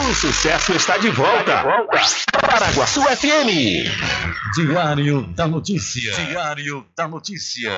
O 0.00 0.14
sucesso 0.14 0.72
está 0.72 0.96
de 0.96 1.10
volta. 1.10 1.62
Paraguaçu 2.40 3.02
FM. 3.02 3.88
Diário 4.56 5.22
da 5.34 5.46
Notícia. 5.46 6.12
Diário 6.14 6.86
da 6.96 7.06
Notícia. 7.06 7.70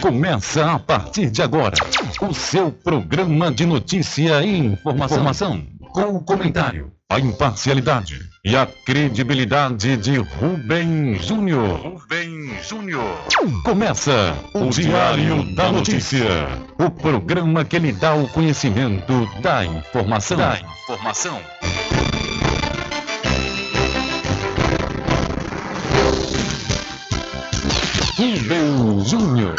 Começa 0.00 0.72
a 0.72 0.78
partir 0.78 1.30
de 1.30 1.42
agora 1.42 1.76
o 2.20 2.34
seu 2.34 2.70
programa 2.72 3.50
de 3.50 3.64
notícia 3.64 4.42
e 4.42 4.58
informação, 4.58 5.66
com 5.92 6.16
o 6.16 6.24
comentário, 6.24 6.92
a 7.10 7.18
imparcialidade 7.18 8.30
e 8.44 8.56
a 8.56 8.64
credibilidade 8.64 9.96
de 9.96 10.16
Rubem 10.18 11.18
Júnior. 11.20 11.80
Rubem 11.80 12.56
Júnior. 12.62 13.18
Começa 13.64 14.36
o 14.54 14.70
Diário 14.70 15.42
da 15.56 15.72
Notícia, 15.72 16.48
o 16.78 16.88
programa 16.88 17.64
que 17.64 17.80
lhe 17.80 17.90
dá 17.90 18.14
o 18.14 18.28
conhecimento 18.28 19.28
da 19.42 19.64
informação. 19.64 20.38
Da 20.38 20.60
informação. 20.60 21.40
Rubem 28.16 29.04
Júnior. 29.04 29.56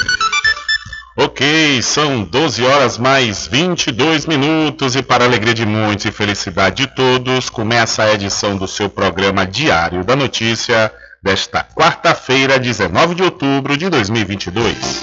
Ok, 1.17 1.81
são 1.81 2.23
12 2.23 2.63
horas 2.63 2.97
mais 2.97 3.45
22 3.45 4.25
minutos 4.25 4.95
e 4.95 5.03
para 5.03 5.25
alegria 5.25 5.53
de 5.53 5.65
muitos 5.65 6.05
e 6.05 6.11
felicidade 6.11 6.85
de 6.85 6.87
todos, 6.87 7.49
começa 7.49 8.03
a 8.03 8.13
edição 8.13 8.55
do 8.55 8.65
seu 8.65 8.89
programa 8.89 9.45
Diário 9.45 10.05
da 10.05 10.15
Notícia 10.15 10.89
desta 11.21 11.65
quarta-feira, 11.65 12.57
19 12.57 13.15
de 13.15 13.23
outubro 13.23 13.75
de 13.75 13.89
2022. 13.89 15.01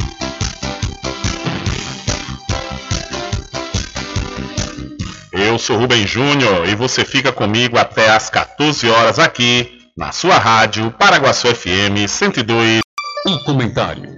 Eu 5.31 5.59
sou 5.59 5.77
Rubem 5.77 6.07
Júnior 6.07 6.67
e 6.67 6.75
você 6.75 7.05
fica 7.05 7.33
comigo 7.33 7.79
até 7.79 8.09
às 8.09 8.31
14 8.31 8.89
horas 8.89 9.19
aqui 9.19 9.79
na 9.95 10.11
sua 10.11 10.39
rádio 10.39 10.91
Paraguaçu 10.93 11.55
FM 11.55 12.09
102. 12.09 12.81
Um 13.27 13.39
comentário 13.45 14.18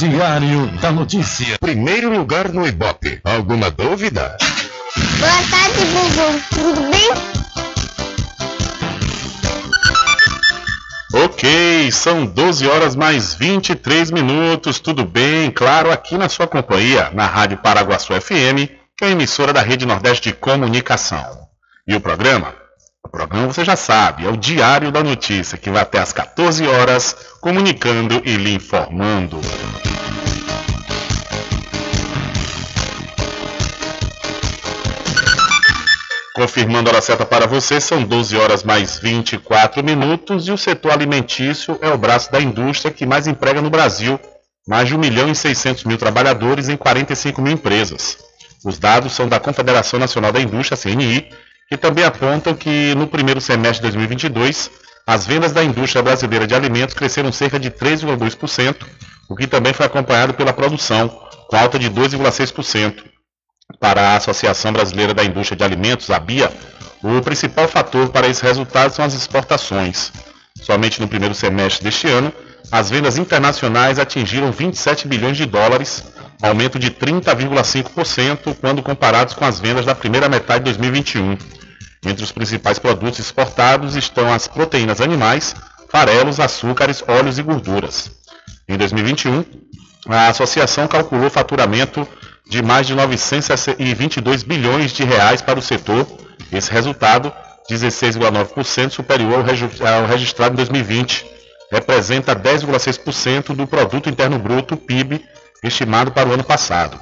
Diário 0.00 0.66
da 0.80 0.90
Notícia. 0.90 1.58
Primeiro 1.60 2.08
lugar 2.08 2.48
no 2.54 2.66
Ibope. 2.66 3.20
Alguma 3.22 3.70
dúvida? 3.70 4.34
Boa 5.18 5.30
tarde, 5.50 5.84
Bubu. 5.92 6.40
Tudo 6.54 6.90
bem? 6.90 7.10
Ok, 11.22 11.92
são 11.92 12.24
12 12.24 12.66
horas 12.66 12.96
mais 12.96 13.34
23 13.34 14.10
minutos, 14.10 14.80
tudo 14.80 15.04
bem? 15.04 15.50
Claro, 15.50 15.92
aqui 15.92 16.16
na 16.16 16.30
sua 16.30 16.46
companhia, 16.46 17.10
na 17.12 17.26
Rádio 17.26 17.58
Paraguaçu 17.58 18.18
FM, 18.18 18.70
que 18.96 19.04
é 19.04 19.08
a 19.08 19.10
emissora 19.10 19.52
da 19.52 19.60
Rede 19.60 19.84
Nordeste 19.84 20.30
de 20.30 20.34
Comunicação. 20.34 21.40
E 21.86 21.94
o 21.94 22.00
programa? 22.00 22.54
O 23.02 23.08
programa 23.08 23.46
você 23.46 23.64
já 23.64 23.76
sabe, 23.76 24.26
é 24.26 24.28
o 24.28 24.36
Diário 24.36 24.92
da 24.92 25.02
Notícia, 25.02 25.56
que 25.56 25.70
vai 25.70 25.80
até 25.80 25.98
às 25.98 26.12
14 26.12 26.66
horas, 26.66 27.16
comunicando 27.40 28.20
e 28.26 28.36
lhe 28.36 28.52
informando. 28.52 29.40
Confirmando 36.34 36.90
a 36.90 36.92
hora 36.92 37.02
certa 37.02 37.24
para 37.24 37.46
você, 37.46 37.80
são 37.80 38.04
12 38.04 38.36
horas 38.36 38.62
mais 38.62 38.98
24 38.98 39.82
minutos 39.82 40.46
e 40.46 40.52
o 40.52 40.58
setor 40.58 40.92
alimentício 40.92 41.78
é 41.80 41.88
o 41.88 41.98
braço 41.98 42.30
da 42.30 42.40
indústria 42.40 42.92
que 42.92 43.06
mais 43.06 43.26
emprega 43.26 43.62
no 43.62 43.70
Brasil, 43.70 44.20
mais 44.68 44.86
de 44.86 44.94
1 44.94 44.98
milhão 44.98 45.30
e 45.30 45.34
600 45.34 45.84
mil 45.84 45.96
trabalhadores 45.96 46.68
em 46.68 46.76
45 46.76 47.40
mil 47.40 47.54
empresas. 47.54 48.18
Os 48.62 48.78
dados 48.78 49.12
são 49.12 49.26
da 49.26 49.40
Confederação 49.40 49.98
Nacional 49.98 50.32
da 50.32 50.40
Indústria, 50.40 50.76
CNI, 50.76 51.30
que 51.70 51.76
também 51.76 52.04
apontam 52.04 52.52
que 52.52 52.94
no 52.96 53.06
primeiro 53.06 53.40
semestre 53.40 53.86
de 53.86 53.92
2022, 53.96 54.68
as 55.06 55.24
vendas 55.24 55.52
da 55.52 55.62
indústria 55.62 56.02
brasileira 56.02 56.44
de 56.44 56.52
alimentos 56.52 56.96
cresceram 56.96 57.30
cerca 57.30 57.60
de 57.60 57.70
3,2%, 57.70 58.76
o 59.28 59.36
que 59.36 59.46
também 59.46 59.72
foi 59.72 59.86
acompanhado 59.86 60.34
pela 60.34 60.52
produção, 60.52 61.08
com 61.48 61.56
alta 61.56 61.78
de 61.78 61.88
2,6%. 61.88 63.04
Para 63.78 64.00
a 64.00 64.16
Associação 64.16 64.72
Brasileira 64.72 65.14
da 65.14 65.22
Indústria 65.22 65.56
de 65.56 65.62
Alimentos, 65.62 66.10
a 66.10 66.18
BIA, 66.18 66.52
o 67.04 67.22
principal 67.22 67.68
fator 67.68 68.08
para 68.08 68.26
esse 68.26 68.42
resultado 68.42 68.92
são 68.92 69.04
as 69.04 69.14
exportações. 69.14 70.10
Somente 70.60 71.00
no 71.00 71.06
primeiro 71.06 71.36
semestre 71.36 71.84
deste 71.84 72.08
ano, 72.08 72.32
as 72.72 72.90
vendas 72.90 73.16
internacionais 73.16 74.00
atingiram 74.00 74.50
27 74.50 75.06
bilhões 75.06 75.36
de 75.36 75.46
dólares, 75.46 76.09
aumento 76.42 76.78
de 76.78 76.90
30,5% 76.90 78.56
quando 78.60 78.82
comparados 78.82 79.34
com 79.34 79.44
as 79.44 79.60
vendas 79.60 79.84
da 79.84 79.94
primeira 79.94 80.28
metade 80.28 80.60
de 80.60 80.64
2021. 80.66 81.36
Entre 82.06 82.24
os 82.24 82.32
principais 82.32 82.78
produtos 82.78 83.18
exportados 83.18 83.94
estão 83.94 84.32
as 84.32 84.48
proteínas 84.48 85.00
animais, 85.00 85.54
farelos, 85.90 86.40
açúcares, 86.40 87.04
óleos 87.06 87.38
e 87.38 87.42
gorduras. 87.42 88.10
Em 88.68 88.76
2021, 88.76 89.44
a 90.08 90.28
associação 90.28 90.88
calculou 90.88 91.28
faturamento 91.28 92.08
de 92.48 92.62
mais 92.62 92.86
de 92.86 92.94
922 92.94 94.42
bilhões 94.42 94.92
de 94.92 95.04
reais 95.04 95.42
para 95.42 95.58
o 95.58 95.62
setor. 95.62 96.06
Esse 96.50 96.70
resultado, 96.70 97.32
16,9% 97.70 98.90
superior 98.90 99.38
ao 99.38 100.06
registrado 100.06 100.54
em 100.54 100.56
2020, 100.56 101.26
representa 101.70 102.34
10,6% 102.34 103.54
do 103.54 103.66
produto 103.66 104.08
interno 104.08 104.38
bruto 104.38 104.76
(PIB) 104.76 105.24
estimado 105.62 106.12
para 106.12 106.28
o 106.28 106.32
ano 106.32 106.44
passado. 106.44 106.98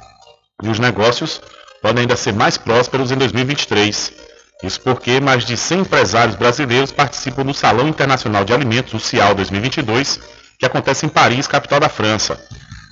E 0.61 0.69
os 0.69 0.79
negócios 0.79 1.41
podem 1.81 2.01
ainda 2.01 2.15
ser 2.15 2.33
mais 2.33 2.57
prósperos 2.57 3.11
em 3.11 3.15
2023. 3.15 4.13
Isso 4.61 4.81
porque 4.81 5.21
mais 5.21 5.45
de 5.45 5.55
100 5.55 5.79
empresários 5.79 6.35
brasileiros 6.35 6.91
participam 6.91 7.45
do 7.45 7.53
Salão 7.53 7.87
Internacional 7.87 8.43
de 8.43 8.53
Alimentos, 8.53 8.93
o 8.93 8.99
CIAL 8.99 9.33
2022, 9.33 10.19
que 10.57 10.65
acontece 10.65 11.05
em 11.05 11.09
Paris, 11.09 11.47
capital 11.47 11.79
da 11.79 11.87
França. 11.87 12.37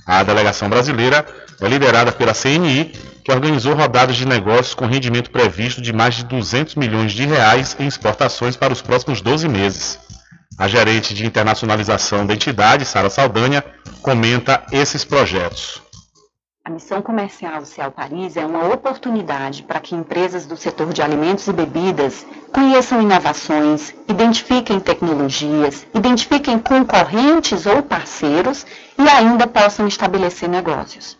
A 0.06 0.22
delegação 0.22 0.70
brasileira 0.70 1.26
é 1.60 1.68
liderada 1.68 2.10
pela 2.10 2.32
CNI, 2.32 2.92
que 3.22 3.30
organizou 3.30 3.74
rodadas 3.74 4.16
de 4.16 4.26
negócios 4.26 4.74
com 4.74 4.86
rendimento 4.86 5.30
previsto 5.30 5.82
de 5.82 5.92
mais 5.92 6.14
de 6.14 6.24
200 6.24 6.76
milhões 6.76 7.12
de 7.12 7.26
reais 7.26 7.76
em 7.78 7.86
exportações 7.86 8.56
para 8.56 8.72
os 8.72 8.80
próximos 8.80 9.20
12 9.20 9.46
meses. 9.48 9.98
A 10.56 10.66
gerente 10.66 11.14
de 11.14 11.26
internacionalização 11.26 12.26
da 12.26 12.34
entidade, 12.34 12.84
Sara 12.84 13.10
Saldanha, 13.10 13.64
comenta 14.02 14.64
esses 14.72 15.04
projetos. 15.04 15.80
A 16.64 16.70
missão 16.70 17.00
comercial 17.00 17.60
do 17.60 17.66
Cial 17.66 17.90
Paris 17.90 18.36
é 18.36 18.44
uma 18.44 18.68
oportunidade 18.68 19.62
para 19.62 19.80
que 19.80 19.94
empresas 19.94 20.44
do 20.44 20.56
setor 20.56 20.92
de 20.92 21.00
alimentos 21.00 21.46
e 21.46 21.52
bebidas 21.52 22.26
conheçam 22.52 23.00
inovações, 23.00 23.94
identifiquem 24.08 24.78
tecnologias, 24.78 25.86
identifiquem 25.94 26.58
concorrentes 26.58 27.64
ou 27.64 27.82
parceiros 27.82 28.66
e 28.98 29.08
ainda 29.08 29.46
possam 29.46 29.86
estabelecer 29.86 30.48
negócios. 30.48 31.16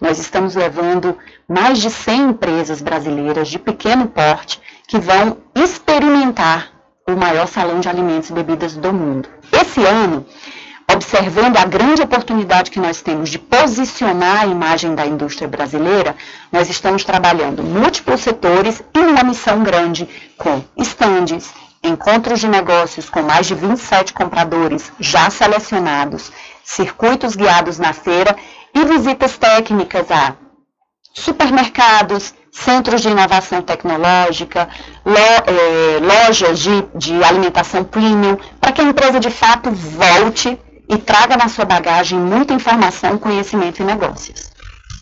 Nós 0.00 0.18
estamos 0.18 0.54
levando 0.54 1.18
mais 1.48 1.78
de 1.78 1.90
100 1.90 2.30
empresas 2.30 2.82
brasileiras 2.82 3.48
de 3.48 3.58
pequeno 3.58 4.06
porte 4.06 4.60
que 4.86 4.98
vão 4.98 5.38
experimentar 5.54 6.73
o 7.06 7.16
maior 7.16 7.46
salão 7.46 7.80
de 7.80 7.88
alimentos 7.88 8.30
e 8.30 8.32
bebidas 8.32 8.74
do 8.74 8.92
mundo. 8.92 9.28
Esse 9.52 9.84
ano, 9.84 10.24
observando 10.90 11.58
a 11.58 11.64
grande 11.66 12.00
oportunidade 12.00 12.70
que 12.70 12.80
nós 12.80 13.02
temos 13.02 13.28
de 13.28 13.38
posicionar 13.38 14.42
a 14.42 14.46
imagem 14.46 14.94
da 14.94 15.04
indústria 15.04 15.46
brasileira, 15.46 16.16
nós 16.50 16.70
estamos 16.70 17.04
trabalhando 17.04 17.62
múltiplos 17.62 18.22
setores 18.22 18.82
e 18.94 18.98
uma 18.98 19.22
missão 19.22 19.62
grande 19.62 20.08
com 20.38 20.62
estandes, 20.78 21.52
encontros 21.82 22.40
de 22.40 22.48
negócios 22.48 23.10
com 23.10 23.20
mais 23.20 23.46
de 23.46 23.54
27 23.54 24.14
compradores 24.14 24.90
já 24.98 25.28
selecionados, 25.28 26.32
circuitos 26.64 27.36
guiados 27.36 27.78
na 27.78 27.92
feira 27.92 28.34
e 28.72 28.82
visitas 28.82 29.36
técnicas 29.36 30.10
a 30.10 30.36
supermercados, 31.14 32.34
centros 32.50 33.00
de 33.00 33.08
inovação 33.08 33.62
tecnológica, 33.62 34.68
lo, 35.04 35.16
eh, 35.16 36.00
lojas 36.00 36.58
de, 36.58 36.84
de 36.94 37.24
alimentação 37.24 37.84
premium, 37.84 38.36
para 38.60 38.72
que 38.72 38.80
a 38.80 38.84
empresa 38.84 39.20
de 39.20 39.30
fato 39.30 39.70
volte 39.70 40.58
e 40.88 40.98
traga 40.98 41.36
na 41.36 41.48
sua 41.48 41.64
bagagem 41.64 42.18
muita 42.18 42.52
informação, 42.52 43.16
conhecimento 43.16 43.80
e 43.80 43.84
negócios. 43.84 44.52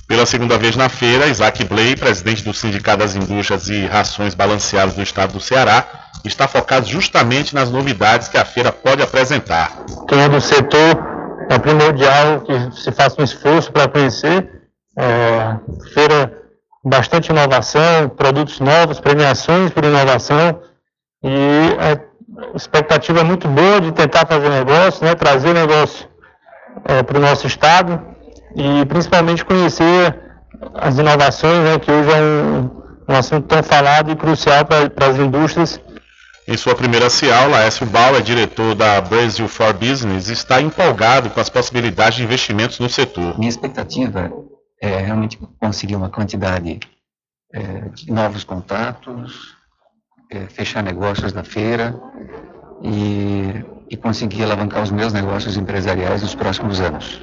Pela 0.06 0.26
segunda 0.26 0.58
vez 0.58 0.76
na 0.76 0.88
feira, 0.88 1.26
Isaac 1.28 1.64
Blay, 1.64 1.96
presidente 1.96 2.44
do 2.44 2.52
Sindicato 2.52 2.98
das 2.98 3.16
Indústrias 3.16 3.68
e 3.68 3.86
Rações 3.86 4.34
Balanceadas 4.34 4.94
do 4.94 5.02
Estado 5.02 5.32
do 5.32 5.40
Ceará, 5.40 5.86
está 6.24 6.46
focado 6.46 6.86
justamente 6.86 7.54
nas 7.54 7.70
novidades 7.70 8.28
que 8.28 8.36
a 8.36 8.44
feira 8.44 8.70
pode 8.70 9.02
apresentar. 9.02 9.72
Quem 10.06 10.20
é 10.20 10.28
do 10.28 10.40
setor 10.40 11.02
é 11.48 11.58
primordial 11.58 12.42
que 12.42 12.82
se 12.82 12.92
faça 12.92 13.20
um 13.20 13.24
esforço 13.24 13.72
para 13.72 13.88
conhecer. 13.88 14.51
É, 14.96 15.56
feira 15.94 16.42
bastante 16.84 17.30
inovação, 17.30 18.08
produtos 18.08 18.60
novos, 18.60 19.00
premiações 19.00 19.70
por 19.70 19.84
inovação 19.84 20.60
e 21.22 21.76
a 21.78 22.56
expectativa 22.56 23.20
é 23.20 23.24
muito 23.24 23.48
boa 23.48 23.80
de 23.80 23.92
tentar 23.92 24.26
fazer 24.26 24.48
negócio, 24.48 25.04
né, 25.04 25.14
trazer 25.14 25.54
negócio 25.54 26.08
é, 26.84 27.02
para 27.02 27.18
o 27.18 27.20
nosso 27.20 27.46
estado 27.46 28.02
e 28.56 28.84
principalmente 28.86 29.44
conhecer 29.44 30.20
as 30.74 30.98
inovações, 30.98 31.64
né, 31.64 31.78
que 31.78 31.90
hoje 31.90 32.10
é 32.10 32.20
um, 32.20 32.70
um 33.08 33.16
assunto 33.16 33.46
tão 33.46 33.62
falado 33.62 34.10
e 34.10 34.16
crucial 34.16 34.64
para 34.64 35.06
as 35.06 35.16
indústrias 35.16 35.80
em 36.46 36.56
sua 36.56 36.74
primeira 36.74 37.08
CIAL, 37.08 37.48
Laércio 37.48 37.86
Bauer, 37.86 38.20
diretor 38.20 38.74
da 38.74 39.00
Brazil 39.00 39.46
for 39.46 39.72
Business, 39.72 40.28
está 40.28 40.60
empolgado 40.60 41.30
com 41.30 41.40
as 41.40 41.48
possibilidades 41.48 42.16
de 42.16 42.24
investimentos 42.24 42.80
no 42.80 42.88
setor. 42.88 43.38
Minha 43.38 43.48
expectativa 43.48 44.28
é 44.82 44.98
realmente 44.98 45.38
conseguir 45.60 45.94
uma 45.94 46.10
quantidade 46.10 46.80
é, 47.52 47.60
de 47.94 48.10
novos 48.10 48.42
contatos, 48.42 49.56
é, 50.28 50.46
fechar 50.48 50.82
negócios 50.82 51.32
na 51.32 51.44
feira 51.44 51.94
e, 52.82 53.64
e 53.88 53.96
conseguir 53.96 54.42
alavancar 54.42 54.82
os 54.82 54.90
meus 54.90 55.12
negócios 55.12 55.56
empresariais 55.56 56.22
nos 56.22 56.34
próximos 56.34 56.80
anos. 56.80 57.20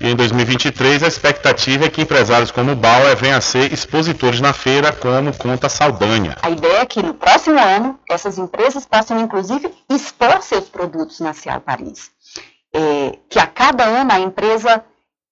E 0.00 0.08
em 0.08 0.16
2023, 0.16 1.04
a 1.04 1.06
expectativa 1.06 1.86
é 1.86 1.88
que 1.88 2.02
empresários 2.02 2.50
como 2.50 2.72
o 2.72 2.76
Bauer 2.76 3.16
venham 3.16 3.38
a 3.38 3.40
ser 3.40 3.72
expositores 3.72 4.40
na 4.40 4.52
feira, 4.52 4.92
como 4.92 5.32
conta 5.38 5.68
Saldanha. 5.68 6.36
A 6.42 6.50
ideia 6.50 6.80
é 6.80 6.86
que 6.86 7.02
no 7.02 7.14
próximo 7.14 7.58
ano, 7.58 7.98
essas 8.10 8.36
empresas 8.36 8.84
possam, 8.84 9.18
inclusive, 9.20 9.72
expor 9.88 10.42
seus 10.42 10.68
produtos 10.68 11.20
na 11.20 11.32
Cial 11.32 11.60
Paris. 11.60 12.10
É, 12.74 13.16
que 13.30 13.38
a 13.38 13.46
cada 13.46 13.84
ano 13.84 14.12
a 14.12 14.20
empresa 14.20 14.84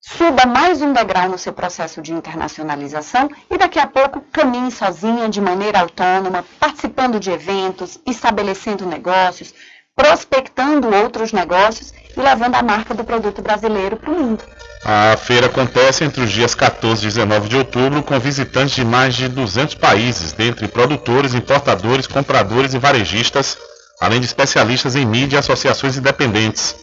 suba 0.06 0.45
mais 0.45 0.83
um 0.83 0.93
degrau 0.93 1.31
no 1.31 1.39
seu 1.39 1.53
processo 1.53 2.03
de 2.03 2.12
internacionalização 2.12 3.31
e 3.51 3.56
daqui 3.56 3.79
a 3.79 3.87
pouco 3.87 4.21
caminhe 4.33 4.71
sozinha, 4.71 5.29
de 5.29 5.41
maneira 5.41 5.81
autônoma, 5.81 6.45
participando 6.61 7.19
de 7.19 7.31
eventos, 7.31 7.99
estabelecendo 8.06 8.85
negócios, 8.85 9.55
prospectando 9.97 10.95
outros 10.95 11.33
negócios 11.33 11.95
e 12.15 12.21
levando 12.21 12.55
a 12.55 12.62
marca 12.62 12.93
do 12.93 13.03
produto 13.03 13.41
brasileiro 13.41 13.97
para 13.97 14.11
o 14.11 14.15
mundo. 14.15 14.45
A 14.85 15.17
feira 15.17 15.47
acontece 15.47 16.05
entre 16.05 16.23
os 16.23 16.31
dias 16.31 16.55
14 16.55 17.03
e 17.03 17.06
19 17.06 17.49
de 17.49 17.56
outubro 17.56 18.03
com 18.03 18.19
visitantes 18.21 18.75
de 18.75 18.85
mais 18.85 19.15
de 19.15 19.29
200 19.29 19.75
países, 19.77 20.33
dentre 20.33 20.69
produtores, 20.69 21.33
importadores, 21.33 22.06
compradores 22.06 22.75
e 22.75 22.79
varejistas, 22.79 23.56
além 23.99 24.21
de 24.21 24.27
especialistas 24.27 24.95
em 24.95 25.06
mídia 25.06 25.37
e 25.37 25.39
associações 25.39 25.97
independentes. 25.97 26.75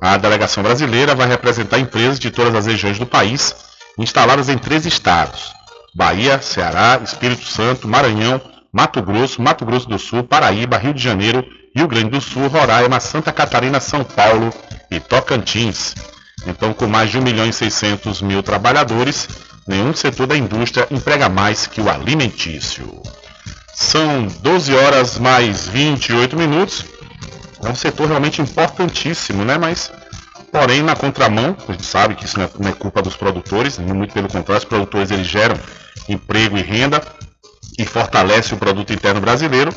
A 0.00 0.16
delegação 0.16 0.62
brasileira 0.62 1.14
vai 1.14 1.26
representar 1.26 1.78
empresas 1.78 2.18
de 2.18 2.30
todas 2.30 2.54
as 2.54 2.66
regiões 2.66 2.98
do 2.98 3.06
país, 3.06 3.54
instaladas 3.98 4.48
em 4.48 4.56
três 4.58 4.86
estados: 4.86 5.52
Bahia, 5.94 6.40
Ceará, 6.40 7.00
Espírito 7.02 7.44
Santo, 7.44 7.88
Maranhão, 7.88 8.40
Mato 8.72 9.02
Grosso, 9.02 9.42
Mato 9.42 9.64
Grosso 9.64 9.88
do 9.88 9.98
Sul, 9.98 10.22
Paraíba, 10.22 10.78
Rio 10.78 10.94
de 10.94 11.02
Janeiro 11.02 11.44
Rio 11.78 11.86
Grande 11.86 12.10
do 12.10 12.20
Sul, 12.20 12.48
Roraima, 12.48 12.98
Santa 12.98 13.32
Catarina, 13.32 13.78
São 13.78 14.02
Paulo 14.02 14.52
e 14.90 14.98
Tocantins. 14.98 15.94
Então, 16.44 16.72
com 16.72 16.88
mais 16.88 17.08
de 17.10 17.18
1 17.18 17.22
milhão 17.22 17.46
e 17.46 17.52
600 17.52 18.20
mil 18.20 18.42
trabalhadores, 18.42 19.28
nenhum 19.66 19.94
setor 19.94 20.26
da 20.26 20.36
indústria 20.36 20.88
emprega 20.90 21.28
mais 21.28 21.68
que 21.68 21.80
o 21.80 21.88
alimentício. 21.88 23.00
São 23.74 24.26
12 24.26 24.74
horas 24.74 25.18
mais 25.18 25.68
28 25.68 26.36
minutos. 26.36 26.84
É 27.62 27.68
um 27.68 27.74
setor 27.74 28.08
realmente 28.08 28.40
importantíssimo, 28.40 29.44
né? 29.44 29.58
Mas, 29.58 29.90
porém, 30.52 30.82
na 30.82 30.94
contramão, 30.94 31.56
a 31.68 31.72
gente 31.72 31.84
sabe 31.84 32.14
que 32.14 32.24
isso 32.24 32.38
não 32.38 32.70
é 32.70 32.72
culpa 32.72 33.02
dos 33.02 33.16
produtores, 33.16 33.78
muito 33.78 34.14
pelo 34.14 34.28
contrário, 34.28 34.62
os 34.62 34.68
produtores 34.68 35.10
eles 35.10 35.26
geram 35.26 35.56
emprego 36.08 36.56
e 36.56 36.62
renda 36.62 37.02
e 37.78 37.84
fortalece 37.84 38.54
o 38.54 38.58
produto 38.58 38.92
interno 38.92 39.20
brasileiro. 39.20 39.74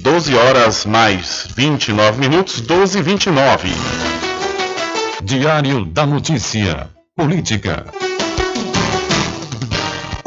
12 0.00 0.34
horas 0.34 0.86
mais 0.86 1.46
29 1.54 2.20
minutos, 2.20 2.60
12 2.60 2.98
e 2.98 3.02
29. 3.02 3.68
Diário 5.22 5.84
da 5.84 6.06
Notícia. 6.06 6.88
Política. 7.14 7.84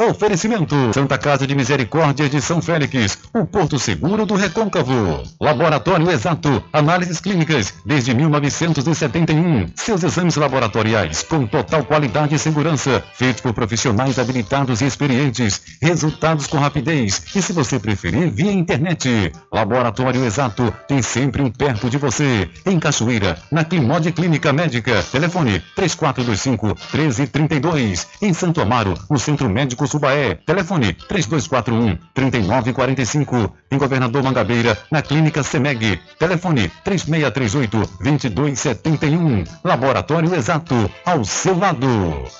Oferecimento: 0.08 0.76
Santa 0.94 1.18
Casa 1.18 1.48
de 1.48 1.54
Misericórdia 1.54 2.28
de 2.28 2.40
São 2.40 2.62
Félix, 2.62 3.18
o 3.34 3.44
Porto 3.44 3.76
Seguro 3.76 4.24
do 4.24 4.34
Recôncavo. 4.34 5.24
Laboratório 5.40 6.08
Exato, 6.10 6.62
análises 6.72 7.18
clínicas 7.18 7.74
desde 7.84 8.14
1971. 8.14 9.66
Seus 9.74 10.04
exames 10.04 10.36
laboratoriais 10.36 11.24
com 11.24 11.44
total 11.44 11.84
qualidade 11.84 12.36
e 12.36 12.38
segurança, 12.38 13.02
feitos 13.14 13.40
por 13.40 13.52
profissionais 13.52 14.16
habilitados 14.16 14.80
e 14.80 14.86
experientes. 14.86 15.60
Resultados 15.82 16.46
com 16.46 16.58
rapidez 16.58 17.22
e, 17.34 17.42
se 17.42 17.52
você 17.52 17.78
preferir, 17.80 18.30
via 18.30 18.52
internet. 18.52 19.32
Laboratório 19.52 20.24
Exato 20.24 20.72
tem 20.86 21.02
sempre 21.02 21.42
um 21.42 21.50
perto 21.50 21.90
de 21.90 21.98
você. 21.98 22.48
Em 22.64 22.78
Cachoeira, 22.78 23.38
na 23.50 23.64
Climode 23.64 24.12
Clínica 24.12 24.52
Médica. 24.52 25.02
Telefone 25.10 25.60
3425 25.74 26.66
1332. 26.92 28.06
Em 28.22 28.32
Santo 28.32 28.60
Amaro, 28.60 28.94
no 29.10 29.18
Centro 29.18 29.50
Médico 29.50 29.84
Subaé. 29.96 30.34
Telefone 30.44 30.92
3241 30.92 31.98
3945. 32.12 33.56
Em 33.70 33.78
Governador 33.78 34.22
Mangabeira, 34.22 34.76
na 34.90 35.00
Clínica 35.00 35.42
Semeg. 35.42 35.98
Telefone 36.18 36.70
3638 36.84 37.90
2271. 38.02 39.44
Laboratório 39.64 40.34
Exato, 40.34 40.90
ao 41.04 41.24
seu 41.24 41.58
lado. 41.58 41.88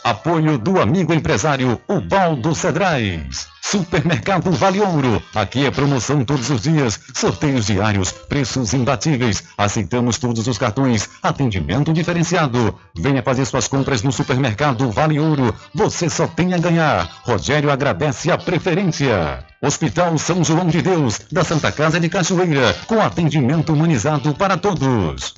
Apoio 0.05 0.59
do 0.59 0.81
amigo 0.81 1.15
empresário 1.15 1.81
Ubaldo 1.89 2.55
Cedrais. 2.55 3.56
Supermercado 3.69 4.53
Vale 4.53 4.81
Ouro. 4.81 5.21
Aqui 5.35 5.67
é 5.67 5.73
promoção 5.73 6.25
todos 6.25 6.51
os 6.51 6.61
dias, 6.63 7.01
sorteios 7.13 7.67
diários, 7.67 8.13
preços 8.13 8.73
imbatíveis. 8.73 9.43
Aceitamos 9.59 10.19
todos 10.19 10.47
os 10.47 10.57
cartões, 10.57 11.09
atendimento 11.21 11.93
diferenciado. 11.93 12.79
Venha 12.95 13.25
fazer 13.25 13.45
suas 13.45 13.67
compras 13.67 14.05
no 14.05 14.13
Supermercado 14.13 14.89
Vale 14.93 15.19
Ouro. 15.19 15.53
Você 15.75 16.09
só 16.09 16.29
tem 16.29 16.55
a 16.55 16.59
ganhar. 16.59 17.11
Rogério 17.25 17.69
agradece 17.69 18.31
a 18.31 18.39
preferência. 18.39 19.45
Hospital 19.61 20.17
São 20.17 20.45
João 20.45 20.69
de 20.69 20.81
Deus, 20.81 21.23
da 21.33 21.43
Santa 21.43 21.73
Casa 21.73 21.99
de 21.99 22.09
Cachoeira, 22.09 22.73
com 22.87 23.01
atendimento 23.01 23.73
humanizado 23.73 24.33
para 24.33 24.57
todos. 24.57 25.35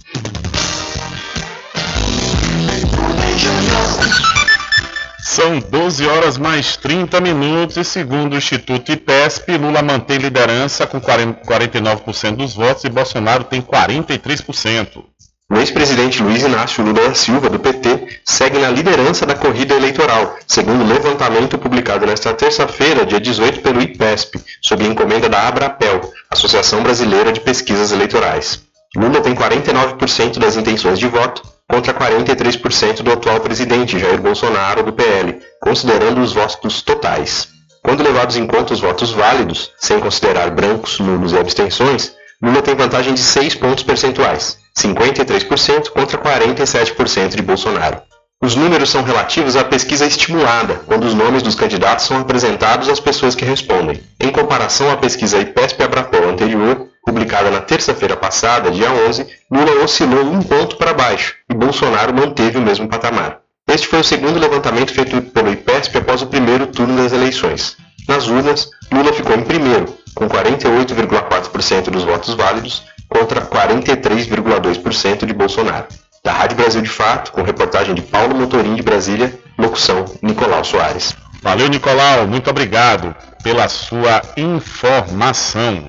São 5.31 5.61
12 5.61 6.07
horas 6.09 6.39
mais 6.39 6.79
30 6.79 7.21
minutos 7.21 7.77
e 7.77 7.85
segundo 7.85 8.33
o 8.33 8.39
Instituto 8.39 8.91
IPESP, 8.91 9.59
Lula 9.59 9.83
mantém 9.83 10.17
liderança 10.17 10.87
com 10.87 10.99
49% 10.99 12.35
dos 12.35 12.55
votos 12.55 12.85
e 12.85 12.89
Bolsonaro 12.89 13.45
tem 13.45 13.61
43%. 13.61 15.05
O 15.53 15.59
ex-presidente 15.59 16.23
Luiz 16.23 16.43
Inácio 16.43 16.83
Lula 16.83 17.11
da 17.11 17.15
Silva, 17.15 17.51
do 17.51 17.59
PT, 17.59 18.21
segue 18.25 18.59
na 18.59 18.71
liderança 18.71 19.27
da 19.27 19.35
corrida 19.35 19.75
eleitoral, 19.75 20.35
segundo 20.47 20.83
o 20.83 20.89
levantamento 20.89 21.59
publicado 21.59 22.07
nesta 22.07 22.33
terça-feira, 22.33 23.05
dia 23.05 23.21
18, 23.21 23.61
pelo 23.61 23.83
IPESP, 23.83 24.43
sob 24.63 24.83
encomenda 24.83 25.29
da 25.29 25.47
Abrapel, 25.47 26.11
Associação 26.31 26.83
Brasileira 26.83 27.31
de 27.33 27.41
Pesquisas 27.41 27.93
Eleitorais. 27.93 28.63
Lula 28.97 29.21
tem 29.21 29.35
49% 29.35 30.39
das 30.39 30.57
intenções 30.57 30.99
de 30.99 31.07
voto, 31.07 31.43
contra 31.69 31.93
43% 31.93 33.03
do 33.03 33.13
atual 33.13 33.41
presidente 33.41 33.99
Jair 33.99 34.21
Bolsonaro 34.21 34.83
do 34.83 34.93
PL, 34.93 35.39
considerando 35.61 36.21
os 36.21 36.33
votos 36.33 36.81
totais. 36.83 37.49
Quando 37.83 38.03
levados 38.03 38.37
em 38.37 38.47
conta 38.47 38.75
os 38.75 38.81
votos 38.81 39.11
válidos, 39.11 39.71
sem 39.79 40.01
considerar 40.01 40.51
brancos, 40.51 40.99
nulos 40.99 41.33
e 41.33 41.39
abstenções, 41.39 42.17
Lula 42.41 42.63
tem 42.63 42.75
vantagem 42.75 43.15
de 43.15 43.21
6 43.21 43.57
pontos 43.57 43.83
percentuais, 43.83 44.59
53% 44.77 45.91
contra 45.91 46.19
47% 46.19 47.35
de 47.35 47.43
Bolsonaro. 47.43 48.01
Os 48.41 48.55
números 48.55 48.91
são 48.91 49.03
relativos 49.03 49.57
à 49.57 49.65
pesquisa 49.65 50.07
estimulada, 50.07 50.81
quando 50.87 51.05
os 51.05 51.15
nomes 51.15 51.43
dos 51.43 51.57
candidatos 51.57 52.07
são 52.07 52.21
apresentados 52.21 52.89
às 52.89 53.01
pessoas 53.01 53.35
que 53.35 53.45
respondem. 53.45 54.01
Em 54.21 54.31
comparação 54.31 54.91
à 54.93 54.97
pesquisa 54.97 55.41
IPESP-Abrapol 55.41 56.29
anterior, 56.29 56.88
publicada 57.09 57.51
na 57.51 57.61
terça-feira 57.63 58.15
passada, 58.15 58.71
dia 58.71 58.91
11, 59.09 59.27
Lula 59.51 59.83
oscilou 59.83 60.25
um 60.27 60.43
ponto 60.43 60.77
para 60.77 60.93
baixo 60.93 61.37
e 61.51 61.55
Bolsonaro 61.55 62.15
manteve 62.15 62.59
o 62.59 62.61
mesmo 62.61 62.87
patamar. 62.87 63.39
Este 63.67 63.89
foi 63.89 64.01
o 64.01 64.05
segundo 64.05 64.39
levantamento 64.39 64.93
feito 64.93 65.23
pelo 65.23 65.51
IPESP 65.51 65.97
após 65.97 66.21
o 66.21 66.27
primeiro 66.27 66.67
turno 66.67 67.03
das 67.03 67.13
eleições. 67.13 67.79
Nas 68.07 68.29
urnas, 68.29 68.69
Lula 68.93 69.11
ficou 69.15 69.35
em 69.35 69.43
primeiro, 69.43 69.87
com 70.15 70.29
48,4% 70.29 71.89
dos 71.91 72.05
votos 72.05 72.35
válidos 72.35 72.83
contra 73.09 73.41
43,2% 73.41 75.25
de 75.25 75.33
Bolsonaro. 75.33 75.87
Da 76.23 76.33
Rádio 76.33 76.59
Brasil 76.59 76.83
de 76.83 76.91
Fato, 76.91 77.33
com 77.33 77.43
reportagem 77.43 77.95
de 77.95 78.03
Paulo 78.03 78.35
Motorim 78.35 78.75
de 78.75 78.83
Brasília, 78.83 79.33
locução 79.57 80.05
Nicolau 80.21 80.63
Soares. 80.63 81.15
Valeu, 81.43 81.69
Nicolau, 81.69 82.27
muito 82.27 82.51
obrigado 82.51 83.17
pela 83.43 83.67
sua 83.69 84.21
informação. 84.37 85.87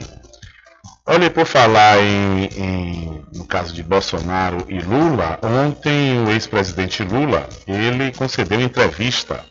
Olha, 1.11 1.27
por 1.31 1.47
falar 1.47 1.97
em, 2.03 2.43
em, 2.55 3.25
no 3.33 3.43
caso 3.43 3.73
de 3.73 3.81
Bolsonaro 3.81 4.63
e 4.69 4.79
Lula, 4.79 5.39
ontem 5.41 6.23
o 6.23 6.29
ex-presidente 6.29 7.01
Lula, 7.01 7.49
ele 7.67 8.11
concedeu 8.11 8.61
entrevista 8.61 9.43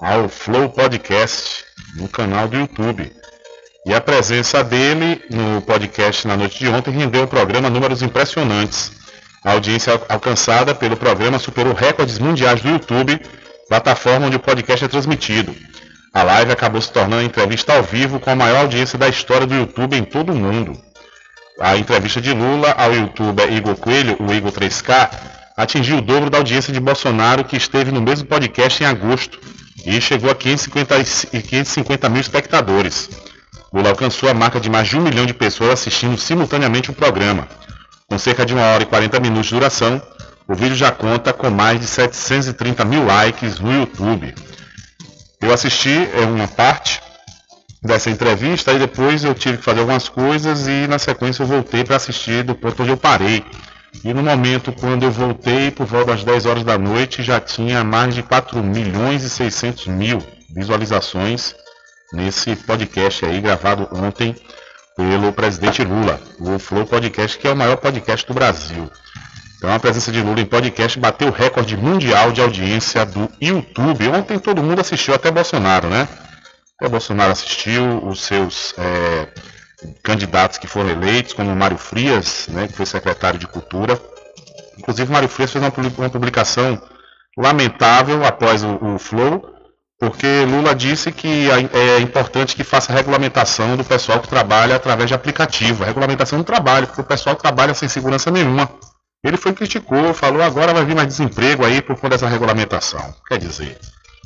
ao 0.00 0.28
Flow 0.28 0.68
Podcast 0.68 1.64
no 1.94 2.08
canal 2.08 2.48
do 2.48 2.56
YouTube. 2.56 3.12
E 3.86 3.94
a 3.94 4.00
presença 4.00 4.64
dele 4.64 5.22
no 5.30 5.62
podcast 5.62 6.26
na 6.26 6.36
noite 6.36 6.58
de 6.58 6.68
ontem 6.68 6.90
rendeu 6.90 7.22
ao 7.22 7.28
programa 7.28 7.70
números 7.70 8.02
impressionantes. 8.02 8.90
A 9.44 9.52
audiência 9.52 10.02
alcançada 10.08 10.74
pelo 10.74 10.96
programa 10.96 11.38
superou 11.38 11.74
recordes 11.74 12.18
mundiais 12.18 12.60
do 12.60 12.70
YouTube, 12.70 13.20
plataforma 13.68 14.26
onde 14.26 14.34
o 14.34 14.40
podcast 14.40 14.84
é 14.84 14.88
transmitido. 14.88 15.54
A 16.12 16.24
live 16.24 16.50
acabou 16.50 16.80
se 16.80 16.90
tornando 16.90 17.22
a 17.22 17.24
entrevista 17.24 17.76
ao 17.76 17.84
vivo 17.84 18.18
com 18.18 18.30
a 18.30 18.34
maior 18.34 18.62
audiência 18.62 18.98
da 18.98 19.08
história 19.08 19.46
do 19.46 19.54
YouTube 19.54 19.96
em 19.96 20.02
todo 20.02 20.32
o 20.32 20.36
mundo. 20.36 20.87
A 21.60 21.76
entrevista 21.76 22.20
de 22.20 22.32
Lula 22.32 22.70
ao 22.78 22.94
youtuber 22.94 23.52
Igor 23.52 23.74
Coelho, 23.76 24.16
o 24.20 24.32
Igor 24.32 24.52
3K, 24.52 25.10
atingiu 25.56 25.98
o 25.98 26.00
dobro 26.00 26.30
da 26.30 26.38
audiência 26.38 26.72
de 26.72 26.78
Bolsonaro, 26.78 27.42
que 27.44 27.56
esteve 27.56 27.90
no 27.90 28.00
mesmo 28.00 28.28
podcast 28.28 28.80
em 28.80 28.86
agosto 28.86 29.40
e 29.84 30.00
chegou 30.00 30.30
a 30.30 30.36
550, 30.36 30.94
550 31.42 32.08
mil 32.08 32.20
espectadores. 32.20 33.10
Lula 33.72 33.90
alcançou 33.90 34.28
a 34.28 34.34
marca 34.34 34.60
de 34.60 34.70
mais 34.70 34.86
de 34.86 34.96
um 34.96 35.00
milhão 35.00 35.26
de 35.26 35.34
pessoas 35.34 35.72
assistindo 35.72 36.16
simultaneamente 36.16 36.92
o 36.92 36.94
programa. 36.94 37.48
Com 38.06 38.16
cerca 38.18 38.46
de 38.46 38.54
uma 38.54 38.62
hora 38.62 38.84
e 38.84 38.86
40 38.86 39.18
minutos 39.18 39.48
de 39.48 39.54
duração, 39.54 40.00
o 40.46 40.54
vídeo 40.54 40.76
já 40.76 40.92
conta 40.92 41.32
com 41.32 41.50
mais 41.50 41.80
de 41.80 41.86
730 41.86 42.84
mil 42.84 43.04
likes 43.04 43.58
no 43.58 43.72
YouTube. 43.72 44.32
Eu 45.40 45.52
assisti 45.52 46.08
é 46.14 46.20
uma 46.20 46.46
parte 46.46 47.00
dessa 47.82 48.10
entrevista 48.10 48.72
e 48.72 48.78
depois 48.78 49.24
eu 49.24 49.34
tive 49.34 49.58
que 49.58 49.64
fazer 49.64 49.80
algumas 49.80 50.08
coisas 50.08 50.66
e 50.66 50.86
na 50.88 50.98
sequência 50.98 51.42
eu 51.42 51.46
voltei 51.46 51.84
para 51.84 51.96
assistir 51.96 52.42
do 52.42 52.54
ponto 52.54 52.82
onde 52.82 52.92
eu 52.92 52.96
parei. 52.96 53.44
E 54.04 54.12
no 54.12 54.22
momento 54.22 54.72
quando 54.72 55.04
eu 55.04 55.10
voltei, 55.10 55.70
por 55.70 55.86
volta 55.86 56.12
das 56.12 56.24
10 56.24 56.46
horas 56.46 56.64
da 56.64 56.76
noite, 56.76 57.22
já 57.22 57.40
tinha 57.40 57.82
mais 57.82 58.14
de 58.14 58.22
4 58.22 58.62
milhões 58.62 59.22
e 59.22 59.30
600 59.30 59.86
mil 59.86 60.18
visualizações 60.54 61.54
nesse 62.12 62.56
podcast 62.56 63.24
aí 63.24 63.40
gravado 63.40 63.88
ontem 63.92 64.34
pelo 64.96 65.32
presidente 65.32 65.84
Lula, 65.84 66.20
o 66.40 66.58
Flow 66.58 66.84
Podcast, 66.84 67.38
que 67.38 67.46
é 67.46 67.52
o 67.52 67.56
maior 67.56 67.76
podcast 67.76 68.26
do 68.26 68.34
Brasil. 68.34 68.90
Então 69.56 69.72
a 69.72 69.78
presença 69.78 70.10
de 70.10 70.20
Lula 70.22 70.40
em 70.40 70.46
podcast 70.46 70.98
bateu 70.98 71.28
o 71.28 71.32
recorde 71.32 71.76
mundial 71.76 72.32
de 72.32 72.40
audiência 72.40 73.04
do 73.04 73.28
YouTube. 73.40 74.08
Ontem 74.08 74.38
todo 74.38 74.62
mundo 74.62 74.80
assistiu, 74.80 75.14
até 75.14 75.30
Bolsonaro, 75.30 75.88
né? 75.88 76.08
Até 76.80 76.88
Bolsonaro 76.88 77.32
assistiu, 77.32 78.06
os 78.06 78.20
seus 78.20 78.72
é, 78.78 79.26
candidatos 80.00 80.58
que 80.58 80.68
foram 80.68 80.90
eleitos, 80.90 81.32
como 81.32 81.54
Mário 81.54 81.76
Frias, 81.76 82.46
né, 82.48 82.68
que 82.68 82.74
foi 82.74 82.86
secretário 82.86 83.36
de 83.36 83.48
Cultura. 83.48 84.00
Inclusive 84.78 85.10
Mário 85.10 85.28
Frias 85.28 85.50
fez 85.50 85.64
uma 85.64 86.08
publicação 86.08 86.80
lamentável 87.36 88.24
após 88.24 88.62
o, 88.62 88.78
o 88.80 88.98
Flow, 88.98 89.42
porque 89.98 90.44
Lula 90.44 90.72
disse 90.72 91.10
que 91.10 91.48
é 91.50 91.98
importante 91.98 92.54
que 92.54 92.62
faça 92.62 92.92
regulamentação 92.92 93.76
do 93.76 93.82
pessoal 93.82 94.20
que 94.20 94.28
trabalha 94.28 94.76
através 94.76 95.08
de 95.08 95.14
aplicativo, 95.14 95.82
regulamentação 95.82 96.38
do 96.38 96.44
trabalho, 96.44 96.86
porque 96.86 97.00
o 97.00 97.04
pessoal 97.04 97.34
trabalha 97.34 97.74
sem 97.74 97.88
segurança 97.88 98.30
nenhuma. 98.30 98.70
Ele 99.24 99.36
foi 99.36 99.52
criticou, 99.52 100.14
falou 100.14 100.40
agora 100.42 100.72
vai 100.72 100.84
vir 100.84 100.94
mais 100.94 101.08
desemprego 101.08 101.64
aí 101.64 101.82
por 101.82 101.96
conta 101.96 102.10
dessa 102.10 102.28
regulamentação. 102.28 103.12
Quer 103.26 103.38
dizer, 103.38 103.76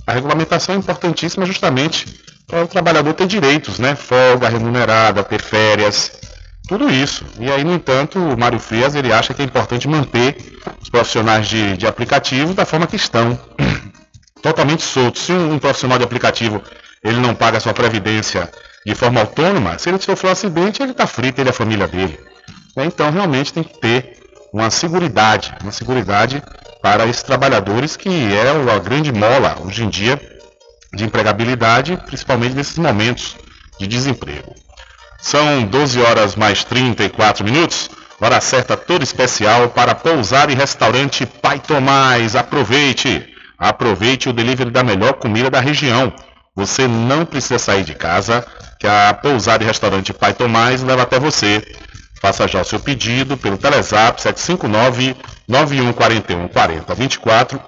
a 0.07 0.13
regulamentação 0.13 0.75
é 0.75 0.79
importantíssima 0.79 1.47
justamente 1.47 2.32
para 2.53 2.65
o 2.65 2.69
trabalhador 2.69 3.15
ter 3.15 3.27
direitos, 3.27 3.79
né? 3.79 3.97
Folga 3.97 4.47
remunerada, 4.47 5.25
ter 5.25 5.41
férias, 5.41 6.13
tudo 6.69 6.91
isso. 6.91 7.25
E 7.41 7.51
aí, 7.51 7.65
no 7.65 7.73
entanto, 7.73 8.19
o 8.19 8.39
Mário 8.39 8.59
Frias 8.59 8.95
ele 8.95 9.11
acha 9.11 9.33
que 9.33 9.41
é 9.41 9.45
importante 9.45 9.89
manter 9.89 10.37
os 10.79 10.91
profissionais 10.91 11.49
de, 11.49 11.79
de 11.79 11.87
aplicativo 11.87 12.53
da 12.53 12.67
forma 12.67 12.87
que 12.87 12.97
estão 12.97 13.41
totalmente 14.43 14.83
solto. 14.83 15.19
Se 15.19 15.33
um, 15.33 15.55
um, 15.55 15.59
profissional 15.59 15.97
de 15.97 16.05
aplicativo 16.05 16.63
ele 17.03 17.19
não 17.21 17.35
paga 17.35 17.57
a 17.57 17.61
sua 17.61 17.73
previdência 17.73 18.51
de 18.85 18.95
forma 18.95 19.21
autônoma, 19.21 19.79
se 19.79 19.89
ele 19.89 19.99
sofrer 19.99 20.29
um 20.29 20.33
acidente, 20.33 20.83
ele 20.83 20.93
está 20.93 21.07
frito, 21.07 21.41
ele 21.41 21.49
é 21.49 21.53
a 21.53 21.55
família 21.55 21.89
dele. 21.89 22.21
Então, 22.77 23.11
realmente 23.11 23.51
tem 23.55 23.63
que 23.63 23.79
ter 23.79 24.19
uma 24.53 24.69
seguridade, 24.69 25.55
uma 25.63 25.73
seguridade 25.73 26.43
para 26.83 27.07
esses 27.07 27.23
trabalhadores 27.23 27.97
que 27.97 28.11
é 28.11 28.71
a 28.71 28.79
grande 28.79 29.11
mola 29.11 29.57
hoje 29.65 29.85
em 29.85 29.89
dia 29.89 30.21
de 30.95 31.05
empregabilidade, 31.05 31.97
principalmente 32.07 32.55
nesses 32.55 32.79
momentos 32.79 33.37
de 33.79 33.87
desemprego. 33.87 34.55
São 35.21 35.65
12 35.65 36.01
horas 36.01 36.37
mais 36.37 36.65
34 36.65 37.45
minutos, 37.45 37.91
hora 38.21 38.41
certa 38.41 38.77
toda 38.77 39.05
especial 39.05 39.69
para 39.71 39.95
pousar 39.95 40.51
e 40.51 40.55
restaurante 40.55 41.25
Pai 41.25 41.59
Tomás. 41.61 42.37
Aproveite! 42.37 43.29
Aproveite 43.59 44.29
o 44.29 44.33
delivery 44.33 44.71
da 44.71 44.83
melhor 44.83 45.15
comida 45.15 45.49
da 45.49 45.61
região. 45.61 46.13
Você 46.55 46.89
não 46.89 47.25
precisa 47.25 47.59
sair 47.59 47.85
de 47.85 47.95
casa, 47.95 48.45
que 48.79 48.87
a 48.87 49.15
pousada 49.15 49.63
e 49.63 49.67
restaurante 49.67 50.13
Pai 50.13 50.35
Tomás 50.35 50.83
leva 50.83 51.03
até 51.03 51.19
você. 51.19 51.63
Faça 52.21 52.47
já 52.47 52.61
o 52.61 52.65
seu 52.65 52.79
pedido 52.79 53.37
pelo 53.37 53.57
Telezap 53.57 54.21
759 54.21 55.17
9141 55.49 56.49
4024 56.49 57.61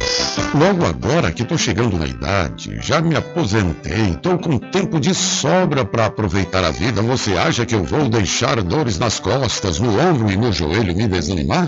Logo 0.55 0.85
agora 0.85 1.31
que 1.31 1.43
estou 1.43 1.57
chegando 1.57 1.97
na 1.97 2.07
idade, 2.07 2.79
já 2.81 3.01
me 3.01 3.15
aposentei, 3.15 4.12
estou 4.12 4.38
com 4.38 4.57
tempo 4.57 5.00
de 5.00 5.13
sobra 5.13 5.83
para 5.83 6.05
aproveitar 6.05 6.63
a 6.63 6.71
vida. 6.71 7.01
Você 7.01 7.33
acha 7.33 7.65
que 7.65 7.75
eu 7.75 7.83
vou 7.83 8.07
deixar 8.07 8.62
dores 8.62 8.97
nas 8.97 9.19
costas, 9.19 9.79
no 9.79 10.00
ombro 10.00 10.31
e 10.31 10.38
no 10.38 10.53
joelho 10.53 10.95
me 10.95 11.07
desanimar? 11.07 11.67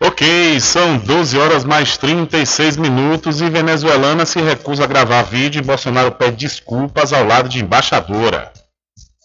Ok, 0.00 0.60
são 0.60 0.98
12 0.98 1.38
horas 1.38 1.64
mais 1.64 1.96
36 1.96 2.76
minutos 2.76 3.40
e 3.40 3.48
venezuelana 3.48 4.26
se 4.26 4.40
recusa 4.40 4.84
a 4.84 4.86
gravar 4.86 5.22
vídeo 5.22 5.60
e 5.60 5.64
Bolsonaro 5.64 6.12
pede 6.12 6.36
desculpas 6.36 7.12
ao 7.12 7.24
lado 7.24 7.48
de 7.48 7.60
embaixadora. 7.62 8.52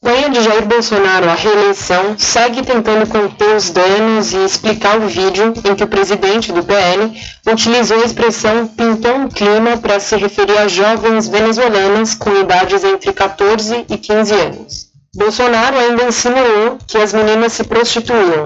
Ganha 0.01 0.29
de 0.29 0.41
Jair 0.41 0.65
Bolsonaro 0.65 1.29
a 1.29 1.35
reeleição 1.35 2.17
segue 2.17 2.63
tentando 2.63 3.05
conter 3.07 3.55
os 3.55 3.69
danos 3.69 4.31
e 4.31 4.37
explicar 4.45 4.97
o 4.97 5.09
vídeo 5.09 5.53
em 5.65 5.75
que 5.75 5.83
o 5.83 5.87
presidente 5.87 6.53
do 6.53 6.63
PL 6.63 7.11
utilizou 7.45 8.01
a 8.01 8.05
expressão 8.05 8.65
pintou 8.65 9.13
um 9.15 9.27
clima 9.27 9.77
para 9.77 9.99
se 9.99 10.15
referir 10.15 10.57
a 10.57 10.69
jovens 10.69 11.27
venezuelanas 11.27 12.15
com 12.15 12.33
idades 12.35 12.83
entre 12.85 13.11
14 13.11 13.85
e 13.89 13.97
15 13.97 14.33
anos. 14.33 14.88
Bolsonaro 15.15 15.75
ainda 15.77 16.03
insinuou 16.03 16.77
que 16.85 16.97
as 16.97 17.13
meninas 17.13 17.53
se 17.53 17.63
prostituíam. 17.63 18.45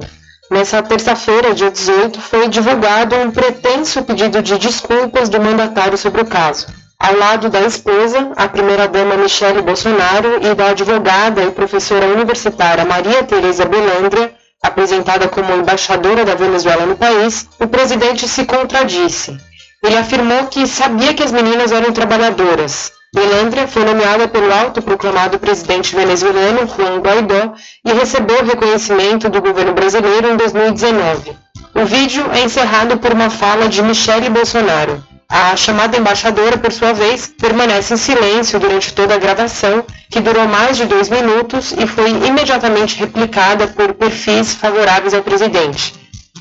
Nessa 0.50 0.82
terça-feira, 0.82 1.54
dia 1.54 1.70
18, 1.70 2.22
foi 2.22 2.48
divulgado 2.48 3.16
um 3.18 3.32
pretenso 3.32 4.02
pedido 4.04 4.42
de 4.42 4.58
desculpas 4.58 5.28
do 5.28 5.42
mandatário 5.42 5.98
sobre 5.98 6.22
o 6.22 6.26
caso. 6.26 6.68
Ao 6.98 7.18
lado 7.18 7.50
da 7.50 7.60
esposa, 7.62 8.32
a 8.38 8.48
primeira-dama 8.48 9.18
Michele 9.18 9.62
Bolsonaro, 9.62 10.40
e 10.42 10.56
da 10.56 10.70
advogada 10.70 11.44
e 11.44 11.52
professora 11.52 12.06
universitária 12.08 12.86
Maria 12.86 13.24
Tereza 13.24 13.66
Belandria, 13.66 14.34
apresentada 14.62 15.28
como 15.28 15.54
embaixadora 15.54 16.24
da 16.24 16.36
Venezuela 16.36 16.86
no 16.86 16.96
país, 16.96 17.50
o 17.60 17.68
presidente 17.68 18.26
se 18.26 18.46
contradisse. 18.46 19.38
Ele 19.84 19.98
afirmou 19.98 20.46
que 20.46 20.66
sabia 20.66 21.14
que 21.14 21.24
as 21.24 21.34
meninas 21.34 21.74
eram 21.74 21.92
trabalhadoras, 21.92 22.94
Belandria 23.14 23.68
foi 23.68 23.86
nomeada 23.86 24.28
pelo 24.28 24.52
autoproclamado 24.52 25.38
presidente 25.38 25.96
venezuelano 25.96 26.68
Juan 26.68 27.00
Guaidó 27.00 27.54
e 27.86 27.94
recebeu 27.94 28.44
reconhecimento 28.44 29.30
do 29.30 29.40
governo 29.40 29.72
brasileiro 29.72 30.32
em 30.32 30.36
2019. 30.36 31.32
O 31.76 31.86
vídeo 31.86 32.26
é 32.34 32.42
encerrado 32.42 32.98
por 32.98 33.14
uma 33.14 33.30
fala 33.30 33.70
de 33.70 33.84
Michele 33.84 34.30
Bolsonaro. 34.32 35.04
A 35.30 35.56
chamada 35.56 35.96
embaixadora, 35.96 36.58
por 36.58 36.72
sua 36.72 36.94
vez, 36.94 37.28
permanece 37.28 37.94
em 37.94 37.98
silêncio 37.98 38.60
durante 38.60 38.94
toda 38.94 39.14
a 39.14 39.20
gravação, 39.20 39.86
que 40.10 40.20
durou 40.20 40.48
mais 40.48 40.78
de 40.78 40.86
dois 40.86 41.08
minutos 41.08 41.72
e 41.72 41.86
foi 41.86 42.10
imediatamente 42.10 42.98
replicada 42.98 43.68
por 43.68 43.94
perfis 43.94 44.56
favoráveis 44.56 45.14
ao 45.14 45.22
presidente. 45.22 45.94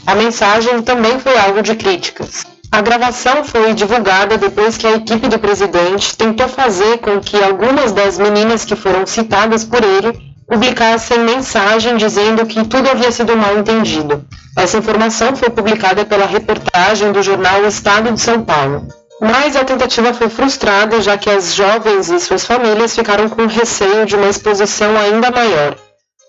A 0.06 0.14
mensagem 0.14 0.80
também 0.82 1.18
foi 1.18 1.36
alvo 1.38 1.62
de 1.62 1.74
críticas. 1.74 2.51
A 2.72 2.80
gravação 2.80 3.44
foi 3.44 3.74
divulgada 3.74 4.38
depois 4.38 4.78
que 4.78 4.86
a 4.86 4.92
equipe 4.92 5.28
do 5.28 5.38
presidente 5.38 6.16
tentou 6.16 6.48
fazer 6.48 6.96
com 7.00 7.20
que 7.20 7.36
algumas 7.44 7.92
das 7.92 8.16
meninas 8.16 8.64
que 8.64 8.74
foram 8.74 9.04
citadas 9.04 9.62
por 9.62 9.84
ele 9.84 10.18
publicassem 10.48 11.18
mensagem 11.18 11.98
dizendo 11.98 12.46
que 12.46 12.66
tudo 12.66 12.88
havia 12.88 13.12
sido 13.12 13.36
mal 13.36 13.58
entendido. 13.58 14.24
Essa 14.56 14.78
informação 14.78 15.36
foi 15.36 15.50
publicada 15.50 16.06
pela 16.06 16.24
reportagem 16.24 17.12
do 17.12 17.22
jornal 17.22 17.62
Estado 17.66 18.10
de 18.10 18.18
São 18.18 18.42
Paulo. 18.42 18.88
Mas 19.20 19.54
a 19.54 19.64
tentativa 19.64 20.14
foi 20.14 20.30
frustrada, 20.30 20.98
já 21.02 21.18
que 21.18 21.28
as 21.28 21.54
jovens 21.54 22.08
e 22.08 22.18
suas 22.20 22.46
famílias 22.46 22.94
ficaram 22.94 23.28
com 23.28 23.44
receio 23.44 24.06
de 24.06 24.16
uma 24.16 24.30
exposição 24.30 24.96
ainda 24.96 25.30
maior. 25.30 25.76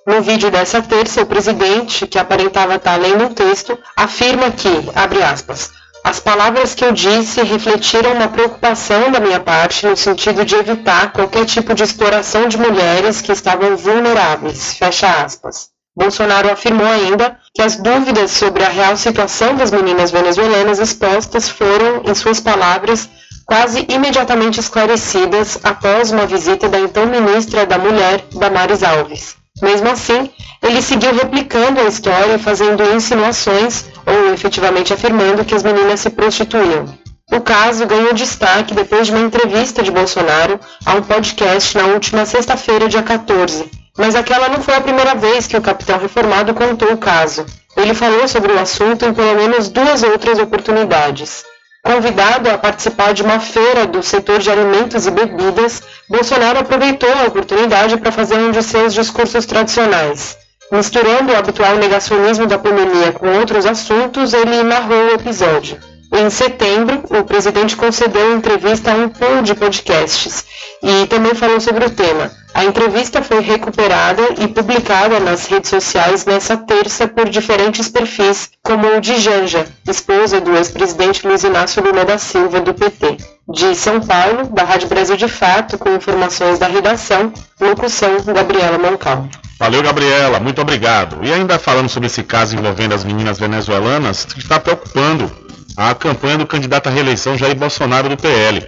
No 0.05 0.21
vídeo 0.21 0.51
dessa 0.51 0.81
terça, 0.81 1.21
o 1.21 1.25
presidente, 1.25 2.05
que 2.05 2.19
aparentava 2.19 2.75
estar 2.75 2.97
lendo 2.97 3.23
um 3.23 3.33
texto, 3.33 3.79
afirma 3.95 4.51
que, 4.51 4.69
abre 4.93 5.23
aspas, 5.23 5.71
as 6.03 6.19
palavras 6.19 6.75
que 6.75 6.83
eu 6.83 6.91
disse 6.91 7.41
refletiram 7.41 8.11
uma 8.11 8.27
preocupação 8.27 9.09
da 9.09 9.21
minha 9.21 9.39
parte 9.39 9.85
no 9.87 9.95
sentido 9.95 10.43
de 10.43 10.53
evitar 10.53 11.13
qualquer 11.13 11.45
tipo 11.45 11.73
de 11.73 11.83
exploração 11.83 12.47
de 12.47 12.57
mulheres 12.57 13.21
que 13.21 13.31
estavam 13.31 13.77
vulneráveis. 13.77 14.73
Fecha 14.73 15.07
aspas. 15.23 15.69
Bolsonaro 15.95 16.51
afirmou 16.51 16.87
ainda 16.87 17.37
que 17.53 17.61
as 17.61 17.77
dúvidas 17.77 18.31
sobre 18.31 18.63
a 18.63 18.69
real 18.69 18.97
situação 18.97 19.55
das 19.55 19.71
meninas 19.71 20.11
venezuelanas 20.11 20.79
expostas 20.79 21.47
foram, 21.47 22.01
em 22.03 22.13
suas 22.13 22.39
palavras, 22.39 23.07
quase 23.45 23.85
imediatamente 23.87 24.59
esclarecidas 24.59 25.59
após 25.63 26.11
uma 26.11 26.25
visita 26.25 26.67
da 26.67 26.79
então 26.79 27.05
ministra 27.05 27.65
da 27.65 27.77
Mulher, 27.77 28.25
Damares 28.33 28.83
Alves. 28.83 29.35
Mesmo 29.61 29.89
assim, 29.89 30.31
ele 30.61 30.81
seguiu 30.81 31.13
replicando 31.13 31.79
a 31.79 31.83
história, 31.83 32.39
fazendo 32.39 32.83
insinuações 32.93 33.85
ou 34.05 34.33
efetivamente 34.33 34.93
afirmando 34.93 35.45
que 35.45 35.55
as 35.55 35.63
meninas 35.63 35.99
se 35.99 36.09
prostituíam. 36.09 36.85
O 37.31 37.41
caso 37.41 37.87
ganhou 37.87 38.13
destaque 38.13 38.73
depois 38.73 39.07
de 39.07 39.13
uma 39.13 39.25
entrevista 39.25 39.81
de 39.81 39.89
Bolsonaro 39.89 40.59
a 40.85 40.93
um 40.93 41.01
podcast 41.01 41.75
na 41.77 41.85
última 41.85 42.25
sexta-feira, 42.25 42.87
dia 42.87 43.01
14. 43.01 43.71
Mas 43.97 44.15
aquela 44.15 44.49
não 44.49 44.61
foi 44.61 44.75
a 44.75 44.81
primeira 44.81 45.15
vez 45.15 45.47
que 45.47 45.57
o 45.57 45.61
capitão 45.61 45.97
reformado 45.97 46.53
contou 46.53 46.91
o 46.91 46.97
caso. 46.97 47.45
Ele 47.75 47.93
falou 47.93 48.27
sobre 48.27 48.51
o 48.51 48.59
assunto 48.59 49.05
em 49.05 49.13
pelo 49.13 49.35
menos 49.35 49.69
duas 49.69 50.03
outras 50.03 50.37
oportunidades. 50.37 51.43
Convidado 51.83 52.49
a 52.49 52.57
participar 52.57 53.13
de 53.13 53.23
uma 53.23 53.39
feira 53.39 53.85
do 53.85 54.01
setor 54.01 54.39
de 54.39 54.49
alimentos 54.49 55.05
e 55.05 55.11
bebidas, 55.11 55.81
Bolsonaro 56.07 56.59
aproveitou 56.59 57.11
a 57.11 57.25
oportunidade 57.25 57.97
para 57.97 58.11
fazer 58.11 58.37
um 58.37 58.51
de 58.51 58.63
seus 58.63 58.93
discursos 58.93 59.45
tradicionais. 59.45 60.37
Misturando 60.73 61.31
o 61.31 61.35
habitual 61.37 61.75
negacionismo 61.75 62.47
da 62.47 62.57
pandemia 62.57 63.11
com 63.11 63.27
outros 63.37 63.63
assuntos, 63.63 64.33
ele 64.33 64.63
narrou 64.63 65.05
o 65.05 65.11
episódio. 65.11 65.92
Em 66.15 66.29
setembro, 66.29 67.03
o 67.09 67.23
presidente 67.23 67.75
concedeu 67.75 68.35
entrevista 68.35 68.91
a 68.91 68.95
um 68.95 69.09
pool 69.09 69.41
de 69.41 69.55
podcasts 69.55 70.45
e 70.83 71.07
também 71.07 71.33
falou 71.33 71.59
sobre 71.59 71.85
o 71.85 71.89
tema. 71.89 72.31
A 72.53 72.63
entrevista 72.63 73.23
foi 73.23 73.39
recuperada 73.39 74.21
e 74.37 74.47
publicada 74.47 75.19
nas 75.19 75.47
redes 75.47 75.71
sociais 75.71 76.23
nessa 76.23 76.55
terça 76.55 77.07
por 77.07 77.27
diferentes 77.27 77.89
perfis, 77.89 78.51
como 78.61 78.95
o 78.95 79.01
de 79.01 79.19
Janja, 79.19 79.65
esposa 79.87 80.39
do 80.39 80.55
ex-presidente 80.55 81.25
Luiz 81.27 81.43
Inácio 81.43 81.83
Lula 81.83 82.05
da 82.05 82.19
Silva, 82.19 82.61
do 82.61 82.75
PT. 82.75 83.17
De 83.49 83.73
São 83.73 83.99
Paulo, 83.99 84.49
da 84.53 84.63
Rádio 84.63 84.87
Brasil 84.87 85.17
de 85.17 85.27
Fato, 85.27 85.79
com 85.79 85.95
informações 85.95 86.59
da 86.59 86.67
redação, 86.67 87.33
locução 87.59 88.17
Gabriela 88.23 88.77
Moncal. 88.77 89.27
Valeu, 89.57 89.81
Gabriela, 89.81 90.39
muito 90.39 90.61
obrigado. 90.61 91.25
E 91.25 91.33
ainda 91.33 91.57
falando 91.57 91.89
sobre 91.89 92.05
esse 92.05 92.21
caso 92.21 92.55
envolvendo 92.55 92.93
as 92.93 93.03
meninas 93.03 93.39
venezuelanas, 93.39 94.25
que 94.25 94.39
está 94.39 94.59
preocupando 94.59 95.43
a 95.75 95.93
campanha 95.95 96.37
do 96.37 96.47
candidato 96.47 96.87
à 96.87 96.91
reeleição 96.91 97.37
Jair 97.37 97.55
Bolsonaro 97.55 98.09
do 98.09 98.17
PL. 98.17 98.63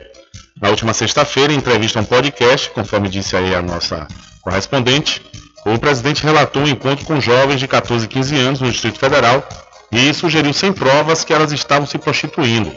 Na 0.59 0.69
última 0.69 0.93
sexta-feira, 0.93 1.53
em 1.53 1.57
entrevista 1.57 1.99
a 1.99 2.01
um 2.01 2.05
podcast, 2.05 2.69
conforme 2.71 3.09
disse 3.09 3.35
aí 3.35 3.53
a 3.53 3.61
nossa 3.61 4.07
correspondente, 4.41 5.21
o 5.65 5.77
presidente 5.77 6.23
relatou 6.23 6.63
um 6.63 6.67
encontro 6.67 7.05
com 7.05 7.19
jovens 7.19 7.59
de 7.59 7.67
14 7.67 8.05
e 8.05 8.07
15 8.07 8.35
anos 8.37 8.61
no 8.61 8.71
Distrito 8.71 8.99
Federal 8.99 9.47
e 9.91 10.13
sugeriu 10.13 10.53
sem 10.53 10.71
provas 10.71 11.23
que 11.23 11.33
elas 11.33 11.51
estavam 11.51 11.87
se 11.87 11.97
prostituindo. 11.97 12.71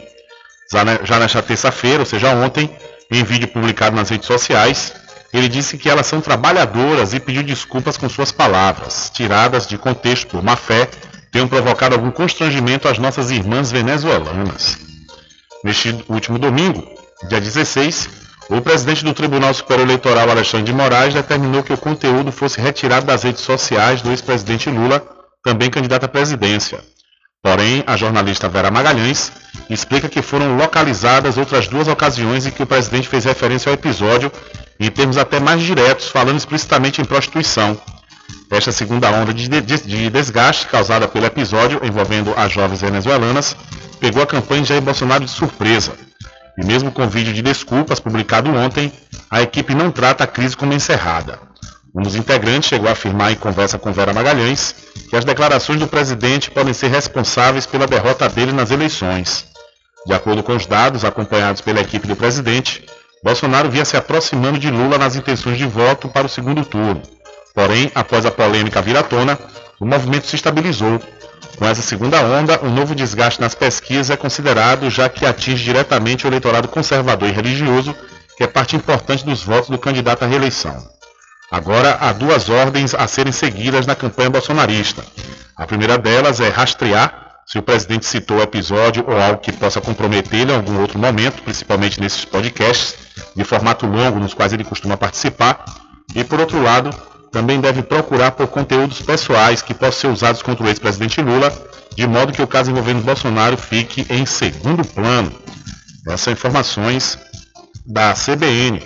Já 1.03 1.19
nesta 1.19 1.41
terça-feira, 1.41 1.99
ou 1.99 2.05
seja, 2.05 2.29
ontem, 2.35 2.69
em 3.09 3.23
vídeo 3.23 3.47
publicado 3.47 3.95
nas 3.95 4.09
redes 4.09 4.27
sociais, 4.27 4.93
ele 5.33 5.47
disse 5.47 5.77
que 5.77 5.89
elas 5.89 6.05
são 6.05 6.21
trabalhadoras 6.21 7.13
e 7.13 7.19
pediu 7.19 7.41
desculpas 7.41 7.97
com 7.97 8.07
suas 8.09 8.31
palavras, 8.31 9.11
tiradas 9.13 9.65
de 9.65 9.77
contexto 9.77 10.27
por 10.27 10.43
má 10.43 10.55
fé, 10.55 10.87
tenham 11.31 11.47
provocado 11.47 11.95
algum 11.95 12.11
constrangimento 12.11 12.87
às 12.87 12.97
nossas 12.97 13.31
irmãs 13.31 13.71
venezuelanas. 13.71 14.77
Neste 15.63 16.03
último 16.07 16.39
domingo, 16.39 16.87
dia 17.27 17.39
16, 17.41 18.09
o 18.49 18.61
presidente 18.61 19.03
do 19.03 19.13
Tribunal 19.13 19.53
Superior 19.53 19.85
Eleitoral, 19.85 20.29
Alexandre 20.29 20.65
de 20.65 20.73
Moraes, 20.73 21.13
determinou 21.13 21.61
que 21.61 21.73
o 21.73 21.77
conteúdo 21.77 22.31
fosse 22.31 22.59
retirado 22.59 23.05
das 23.05 23.23
redes 23.23 23.41
sociais 23.41 24.01
do 24.01 24.09
ex-presidente 24.09 24.69
Lula, 24.69 25.05
também 25.43 25.69
candidato 25.69 26.05
à 26.05 26.07
presidência. 26.07 26.79
Porém, 27.41 27.83
a 27.87 27.95
jornalista 27.95 28.49
Vera 28.49 28.71
Magalhães 28.71 29.31
explica 29.69 30.09
que 30.09 30.21
foram 30.21 30.57
localizadas 30.57 31.37
outras 31.37 31.67
duas 31.67 31.87
ocasiões 31.87 32.45
em 32.45 32.51
que 32.51 32.63
o 32.63 32.67
presidente 32.67 33.07
fez 33.07 33.23
referência 33.23 33.69
ao 33.69 33.75
episódio, 33.75 34.31
em 34.79 34.89
termos 34.89 35.17
até 35.17 35.39
mais 35.39 35.61
diretos, 35.61 36.07
falando 36.07 36.37
explicitamente 36.37 37.01
em 37.01 37.05
prostituição. 37.05 37.79
Esta 38.51 38.71
segunda 38.71 39.11
onda 39.11 39.33
de, 39.33 39.47
de, 39.47 39.61
de 39.61 40.09
desgaste 40.09 40.67
causada 40.67 41.07
pelo 41.07 41.25
episódio 41.25 41.79
envolvendo 41.83 42.33
as 42.35 42.51
jovens 42.51 42.81
venezuelanas 42.81 43.55
pegou 43.99 44.23
a 44.23 44.27
campanha 44.27 44.63
de 44.63 44.69
Jair 44.69 44.81
Bolsonaro 44.81 45.23
de 45.23 45.31
surpresa. 45.31 45.93
E 46.57 46.65
mesmo 46.65 46.91
com 46.91 47.07
vídeo 47.07 47.33
de 47.33 47.41
desculpas 47.41 47.99
publicado 47.99 48.49
ontem, 48.49 48.91
a 49.29 49.41
equipe 49.41 49.75
não 49.75 49.91
trata 49.91 50.23
a 50.23 50.27
crise 50.27 50.57
como 50.57 50.73
encerrada. 50.73 51.39
Um 51.95 52.01
dos 52.01 52.15
integrantes 52.15 52.69
chegou 52.69 52.87
a 52.87 52.91
afirmar 52.91 53.31
em 53.31 53.35
conversa 53.35 53.77
com 53.77 53.91
Vera 53.91 54.13
Magalhães 54.13 54.75
que 55.09 55.15
as 55.15 55.25
declarações 55.25 55.79
do 55.79 55.87
presidente 55.87 56.51
podem 56.51 56.73
ser 56.73 56.87
responsáveis 56.87 57.65
pela 57.65 57.87
derrota 57.87 58.27
dele 58.29 58.51
nas 58.51 58.71
eleições. 58.71 59.45
De 60.05 60.13
acordo 60.13 60.43
com 60.43 60.55
os 60.55 60.65
dados 60.65 61.03
acompanhados 61.03 61.61
pela 61.61 61.81
equipe 61.81 62.07
do 62.07 62.15
presidente, 62.15 62.85
Bolsonaro 63.23 63.69
via 63.69 63.83
se 63.83 63.97
aproximando 63.97 64.59
de 64.59 64.69
Lula 64.69 64.97
nas 64.97 65.15
intenções 65.15 65.57
de 65.57 65.65
voto 65.65 66.07
para 66.07 66.27
o 66.27 66.29
segundo 66.29 66.63
turno. 66.63 67.01
Porém, 67.59 67.91
após 67.93 68.25
a 68.25 68.31
polêmica 68.31 68.81
vir 68.81 68.95
à 68.95 69.03
tona, 69.03 69.37
o 69.81 69.85
movimento 69.85 70.25
se 70.27 70.37
estabilizou. 70.37 70.97
Com 71.57 71.65
essa 71.65 71.81
segunda 71.81 72.21
onda, 72.21 72.57
um 72.63 72.69
novo 72.69 72.95
desgaste 72.95 73.41
nas 73.41 73.53
pesquisas 73.53 74.09
é 74.09 74.15
considerado, 74.15 74.89
já 74.89 75.09
que 75.09 75.25
atinge 75.25 75.61
diretamente 75.61 76.25
o 76.25 76.29
eleitorado 76.29 76.69
conservador 76.69 77.27
e 77.27 77.33
religioso, 77.33 77.93
que 78.37 78.45
é 78.45 78.47
parte 78.47 78.77
importante 78.77 79.25
dos 79.25 79.43
votos 79.43 79.69
do 79.69 79.77
candidato 79.77 80.23
à 80.23 80.25
reeleição. 80.25 80.73
Agora 81.51 81.97
há 81.99 82.13
duas 82.13 82.47
ordens 82.47 82.95
a 82.95 83.05
serem 83.07 83.33
seguidas 83.33 83.85
na 83.85 83.93
campanha 83.93 84.29
bolsonarista. 84.29 85.03
A 85.57 85.67
primeira 85.67 85.97
delas 85.97 86.39
é 86.39 86.47
rastrear 86.47 87.41
se 87.45 87.59
o 87.59 87.61
presidente 87.61 88.05
citou 88.05 88.37
o 88.37 88.41
episódio 88.41 89.03
ou 89.05 89.21
algo 89.21 89.41
que 89.41 89.51
possa 89.51 89.81
comprometê-lo 89.81 90.53
em 90.53 90.55
algum 90.55 90.79
outro 90.79 90.97
momento, 90.97 91.43
principalmente 91.43 91.99
nesses 91.99 92.23
podcasts 92.23 92.95
de 93.35 93.43
formato 93.43 93.85
longo 93.85 94.17
nos 94.17 94.33
quais 94.33 94.53
ele 94.53 94.63
costuma 94.63 94.95
participar. 94.95 95.65
E 96.15 96.23
por 96.23 96.39
outro 96.39 96.63
lado, 96.63 96.89
também 97.31 97.59
deve 97.59 97.81
procurar 97.81 98.31
por 98.31 98.47
conteúdos 98.47 99.01
pessoais 99.01 99.61
que 99.61 99.73
possam 99.73 99.99
ser 99.99 100.07
usados 100.07 100.41
contra 100.41 100.65
o 100.65 100.67
ex-presidente 100.67 101.21
Lula, 101.21 101.51
de 101.95 102.07
modo 102.07 102.33
que 102.33 102.41
o 102.41 102.47
caso 102.47 102.71
envolvendo 102.71 103.03
Bolsonaro 103.03 103.57
fique 103.57 104.05
em 104.09 104.25
segundo 104.25 104.85
plano. 104.85 105.31
Essas 106.05 106.21
são 106.21 106.33
informações 106.33 107.17
da 107.85 108.13
CBN. 108.13 108.81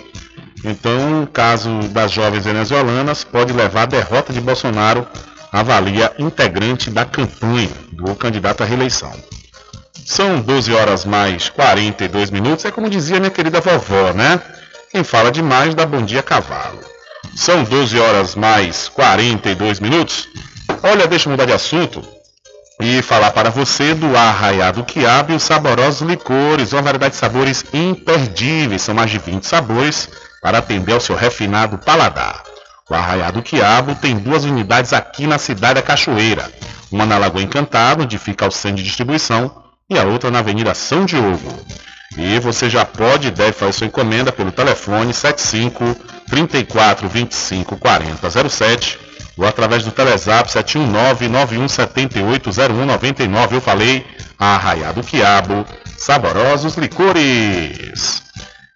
Então, 0.64 1.22
o 1.22 1.26
caso 1.26 1.80
das 1.90 2.10
jovens 2.10 2.44
venezuelanas 2.44 3.22
pode 3.22 3.52
levar 3.52 3.82
à 3.82 3.86
derrota 3.86 4.32
de 4.32 4.40
Bolsonaro, 4.40 5.06
avalia 5.52 6.12
integrante 6.18 6.90
da 6.90 7.04
campanha 7.04 7.70
do 7.92 8.14
candidato 8.14 8.62
à 8.62 8.66
reeleição. 8.66 9.12
São 10.04 10.40
12 10.40 10.72
horas 10.72 11.04
mais 11.04 11.48
42 11.48 12.30
minutos, 12.30 12.64
é 12.64 12.70
como 12.70 12.90
dizia 12.90 13.18
minha 13.18 13.30
querida 13.30 13.60
vovó, 13.60 14.12
né? 14.12 14.40
Quem 14.90 15.04
fala 15.04 15.30
demais 15.30 15.74
dá 15.74 15.86
bom 15.86 16.02
dia 16.02 16.22
cavalo. 16.22 16.93
São 17.36 17.64
12 17.64 17.98
horas 17.98 18.34
mais 18.34 18.88
42 18.88 19.80
minutos. 19.80 20.28
Olha, 20.82 21.06
deixa 21.06 21.28
eu 21.28 21.32
mudar 21.32 21.46
de 21.46 21.52
assunto 21.52 22.02
e 22.80 23.02
falar 23.02 23.30
para 23.32 23.50
você 23.50 23.94
do 23.94 24.16
Arraiado 24.16 24.84
Quiabo 24.84 25.32
e 25.32 25.36
os 25.36 25.42
saborosos 25.42 26.08
licores, 26.08 26.72
uma 26.72 26.82
variedade 26.82 27.14
de 27.14 27.20
sabores 27.20 27.64
imperdíveis, 27.72 28.82
são 28.82 28.94
mais 28.94 29.10
de 29.10 29.18
20 29.18 29.44
sabores 29.44 30.08
para 30.42 30.58
atender 30.58 30.92
ao 30.92 31.00
seu 31.00 31.16
refinado 31.16 31.78
paladar. 31.78 32.42
O 32.88 32.94
Arraiado 32.94 33.42
Quiabo 33.42 33.94
tem 33.94 34.16
duas 34.16 34.44
unidades 34.44 34.92
aqui 34.92 35.26
na 35.26 35.38
cidade 35.38 35.74
da 35.74 35.82
Cachoeira, 35.82 36.50
uma 36.90 37.06
na 37.06 37.18
Lagoa 37.18 37.42
Encantada, 37.42 38.02
onde 38.02 38.18
fica 38.18 38.46
o 38.46 38.50
centro 38.50 38.78
de 38.78 38.84
distribuição, 38.84 39.62
e 39.88 39.98
a 39.98 40.04
outra 40.04 40.30
na 40.30 40.40
Avenida 40.40 40.74
São 40.74 41.04
Diogo. 41.04 41.64
E 42.16 42.38
você 42.38 42.70
já 42.70 42.84
pode 42.84 43.28
e 43.28 43.30
deve 43.30 43.52
fazer 43.52 43.72
sua 43.72 43.86
encomenda 43.86 44.30
pelo 44.30 44.52
telefone 44.52 45.12
75 45.12 45.96
34 46.28 47.08
25 47.08 47.76
40 47.76 48.48
07 48.48 48.98
ou 49.36 49.46
através 49.46 49.84
do 49.84 49.90
Telezap 49.90 50.50
719 50.50 51.28
9178 51.28 52.50
0199. 52.52 53.56
Eu 53.56 53.60
falei 53.60 54.06
Arraiado 54.38 55.02
Quiabo, 55.02 55.66
saborosos 55.96 56.76
licores. 56.76 58.22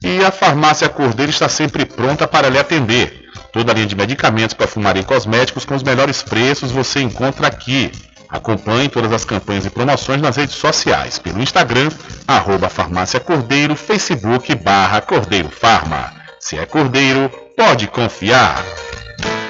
E 0.02 0.24
a 0.24 0.30
farmácia 0.30 0.88
Cordeiro 0.88 1.30
está 1.30 1.48
sempre 1.48 1.84
pronta 1.84 2.26
para 2.26 2.48
lhe 2.48 2.58
atender. 2.58 3.28
Toda 3.52 3.72
a 3.72 3.74
linha 3.74 3.86
de 3.86 3.96
medicamentos, 3.96 4.54
perfumaria 4.54 5.02
e 5.02 5.04
cosméticos 5.04 5.64
com 5.64 5.74
os 5.74 5.82
melhores 5.82 6.22
preços 6.22 6.70
você 6.70 7.00
encontra 7.00 7.46
aqui. 7.48 7.90
Acompanhe 8.28 8.88
todas 8.88 9.12
as 9.12 9.24
campanhas 9.24 9.64
e 9.64 9.70
promoções 9.70 10.20
nas 10.20 10.36
redes 10.36 10.56
sociais, 10.56 11.18
pelo 11.18 11.40
Instagram, 11.40 11.88
arroba 12.26 12.68
farmácia 12.68 13.18
Cordeiro, 13.18 13.74
Facebook, 13.74 14.54
barra 14.54 15.00
Cordeiro 15.00 15.48
Farma. 15.50 16.12
Se 16.38 16.58
é 16.58 16.66
Cordeiro, 16.66 17.30
pode 17.56 17.86
confiar. 17.88 18.62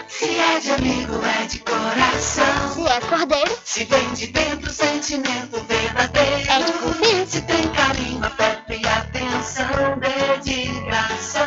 Se 0.09 0.39
é 0.39 0.61
de 0.61 0.71
amigo, 0.71 1.21
é 1.25 1.47
de 1.47 1.59
coração. 1.59 2.75
Se 2.75 2.87
é 2.87 3.01
cordeiro, 3.01 3.59
Se 3.65 3.85
vem 3.85 4.13
de 4.15 4.27
dentro, 4.29 4.71
sentimento 4.71 5.61
verdadeiro. 5.69 6.51
É 6.51 6.63
de 6.63 6.73
confiança. 6.73 7.27
Se 7.27 7.43
tem 7.43 7.69
carinho, 7.69 8.25
afeto 8.25 8.73
e 8.73 8.87
atenção, 8.87 9.99
dedicação. 10.01 11.45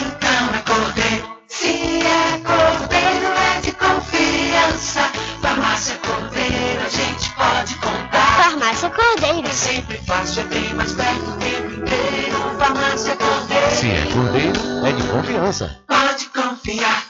Então 0.00 0.54
é 0.54 0.62
cordeiro. 0.66 1.38
Se 1.48 2.00
é 2.06 2.38
cordeiro, 2.44 3.26
é 3.56 3.60
de 3.62 3.72
confiança. 3.72 5.10
Farmácia 5.40 5.96
cordeiro. 9.20 9.48
É 9.48 9.52
sempre 9.52 9.98
fácil, 10.06 10.42
é 10.42 10.44
bem 10.44 10.74
mais 10.74 10.92
perto 10.92 11.30
o 11.30 11.36
tempo 11.36 11.72
inteiro. 11.72 12.58
Farmácia 12.58 13.16
Cordeiro. 13.16 13.70
Se 13.70 13.86
é 13.86 14.06
cordeiro, 14.12 14.86
é 14.86 14.92
de 14.92 15.02
confiança. 15.08 15.78
Pode 15.86 16.26
confiar. 16.26 17.06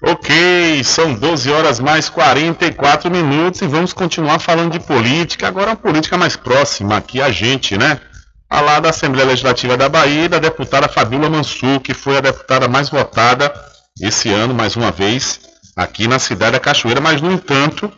Ok, 0.00 0.84
são 0.84 1.12
12 1.12 1.50
horas 1.50 1.80
mais 1.80 2.08
44 2.08 3.10
minutos 3.10 3.60
e 3.60 3.66
vamos 3.66 3.92
continuar 3.92 4.38
falando 4.38 4.72
de 4.72 4.80
política, 4.80 5.46
agora 5.48 5.70
uma 5.70 5.76
política 5.76 6.16
mais 6.16 6.34
próxima 6.34 6.96
aqui 6.96 7.20
a 7.20 7.30
gente, 7.30 7.76
né? 7.76 8.00
Falar 8.50 8.80
da 8.80 8.88
Assembleia 8.88 9.28
Legislativa 9.28 9.76
da 9.76 9.88
Bahia 9.88 10.28
da 10.28 10.38
deputada 10.38 10.88
Fabíola 10.88 11.28
Mansur, 11.28 11.80
que 11.80 11.92
foi 11.92 12.16
a 12.16 12.20
deputada 12.20 12.66
mais 12.66 12.88
votada 12.88 13.52
esse 14.00 14.30
ano, 14.30 14.54
mais 14.54 14.74
uma 14.74 14.90
vez, 14.90 15.40
aqui 15.76 16.08
na 16.08 16.18
cidade 16.18 16.52
da 16.52 16.60
Cachoeira, 16.60 17.00
mas 17.00 17.20
no 17.20 17.30
entanto, 17.30 17.92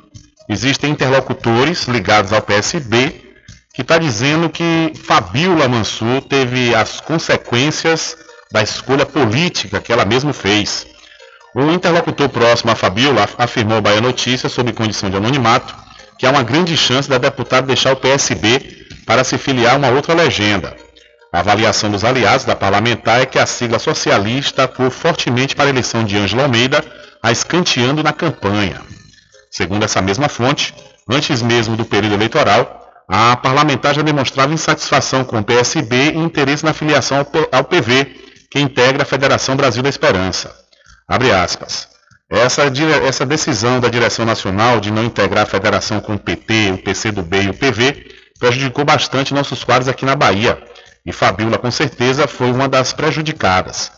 existem 0.49 0.91
interlocutores 0.91 1.87
ligados 1.87 2.33
ao 2.33 2.43
PSB 2.43 3.31
que 3.73 3.83
está 3.83 3.97
dizendo 3.97 4.51
que 4.51 4.93
Fabíola 5.05 5.69
Mansur 5.69 6.21
teve 6.23 6.75
as 6.75 7.01
consequências 7.01 8.17
da 8.51 8.61
escolha 8.61 9.07
política 9.07 9.81
que 9.81 9.93
ela 9.93 10.05
mesma 10.05 10.33
fez. 10.33 10.85
Um 11.55 11.73
interlocutor 11.73 12.29
próximo 12.29 12.73
a 12.73 12.75
Fabíola 12.75 13.29
afirmou 13.39 13.77
ao 13.77 13.83
Bahia 13.83 14.01
Notícias, 14.01 14.53
sob 14.53 14.73
condição 14.73 15.09
de 15.09 15.17
anonimato, 15.17 15.75
que 16.19 16.27
há 16.27 16.31
uma 16.31 16.43
grande 16.43 16.77
chance 16.77 17.09
da 17.09 17.19
deputada 17.19 17.69
deixar 17.69 17.93
o 17.93 17.97
PSB 17.97 18.80
para 19.07 19.25
se 19.25 19.39
filiar 19.39 19.75
a 19.75 19.77
uma 19.77 19.89
outra 19.89 20.15
legenda. 20.15 20.77
A 21.33 21.41
avaliação 21.41 21.91
dos 21.91 22.05
aliados 22.05 22.45
da 22.45 22.57
parlamentar 22.57 23.21
é 23.21 23.27
que 23.27 23.39
a 23.39 23.47
sigla 23.47 23.79
socialista 23.79 24.65
atuou 24.65 24.91
fortemente 24.91 25.55
para 25.55 25.67
a 25.67 25.69
eleição 25.69 26.05
de 26.05 26.17
Ângela 26.17 26.43
Almeida, 26.43 26.85
a 27.23 27.31
escanteando 27.31 28.03
na 28.03 28.13
campanha. 28.13 28.81
Segundo 29.49 29.85
essa 29.85 30.03
mesma 30.03 30.29
fonte, 30.29 30.75
antes 31.09 31.41
mesmo 31.41 31.77
do 31.77 31.85
período 31.85 32.15
eleitoral, 32.15 32.81
a 33.09 33.37
parlamentar 33.37 33.95
já 33.95 34.03
demonstrava 34.03 34.53
insatisfação 34.53 35.25
com 35.25 35.39
o 35.39 35.45
PSB 35.45 36.13
e 36.13 36.19
interesse 36.19 36.65
na 36.65 36.73
filiação 36.73 37.25
ao 37.53 37.65
PV, 37.65 38.05
que 38.51 38.59
integra 38.59 39.03
a 39.03 39.07
Federação 39.07 39.57
Brasil 39.57 39.83
da 39.83 39.89
Esperança. 39.89 40.53
Abre 41.07 41.33
aspas. 41.33 41.89
Essa, 42.29 42.63
essa 43.05 43.27
decisão 43.27 43.81
da 43.81 43.89
direção 43.89 44.25
nacional 44.25 44.81
de 44.81 44.93
não 44.93 45.05
integrar 45.05 45.45
a 45.45 45.47
federação 45.47 46.01
com 46.01 46.15
o 46.15 46.19
PT, 46.19 46.73
o 46.73 46.79
PCdoB 46.79 47.43
e 47.43 47.51
o 47.51 47.55
PV 47.55 48.20
prejudicou 48.41 48.85
bastante 48.85 49.35
nossos 49.35 49.63
quadros 49.63 49.87
aqui 49.87 50.05
na 50.05 50.17
Bahia. 50.17 50.61
E 51.05 51.13
Fabiola, 51.13 51.59
com 51.59 51.71
certeza, 51.71 52.27
foi 52.27 52.51
uma 52.51 52.69
das 52.69 52.93
prejudicadas. 52.93 53.93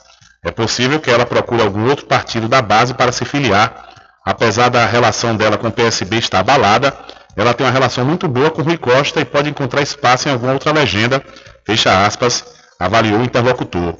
É 0.44 0.50
possível 0.50 0.98
que 1.00 1.10
ela 1.10 1.24
procure 1.24 1.62
algum 1.62 1.88
outro 1.88 2.04
partido 2.04 2.48
da 2.48 2.60
base 2.60 2.92
para 2.92 3.12
se 3.12 3.24
filiar. 3.24 3.88
Apesar 4.24 4.68
da 4.68 4.84
relação 4.84 5.36
dela 5.36 5.56
com 5.56 5.68
o 5.68 5.72
PSB 5.72 6.18
estar 6.18 6.40
abalada, 6.40 6.92
ela 7.36 7.54
tem 7.54 7.64
uma 7.64 7.72
relação 7.72 8.04
muito 8.04 8.28
boa 8.28 8.50
com 8.50 8.62
Rui 8.62 8.76
Costa 8.76 9.20
e 9.20 9.24
pode 9.24 9.48
encontrar 9.48 9.80
espaço 9.80 10.28
em 10.28 10.32
alguma 10.32 10.52
outra 10.52 10.72
legenda, 10.72 11.22
fecha 11.64 12.04
aspas, 12.04 12.44
avaliou 12.78 13.20
o 13.20 13.24
interlocutor. 13.24 13.96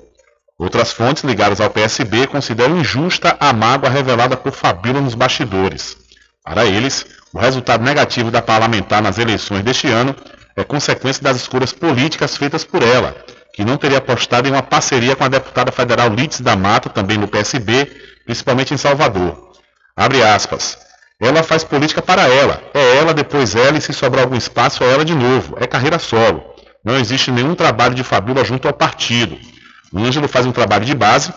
Outras 0.58 0.92
fontes 0.92 1.24
ligadas 1.24 1.60
ao 1.60 1.70
PSB 1.70 2.26
consideram 2.26 2.78
injusta 2.78 3.36
a 3.40 3.52
mágoa 3.52 3.90
revelada 3.90 4.36
por 4.36 4.52
Fabíola 4.52 5.00
nos 5.00 5.14
bastidores. 5.14 5.96
Para 6.44 6.64
eles, 6.64 7.06
o 7.32 7.38
resultado 7.38 7.82
negativo 7.82 8.30
da 8.30 8.42
parlamentar 8.42 9.02
nas 9.02 9.18
eleições 9.18 9.62
deste 9.62 9.88
ano 9.88 10.14
é 10.54 10.62
consequência 10.62 11.22
das 11.22 11.36
escolhas 11.36 11.72
políticas 11.72 12.36
feitas 12.36 12.62
por 12.62 12.82
ela, 12.82 13.16
que 13.54 13.64
não 13.64 13.76
teria 13.76 13.98
apostado 13.98 14.46
em 14.46 14.50
uma 14.50 14.62
parceria 14.62 15.16
com 15.16 15.24
a 15.24 15.28
deputada 15.28 15.72
federal 15.72 16.08
Lites 16.10 16.40
da 16.40 16.54
Mata, 16.56 16.90
também 16.90 17.16
no 17.16 17.28
PSB, 17.28 17.90
principalmente 18.24 18.74
em 18.74 18.76
Salvador. 18.76 19.52
Abre 19.96 20.22
aspas. 20.22 20.78
Ela 21.20 21.42
faz 21.42 21.62
política 21.62 22.02
para 22.02 22.28
ela. 22.28 22.60
É 22.74 22.96
ela, 22.96 23.14
depois 23.14 23.54
ela, 23.54 23.78
e 23.78 23.80
se 23.80 23.92
sobrar 23.92 24.24
algum 24.24 24.36
espaço, 24.36 24.82
é 24.82 24.92
ela 24.92 25.04
de 25.04 25.14
novo. 25.14 25.56
É 25.60 25.66
carreira 25.66 25.98
solo. 25.98 26.42
Não 26.84 26.98
existe 26.98 27.30
nenhum 27.30 27.54
trabalho 27.54 27.94
de 27.94 28.02
Fabíola 28.02 28.44
junto 28.44 28.66
ao 28.66 28.74
partido. 28.74 29.38
O 29.92 29.98
Ângelo 30.00 30.26
faz 30.26 30.46
um 30.46 30.52
trabalho 30.52 30.84
de 30.84 30.94
base, 30.94 31.32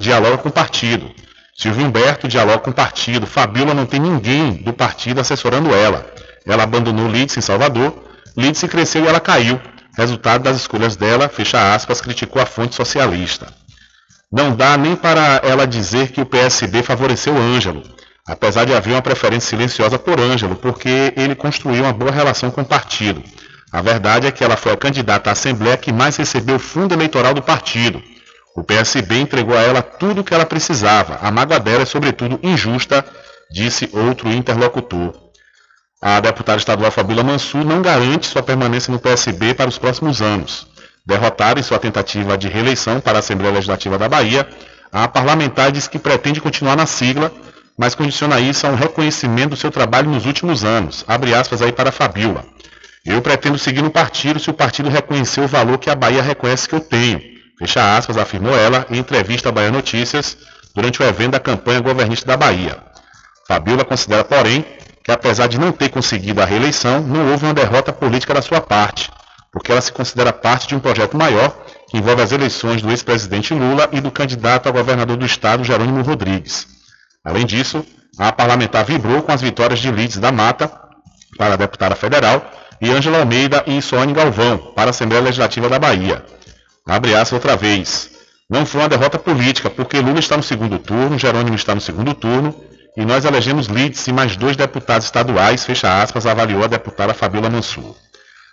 dialoga 0.00 0.38
com 0.38 0.48
o 0.48 0.52
partido. 0.52 1.08
Silvio 1.56 1.86
Humberto 1.86 2.28
dialoga 2.28 2.58
com 2.58 2.70
o 2.70 2.74
partido. 2.74 3.26
Fabíola 3.26 3.74
não 3.74 3.86
tem 3.86 4.00
ninguém 4.00 4.54
do 4.54 4.72
partido 4.72 5.20
assessorando 5.20 5.74
ela. 5.74 6.06
Ela 6.46 6.64
abandonou 6.64 7.08
Lídice 7.08 7.38
em 7.38 7.42
Salvador. 7.42 7.94
Lídice 8.36 8.68
cresceu 8.68 9.04
e 9.04 9.08
ela 9.08 9.20
caiu. 9.20 9.60
Resultado 9.96 10.42
das 10.42 10.56
escolhas 10.56 10.96
dela, 10.96 11.28
fecha 11.28 11.74
aspas, 11.74 12.00
criticou 12.00 12.40
a 12.40 12.46
fonte 12.46 12.74
socialista. 12.74 13.52
Não 14.32 14.56
dá 14.56 14.76
nem 14.78 14.96
para 14.96 15.40
ela 15.44 15.66
dizer 15.66 16.10
que 16.10 16.20
o 16.20 16.26
PSB 16.26 16.82
favoreceu 16.82 17.36
Ângelo 17.36 17.82
apesar 18.26 18.64
de 18.64 18.74
haver 18.74 18.92
uma 18.92 19.02
preferência 19.02 19.50
silenciosa 19.50 19.98
por 19.98 20.20
Ângelo, 20.20 20.56
porque 20.56 21.12
ele 21.16 21.34
construiu 21.34 21.82
uma 21.84 21.92
boa 21.92 22.10
relação 22.10 22.50
com 22.50 22.60
o 22.60 22.64
partido. 22.64 23.22
A 23.70 23.80
verdade 23.80 24.26
é 24.26 24.30
que 24.30 24.44
ela 24.44 24.56
foi 24.56 24.72
a 24.72 24.76
candidata 24.76 25.30
à 25.30 25.32
Assembleia 25.32 25.76
que 25.76 25.92
mais 25.92 26.16
recebeu 26.16 26.58
fundo 26.58 26.94
eleitoral 26.94 27.34
do 27.34 27.42
partido. 27.42 28.02
O 28.54 28.62
PSB 28.62 29.18
entregou 29.18 29.56
a 29.56 29.60
ela 29.60 29.82
tudo 29.82 30.20
o 30.20 30.24
que 30.24 30.34
ela 30.34 30.44
precisava. 30.44 31.18
A 31.22 31.30
mágoa 31.30 31.58
dela 31.58 31.82
é, 31.82 31.86
sobretudo, 31.86 32.38
injusta, 32.42 33.04
disse 33.50 33.88
outro 33.92 34.30
interlocutor. 34.30 35.14
A 36.00 36.20
deputada 36.20 36.58
estadual 36.58 36.90
Fabíola 36.90 37.22
Mansur 37.22 37.64
não 37.64 37.80
garante 37.80 38.26
sua 38.26 38.42
permanência 38.42 38.92
no 38.92 38.98
PSB 38.98 39.54
para 39.54 39.68
os 39.68 39.78
próximos 39.78 40.20
anos. 40.20 40.66
Derrotada 41.06 41.60
em 41.60 41.62
sua 41.62 41.78
tentativa 41.78 42.36
de 42.36 42.48
reeleição 42.48 43.00
para 43.00 43.18
a 43.18 43.20
Assembleia 43.20 43.54
Legislativa 43.54 43.96
da 43.96 44.08
Bahia, 44.08 44.46
a 44.92 45.08
parlamentar 45.08 45.72
diz 45.72 45.88
que 45.88 45.98
pretende 45.98 46.40
continuar 46.40 46.76
na 46.76 46.86
sigla, 46.86 47.32
mas 47.78 47.94
condiciona 47.94 48.38
isso 48.38 48.66
a 48.66 48.70
um 48.70 48.74
reconhecimento 48.74 49.50
do 49.50 49.56
seu 49.56 49.70
trabalho 49.70 50.10
nos 50.10 50.26
últimos 50.26 50.64
anos. 50.64 51.04
Abre 51.08 51.34
aspas 51.34 51.62
aí 51.62 51.72
para 51.72 51.88
a 51.88 51.92
Fabiola. 51.92 52.44
Eu 53.04 53.22
pretendo 53.22 53.58
seguir 53.58 53.82
no 53.82 53.90
partido 53.90 54.38
se 54.38 54.50
o 54.50 54.54
partido 54.54 54.88
reconhecer 54.88 55.40
o 55.40 55.48
valor 55.48 55.78
que 55.78 55.88
a 55.88 55.94
Bahia 55.94 56.22
reconhece 56.22 56.68
que 56.68 56.74
eu 56.74 56.80
tenho. 56.80 57.31
Fecha 57.58 57.96
aspas, 57.96 58.16
afirmou 58.16 58.56
ela 58.56 58.86
em 58.90 58.98
entrevista 58.98 59.48
à 59.48 59.52
Bahia 59.52 59.70
Notícias 59.70 60.36
durante 60.74 61.02
o 61.02 61.06
evento 61.06 61.32
da 61.32 61.40
campanha 61.40 61.80
governista 61.80 62.26
da 62.26 62.36
Bahia. 62.36 62.78
Fabiola 63.46 63.84
considera, 63.84 64.24
porém, 64.24 64.64
que 65.04 65.10
apesar 65.10 65.46
de 65.46 65.58
não 65.58 65.72
ter 65.72 65.88
conseguido 65.90 66.40
a 66.40 66.44
reeleição, 66.44 67.00
não 67.00 67.30
houve 67.30 67.44
uma 67.44 67.54
derrota 67.54 67.92
política 67.92 68.34
da 68.34 68.42
sua 68.42 68.60
parte, 68.60 69.10
porque 69.52 69.70
ela 69.70 69.80
se 69.80 69.92
considera 69.92 70.32
parte 70.32 70.68
de 70.68 70.74
um 70.74 70.80
projeto 70.80 71.16
maior 71.16 71.50
que 71.88 71.98
envolve 71.98 72.22
as 72.22 72.32
eleições 72.32 72.80
do 72.80 72.90
ex-presidente 72.90 73.52
Lula 73.52 73.88
e 73.92 74.00
do 74.00 74.10
candidato 74.10 74.68
a 74.68 74.72
governador 74.72 75.16
do 75.16 75.26
estado, 75.26 75.64
Jerônimo 75.64 76.02
Rodrigues. 76.02 76.66
Além 77.24 77.44
disso, 77.44 77.84
a 78.18 78.32
parlamentar 78.32 78.84
vibrou 78.84 79.22
com 79.22 79.32
as 79.32 79.42
vitórias 79.42 79.80
de 79.80 79.90
Lides 79.90 80.18
da 80.18 80.32
Mata 80.32 80.72
para 81.36 81.54
a 81.54 81.56
deputada 81.56 81.94
federal 81.94 82.50
e 82.80 82.90
Ângela 82.90 83.18
Almeida 83.18 83.62
e 83.66 83.80
Soane 83.82 84.12
Galvão 84.12 84.58
para 84.74 84.88
a 84.88 84.90
Assembleia 84.90 85.22
Legislativa 85.22 85.68
da 85.68 85.78
Bahia. 85.78 86.24
Abre 86.86 87.14
aspas 87.14 87.32
outra 87.32 87.56
vez. 87.56 88.10
Não 88.48 88.66
foi 88.66 88.80
uma 88.80 88.88
derrota 88.88 89.18
política, 89.18 89.70
porque 89.70 90.00
Lula 90.00 90.18
está 90.18 90.36
no 90.36 90.42
segundo 90.42 90.78
turno, 90.78 91.18
Jerônimo 91.18 91.54
está 91.54 91.74
no 91.74 91.80
segundo 91.80 92.12
turno, 92.12 92.54
e 92.96 93.04
nós 93.04 93.24
elegemos 93.24 93.66
Lides 93.66 94.06
e 94.06 94.12
mais 94.12 94.36
dois 94.36 94.56
deputados 94.56 95.06
estaduais, 95.06 95.64
fecha 95.64 96.02
aspas, 96.02 96.26
avaliou 96.26 96.64
a 96.64 96.66
deputada 96.66 97.14
Fabiola 97.14 97.48
Mansur. 97.48 97.94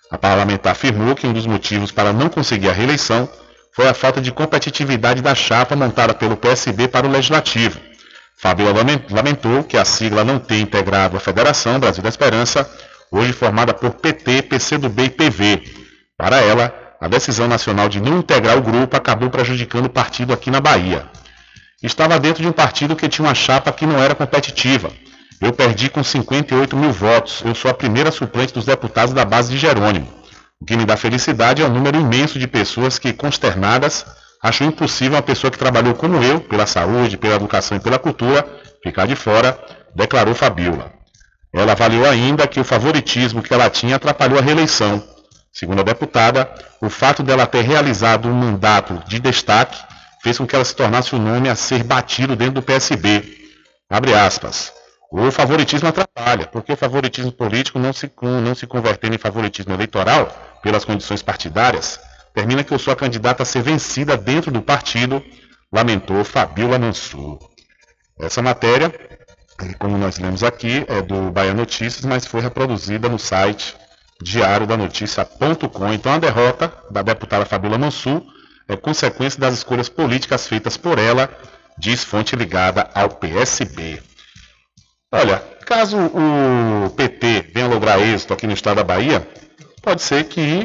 A 0.10 0.18
parlamentar 0.18 0.72
afirmou 0.72 1.16
que 1.16 1.28
um 1.28 1.34
dos 1.34 1.46
motivos 1.46 1.92
para 1.92 2.14
não 2.14 2.30
conseguir 2.30 2.70
a 2.70 2.74
reeleição 2.74 3.30
foi 3.74 3.88
a 3.88 3.94
falta 3.94 4.22
de 4.22 4.32
competitividade 4.32 5.22
da 5.22 5.36
chapa 5.36 5.76
montada 5.76 6.14
pelo 6.14 6.38
PSB 6.38 6.88
para 6.88 7.06
o 7.06 7.12
Legislativo, 7.12 7.80
Fabiola 8.42 8.82
lamentou 9.12 9.66
que 9.66 9.76
a 9.76 9.84
sigla 9.84 10.24
não 10.24 10.40
tenha 10.40 10.62
integrado 10.62 11.18
a 11.18 11.20
Federação 11.20 11.78
Brasil 11.78 12.02
da 12.02 12.08
Esperança, 12.08 12.70
hoje 13.12 13.34
formada 13.34 13.74
por 13.74 13.92
PT, 13.96 14.44
PCdoB 14.44 15.04
e 15.04 15.10
PV. 15.10 15.64
Para 16.18 16.38
ela, 16.38 16.74
a 17.00 17.08
decisão 17.08 17.48
nacional 17.48 17.88
de 17.88 18.02
não 18.02 18.20
integrar 18.20 18.58
o 18.58 18.62
grupo 18.62 18.96
acabou 18.96 19.30
prejudicando 19.30 19.86
o 19.86 19.90
partido 19.90 20.34
aqui 20.34 20.52
na 20.52 20.60
Bahia. 20.60 21.06
Estava 21.82 22.20
dentro 22.20 22.42
de 22.44 22.50
um 22.50 22.52
partido 22.52 22.96
que 22.96 23.08
tinha 23.08 23.28
uma 23.28 23.36
chapa 23.36 23.72
que 23.72 23.86
não 23.86 24.02
era 24.02 24.14
competitiva. 24.14 24.92
Eu 25.40 25.54
perdi 25.54 25.90
com 25.90 26.04
58 26.04 26.76
mil 26.76 26.92
votos. 26.92 27.42
Eu 27.46 27.56
sou 27.56 27.72
a 27.72 27.74
primeira 27.74 28.12
suplente 28.12 28.54
dos 28.54 28.66
deputados 28.66 29.14
da 29.14 29.24
base 29.24 29.50
de 29.50 29.58
Jerônimo. 29.58 30.08
O 30.60 30.66
que 30.66 30.76
me 30.76 30.84
dá 30.84 30.98
felicidade 30.98 31.62
é 31.62 31.66
o 31.66 31.70
número 31.70 31.98
imenso 31.98 32.38
de 32.38 32.48
pessoas 32.48 33.00
que, 33.00 33.14
consternadas, 33.14 34.06
Acho 34.42 34.64
impossível 34.64 35.18
uma 35.18 35.22
pessoa 35.22 35.52
que 35.52 35.58
trabalhou 35.58 35.94
como 35.94 36.24
eu, 36.24 36.40
pela 36.40 36.66
saúde, 36.66 37.18
pela 37.18 37.36
educação 37.36 37.76
e 37.78 37.80
pela 37.80 38.00
cultura, 38.00 38.48
ficar 38.82 39.06
de 39.06 39.16
fora, 39.16 39.60
declarou 39.94 40.34
Fabiola. 40.34 40.94
Ela 41.54 41.74
avaliou 41.74 42.06
ainda 42.06 42.48
que 42.48 42.60
o 42.60 42.64
favoritismo 42.64 43.44
que 43.44 43.54
ela 43.54 43.70
tinha 43.70 43.98
atrapalhou 43.98 44.40
a 44.40 44.42
reeleição. 44.42 45.04
Segundo 45.52 45.80
a 45.80 45.84
deputada, 45.84 46.54
o 46.82 46.90
fato 46.90 47.24
dela 47.24 47.48
ter 47.48 47.62
realizado 47.62 48.30
um 48.30 48.34
mandato 48.34 49.02
de 49.08 49.20
destaque 49.20 49.78
fez 50.22 50.38
com 50.38 50.46
que 50.46 50.56
ela 50.56 50.66
se 50.66 50.76
tornasse 50.76 51.16
o 51.16 51.20
nome 51.20 51.50
a 51.50 51.56
ser 51.56 51.84
batido 51.84 52.36
dentro 52.36 52.56
do 52.56 52.62
PSB. 52.62 53.24
Abre 53.90 54.14
aspas. 54.14 54.72
O 55.12 55.32
favoritismo 55.32 55.90
atrapalha, 55.90 56.46
porque 56.46 56.72
o 56.72 56.78
favoritismo 56.78 57.32
político 57.32 57.80
não 57.80 57.92
se, 57.92 58.12
não 58.22 58.54
se 58.54 58.68
convertendo 58.68 59.16
em 59.16 59.18
favoritismo 59.18 59.74
eleitoral 59.74 60.32
pelas 60.62 60.86
condições 60.86 61.24
partidárias, 61.24 62.00
termina 62.34 62.64
que 62.64 62.72
eu 62.72 62.78
sou 62.78 62.94
a 62.94 62.96
candidata 62.96 63.42
a 63.42 63.46
ser 63.46 63.64
vencida 63.64 64.16
dentro 64.16 64.52
do 64.52 64.62
partido, 64.62 65.24
lamentou 65.74 66.24
Fabiola 66.24 66.78
Mansur. 66.78 67.40
Essa 68.20 68.42
matéria, 68.42 68.94
como 69.80 69.98
nós 69.98 70.20
lemos 70.20 70.44
aqui, 70.44 70.86
é 70.88 71.02
do 71.02 71.32
Bahia 71.32 71.56
Notícias, 71.56 72.06
mas 72.06 72.28
foi 72.28 72.42
reproduzida 72.42 73.10
no 73.10 73.18
site 73.18 73.76
diariodanoticia.com. 74.22 75.94
Então 75.94 76.14
a 76.14 76.18
derrota 76.20 76.72
da 76.90 77.02
deputada 77.02 77.46
Fabiola 77.46 77.78
Mansur 77.78 78.22
é 78.68 78.76
consequência 78.76 79.40
das 79.40 79.56
escolhas 79.56 79.90
políticas 79.90 80.48
feitas 80.48 80.78
por 80.78 81.00
ela, 81.00 81.30
diz 81.78 82.04
fonte 82.04 82.36
ligada 82.36 82.90
ao 82.94 83.10
PSB. 83.10 84.02
Olha, 85.12 85.42
caso 85.66 85.98
o 85.98 86.90
PT 86.92 87.52
venha 87.54 87.68
lograr 87.68 88.00
êxito 88.00 88.34
aqui 88.34 88.46
no 88.46 88.54
estado 88.54 88.78
da 88.78 88.84
Bahia, 88.84 89.28
pode 89.82 90.02
ser 90.04 90.26
que 90.26 90.62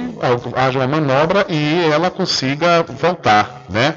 haja 0.55 0.79
uma 0.79 0.87
manobra 0.87 1.47
e 1.49 1.91
ela 1.91 2.11
consiga 2.11 2.83
voltar, 2.83 3.63
né? 3.71 3.97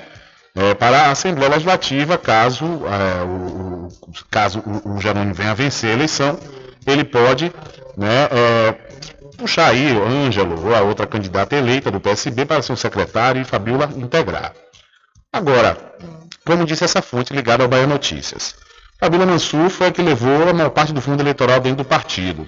É, 0.56 0.74
para 0.74 1.04
a 1.04 1.12
Assembleia 1.12 1.52
Legislativa, 1.52 2.18
caso, 2.18 2.66
é, 2.66 3.24
o, 3.24 3.90
caso 4.32 4.64
o, 4.66 4.96
o 4.96 5.02
Jerônimo 5.02 5.36
venha 5.36 5.54
vencer 5.54 5.92
a 5.92 5.94
eleição, 5.94 6.40
ele 6.86 7.04
pode 7.04 7.54
né, 7.96 8.28
é, 8.32 8.76
puxar 9.38 9.68
aí 9.68 9.94
o 9.94 10.04
Ângelo 10.04 10.76
a 10.76 10.82
outra 10.82 11.06
candidata 11.06 11.56
eleita 11.56 11.92
do 11.92 12.00
PSB 12.00 12.46
para 12.46 12.62
ser 12.62 12.74
um 12.74 12.76
secretário 12.76 13.42
e 13.42 13.46
Fabiola 13.46 13.90
integrar. 13.96 14.54
Agora, 15.32 15.78
como 16.46 16.66
disse 16.66 16.84
essa 16.84 17.02
fonte 17.02 17.34
ligada 17.34 17.64
ao 17.64 17.70
Bahia 17.70 17.86
Notícias, 17.86 18.56
Fabiola 19.00 19.28
Mansur 19.28 19.70
foi 19.70 19.88
a 19.88 19.92
que 19.92 20.02
levou 20.02 20.50
a 20.50 20.54
maior 20.54 20.72
parte 20.72 20.92
do 20.92 21.02
fundo 21.02 21.22
eleitoral 21.22 21.60
dentro 21.60 21.84
do 21.84 21.86
partido. 21.86 22.48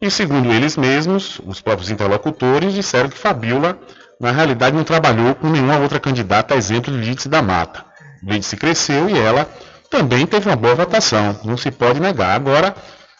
E 0.00 0.10
segundo 0.10 0.52
eles 0.52 0.76
mesmos, 0.76 1.40
os 1.44 1.60
próprios 1.60 1.90
interlocutores 1.90 2.72
disseram 2.72 3.08
que 3.08 3.18
Fabiola, 3.18 3.76
na 4.20 4.30
realidade, 4.30 4.76
não 4.76 4.84
trabalhou 4.84 5.34
com 5.34 5.48
nenhuma 5.48 5.78
outra 5.78 5.98
candidata 5.98 6.54
a 6.54 6.56
exemplo 6.56 6.92
de 6.92 6.98
Lídice 6.98 7.28
da 7.28 7.42
Mata. 7.42 7.84
Lídice 8.22 8.56
cresceu 8.56 9.10
e 9.10 9.18
ela 9.18 9.48
também 9.90 10.26
teve 10.26 10.48
uma 10.48 10.56
boa 10.56 10.74
votação, 10.74 11.40
não 11.44 11.56
se 11.56 11.70
pode 11.70 12.00
negar. 12.00 12.36
Agora, 12.36 12.74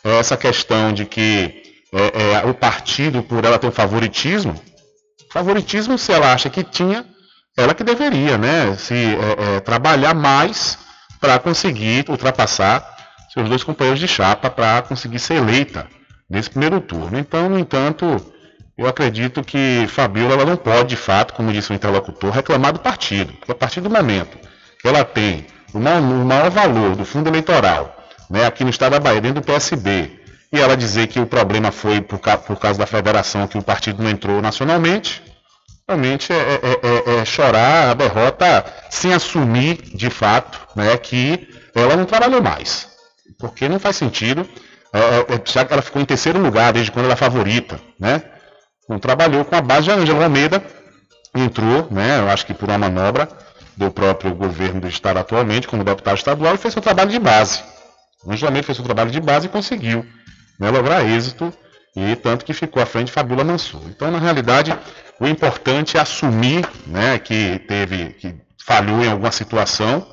essa 0.04 0.36
questão 0.36 0.92
de 0.92 1.06
que 1.06 1.63
é, 1.94 2.32
é, 2.32 2.50
o 2.50 2.52
partido, 2.52 3.22
por 3.22 3.44
ela 3.44 3.58
ter 3.58 3.68
um 3.68 3.72
favoritismo, 3.72 4.60
favoritismo 5.30 5.96
se 5.96 6.12
ela 6.12 6.32
acha 6.32 6.50
que 6.50 6.64
tinha, 6.64 7.06
ela 7.56 7.72
que 7.72 7.84
deveria, 7.84 8.36
né, 8.36 8.76
se 8.76 8.94
é, 8.94 9.56
é 9.56 9.60
trabalhar 9.60 10.12
mais 10.12 10.76
para 11.20 11.38
conseguir 11.38 12.04
ultrapassar 12.08 12.84
seus 13.32 13.48
dois 13.48 13.62
companheiros 13.62 14.00
de 14.00 14.08
chapa 14.08 14.50
para 14.50 14.82
conseguir 14.82 15.18
ser 15.20 15.34
eleita 15.34 15.86
nesse 16.28 16.50
primeiro 16.50 16.80
turno. 16.80 17.16
Então, 17.18 17.48
no 17.48 17.58
entanto, 17.58 18.04
eu 18.76 18.88
acredito 18.88 19.42
que 19.42 19.86
Fabiola 19.88 20.34
ela 20.34 20.44
não 20.44 20.56
pode, 20.56 20.90
de 20.90 20.96
fato, 20.96 21.32
como 21.32 21.52
disse 21.52 21.70
o 21.70 21.74
interlocutor, 21.74 22.30
reclamar 22.30 22.72
do 22.72 22.80
partido. 22.80 23.32
Porque 23.34 23.52
a 23.52 23.54
partir 23.54 23.80
do 23.80 23.88
momento 23.88 24.36
que 24.80 24.88
ela 24.88 25.04
tem 25.04 25.46
o 25.72 25.78
maior, 25.78 26.00
o 26.00 26.24
maior 26.24 26.50
valor 26.50 26.96
do 26.96 27.04
fundo 27.04 27.28
eleitoral, 27.28 27.96
né, 28.28 28.46
aqui 28.46 28.64
no 28.64 28.70
estado 28.70 28.92
da 28.92 29.00
Bahia, 29.00 29.20
dentro 29.20 29.40
do 29.40 29.46
PSB, 29.46 30.23
e 30.54 30.60
ela 30.60 30.76
dizer 30.76 31.08
que 31.08 31.18
o 31.18 31.26
problema 31.26 31.72
foi 31.72 32.00
por, 32.00 32.20
por 32.20 32.56
causa 32.60 32.78
da 32.78 32.86
federação, 32.86 33.48
que 33.48 33.58
o 33.58 33.62
partido 33.62 34.00
não 34.00 34.08
entrou 34.08 34.40
nacionalmente, 34.40 35.20
realmente 35.88 36.32
é, 36.32 36.36
é, 36.36 37.14
é, 37.16 37.20
é, 37.20 37.24
chorar 37.24 37.90
a 37.90 37.94
derrota 37.94 38.64
sem 38.88 39.12
assumir 39.12 39.82
de 39.96 40.08
fato 40.08 40.60
né, 40.76 40.96
que 40.96 41.48
ela 41.74 41.96
não 41.96 42.04
trabalhou 42.04 42.40
mais. 42.40 42.88
Porque 43.36 43.68
não 43.68 43.80
faz 43.80 43.96
sentido, 43.96 44.48
já 45.44 45.64
que 45.64 45.72
ela 45.72 45.82
ficou 45.82 46.00
em 46.00 46.04
terceiro 46.04 46.38
lugar 46.38 46.72
desde 46.72 46.92
quando 46.92 47.06
ela 47.06 47.14
é 47.14 47.16
favorita, 47.16 47.80
né? 47.98 48.22
Não 48.88 49.00
trabalhou 49.00 49.44
com 49.44 49.56
a 49.56 49.60
base 49.60 49.84
de 49.84 49.90
Ângela 49.90 50.24
Almeida, 50.24 50.62
entrou, 51.34 51.88
né, 51.90 52.20
eu 52.20 52.30
acho 52.30 52.46
que 52.46 52.54
por 52.54 52.68
uma 52.68 52.78
manobra 52.78 53.28
do 53.76 53.90
próprio 53.90 54.32
governo 54.34 54.82
do 54.82 54.88
estado 54.88 55.18
atualmente, 55.18 55.66
como 55.66 55.82
deputado 55.82 56.16
estadual, 56.16 56.54
e 56.54 56.58
fez 56.58 56.72
seu 56.72 56.82
trabalho 56.82 57.10
de 57.10 57.18
base. 57.18 57.60
Ângela 58.24 58.50
Almeida 58.50 58.66
fez 58.66 58.76
seu 58.76 58.84
trabalho 58.84 59.10
de 59.10 59.20
base 59.20 59.46
e 59.46 59.50
conseguiu 59.50 60.06
né, 60.64 60.70
lograr 60.70 61.04
êxito, 61.04 61.52
e 61.94 62.16
tanto 62.16 62.44
que 62.44 62.54
ficou 62.54 62.82
à 62.82 62.86
frente 62.86 63.06
de 63.06 63.12
Fabiola 63.12 63.44
Mansur. 63.44 63.82
Então, 63.86 64.10
na 64.10 64.18
realidade, 64.18 64.76
o 65.20 65.26
importante 65.26 65.96
é 65.96 66.00
assumir 66.00 66.66
né, 66.86 67.18
que 67.18 67.60
teve, 67.68 68.14
que 68.14 68.34
falhou 68.64 69.04
em 69.04 69.10
alguma 69.10 69.30
situação 69.30 70.06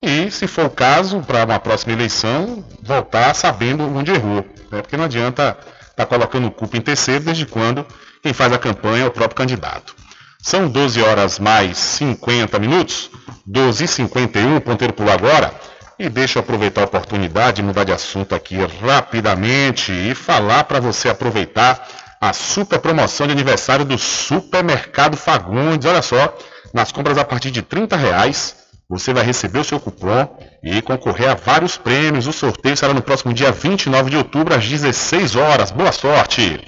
e, 0.00 0.30
se 0.30 0.46
for 0.46 0.66
o 0.66 0.70
caso, 0.70 1.20
para 1.20 1.44
uma 1.44 1.58
próxima 1.58 1.92
eleição, 1.92 2.64
voltar 2.82 3.34
sabendo 3.34 3.82
onde 3.82 4.12
errou. 4.12 4.46
Né, 4.70 4.80
porque 4.80 4.96
não 4.96 5.04
adianta 5.04 5.58
estar 5.90 5.96
tá 5.96 6.06
colocando 6.06 6.50
culpa 6.52 6.76
em 6.76 6.80
terceiro, 6.80 7.24
desde 7.24 7.44
quando 7.44 7.84
quem 8.22 8.32
faz 8.32 8.52
a 8.52 8.58
campanha 8.58 9.04
é 9.04 9.08
o 9.08 9.10
próprio 9.10 9.36
candidato. 9.36 9.94
São 10.40 10.68
12 10.68 11.02
horas 11.02 11.40
mais 11.40 11.76
50 11.76 12.58
minutos, 12.60 13.10
12 13.44 13.84
e 13.84 13.88
51, 13.88 14.60
ponteiro 14.60 14.92
por 14.92 15.10
agora. 15.10 15.52
E 15.98 16.10
deixa 16.10 16.38
eu 16.38 16.42
aproveitar 16.42 16.82
a 16.82 16.84
oportunidade 16.84 17.56
de 17.56 17.62
mudar 17.62 17.84
de 17.84 17.92
assunto 17.92 18.34
aqui 18.34 18.58
rapidamente 18.84 19.90
e 19.92 20.14
falar 20.14 20.64
para 20.64 20.78
você 20.78 21.08
aproveitar 21.08 21.88
a 22.20 22.34
super 22.34 22.78
promoção 22.78 23.26
de 23.26 23.32
aniversário 23.32 23.82
do 23.82 23.96
Supermercado 23.96 25.16
Fagundes. 25.16 25.86
Olha 25.86 26.02
só, 26.02 26.36
nas 26.74 26.92
compras 26.92 27.16
a 27.16 27.24
partir 27.24 27.50
de 27.50 27.62
30 27.62 27.96
reais, 27.96 28.56
você 28.86 29.14
vai 29.14 29.24
receber 29.24 29.58
o 29.58 29.64
seu 29.64 29.80
cupom 29.80 30.38
e 30.62 30.82
concorrer 30.82 31.30
a 31.30 31.34
vários 31.34 31.78
prêmios. 31.78 32.26
O 32.26 32.32
sorteio 32.32 32.76
será 32.76 32.92
no 32.92 33.00
próximo 33.00 33.32
dia 33.32 33.50
29 33.50 34.10
de 34.10 34.18
outubro, 34.18 34.54
às 34.54 34.68
16 34.68 35.34
horas. 35.34 35.70
Boa 35.70 35.92
sorte! 35.92 36.60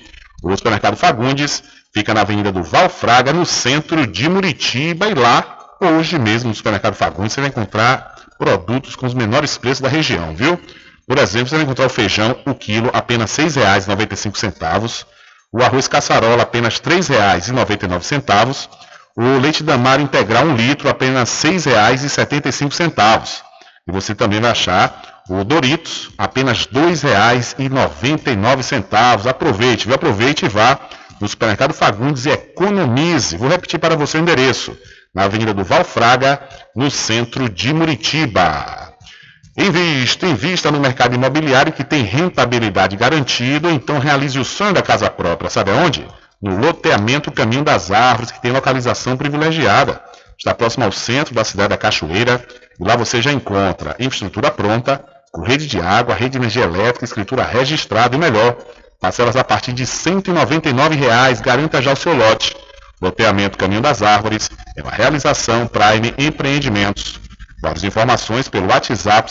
O 0.42 0.56
Supermercado 0.56 0.96
Fagundes 0.96 1.62
fica 1.92 2.14
na 2.14 2.22
Avenida 2.22 2.50
do 2.50 2.62
Valfraga, 2.62 3.30
no 3.32 3.44
centro 3.44 4.06
de 4.06 4.26
Muritiba. 4.26 5.06
E 5.06 5.14
lá, 5.14 5.58
hoje 5.82 6.18
mesmo, 6.18 6.48
no 6.48 6.54
Supermercado 6.54 6.94
Fagundes, 6.94 7.34
você 7.34 7.42
vai 7.42 7.50
encontrar 7.50 8.17
produtos 8.38 8.94
com 8.94 9.06
os 9.06 9.14
menores 9.14 9.58
preços 9.58 9.80
da 9.80 9.88
região, 9.88 10.34
viu? 10.34 10.60
Por 11.06 11.18
exemplo, 11.18 11.48
você 11.48 11.56
vai 11.56 11.64
encontrar 11.64 11.86
o 11.86 11.90
feijão, 11.90 12.36
o 12.46 12.54
quilo, 12.54 12.90
apenas 12.92 13.36
R$ 13.36 13.46
6,95. 13.46 15.06
O 15.52 15.62
arroz 15.62 15.88
caçarola, 15.88 16.42
apenas 16.42 16.78
R$ 16.78 17.00
3,99. 17.00 18.68
O 19.16 19.38
leite 19.38 19.64
damar 19.64 20.00
integral, 20.00 20.44
1 20.44 20.54
litro, 20.54 20.88
apenas 20.88 21.42
R$ 21.42 21.56
6,75. 21.56 23.42
E 23.88 23.92
você 23.92 24.14
também 24.14 24.40
vai 24.40 24.50
achar 24.50 25.22
o 25.28 25.44
Doritos, 25.44 26.10
apenas 26.18 26.66
R$ 26.66 26.92
2,99. 26.92 29.28
Aproveite, 29.28 29.86
viu? 29.86 29.94
Aproveite 29.94 30.44
e 30.44 30.48
vá 30.48 30.78
no 31.20 31.28
supermercado 31.28 31.72
Fagundes 31.72 32.26
e 32.26 32.30
economize. 32.30 33.36
Vou 33.36 33.48
repetir 33.48 33.80
para 33.80 33.96
você 33.96 34.18
o 34.18 34.20
endereço. 34.20 34.76
Na 35.14 35.24
Avenida 35.24 35.54
do 35.54 35.64
Valfraga, 35.64 36.40
no 36.76 36.90
centro 36.90 37.48
de 37.48 37.72
Muritiba. 37.72 38.94
Invista, 39.56 40.24
invista 40.26 40.70
no 40.70 40.78
mercado 40.78 41.16
imobiliário 41.16 41.72
que 41.72 41.82
tem 41.82 42.04
rentabilidade 42.04 42.96
garantida, 42.96 43.70
então 43.70 43.98
realize 43.98 44.38
o 44.38 44.44
sonho 44.44 44.72
da 44.72 44.82
casa 44.82 45.10
própria. 45.10 45.50
Sabe 45.50 45.72
aonde? 45.72 46.06
No 46.40 46.56
loteamento 46.56 47.32
Caminho 47.32 47.64
das 47.64 47.90
Árvores, 47.90 48.30
que 48.30 48.40
tem 48.40 48.52
localização 48.52 49.16
privilegiada. 49.16 50.00
Está 50.38 50.54
próximo 50.54 50.84
ao 50.84 50.92
centro 50.92 51.34
da 51.34 51.42
cidade 51.42 51.70
da 51.70 51.76
Cachoeira, 51.76 52.46
e 52.78 52.84
lá 52.84 52.94
você 52.94 53.20
já 53.20 53.32
encontra 53.32 53.96
infraestrutura 53.98 54.52
pronta, 54.52 55.04
com 55.32 55.42
rede 55.42 55.66
de 55.66 55.80
água, 55.80 56.14
rede 56.14 56.30
de 56.30 56.38
energia 56.38 56.62
elétrica, 56.62 57.04
escritura 57.04 57.42
registrada 57.42 58.14
e 58.14 58.18
melhor. 58.18 58.56
Parcelas 59.00 59.34
a 59.34 59.42
partir 59.42 59.72
de 59.72 59.84
199 59.84 60.94
reais, 60.94 61.40
garanta 61.40 61.82
já 61.82 61.92
o 61.92 61.96
seu 61.96 62.14
lote. 62.14 62.56
Loteamento 63.00 63.56
Caminho 63.56 63.80
das 63.80 64.02
Árvores 64.02 64.50
é 64.76 64.82
uma 64.82 64.90
realização 64.90 65.66
Prime 65.66 66.14
Empreendimentos. 66.18 67.20
Mais 67.62 67.82
informações 67.84 68.48
pelo 68.48 68.68
WhatsApp 68.68 69.30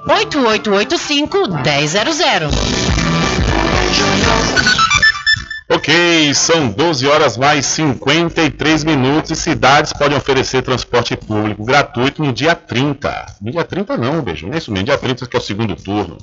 1000. 2.09 2.49
Ok, 5.69 6.33
são 6.33 6.69
12 6.69 7.07
horas 7.07 7.37
mais 7.37 7.65
53 7.67 8.83
minutos 8.83 9.31
e 9.31 9.35
cidades 9.35 9.93
podem 9.93 10.17
oferecer 10.17 10.63
transporte 10.63 11.15
público 11.15 11.63
gratuito 11.63 12.23
no 12.23 12.33
dia 12.33 12.55
30. 12.55 13.37
No 13.41 13.51
dia 13.51 13.63
30 13.63 13.95
não, 13.97 14.21
beijo, 14.21 14.47
não 14.47 14.53
é 14.53 14.57
isso 14.57 14.71
mesmo, 14.71 14.85
dia 14.85 14.97
30 14.97 15.27
que 15.27 15.35
é 15.37 15.39
o 15.39 15.41
segundo 15.41 15.75
turno. 15.75 16.17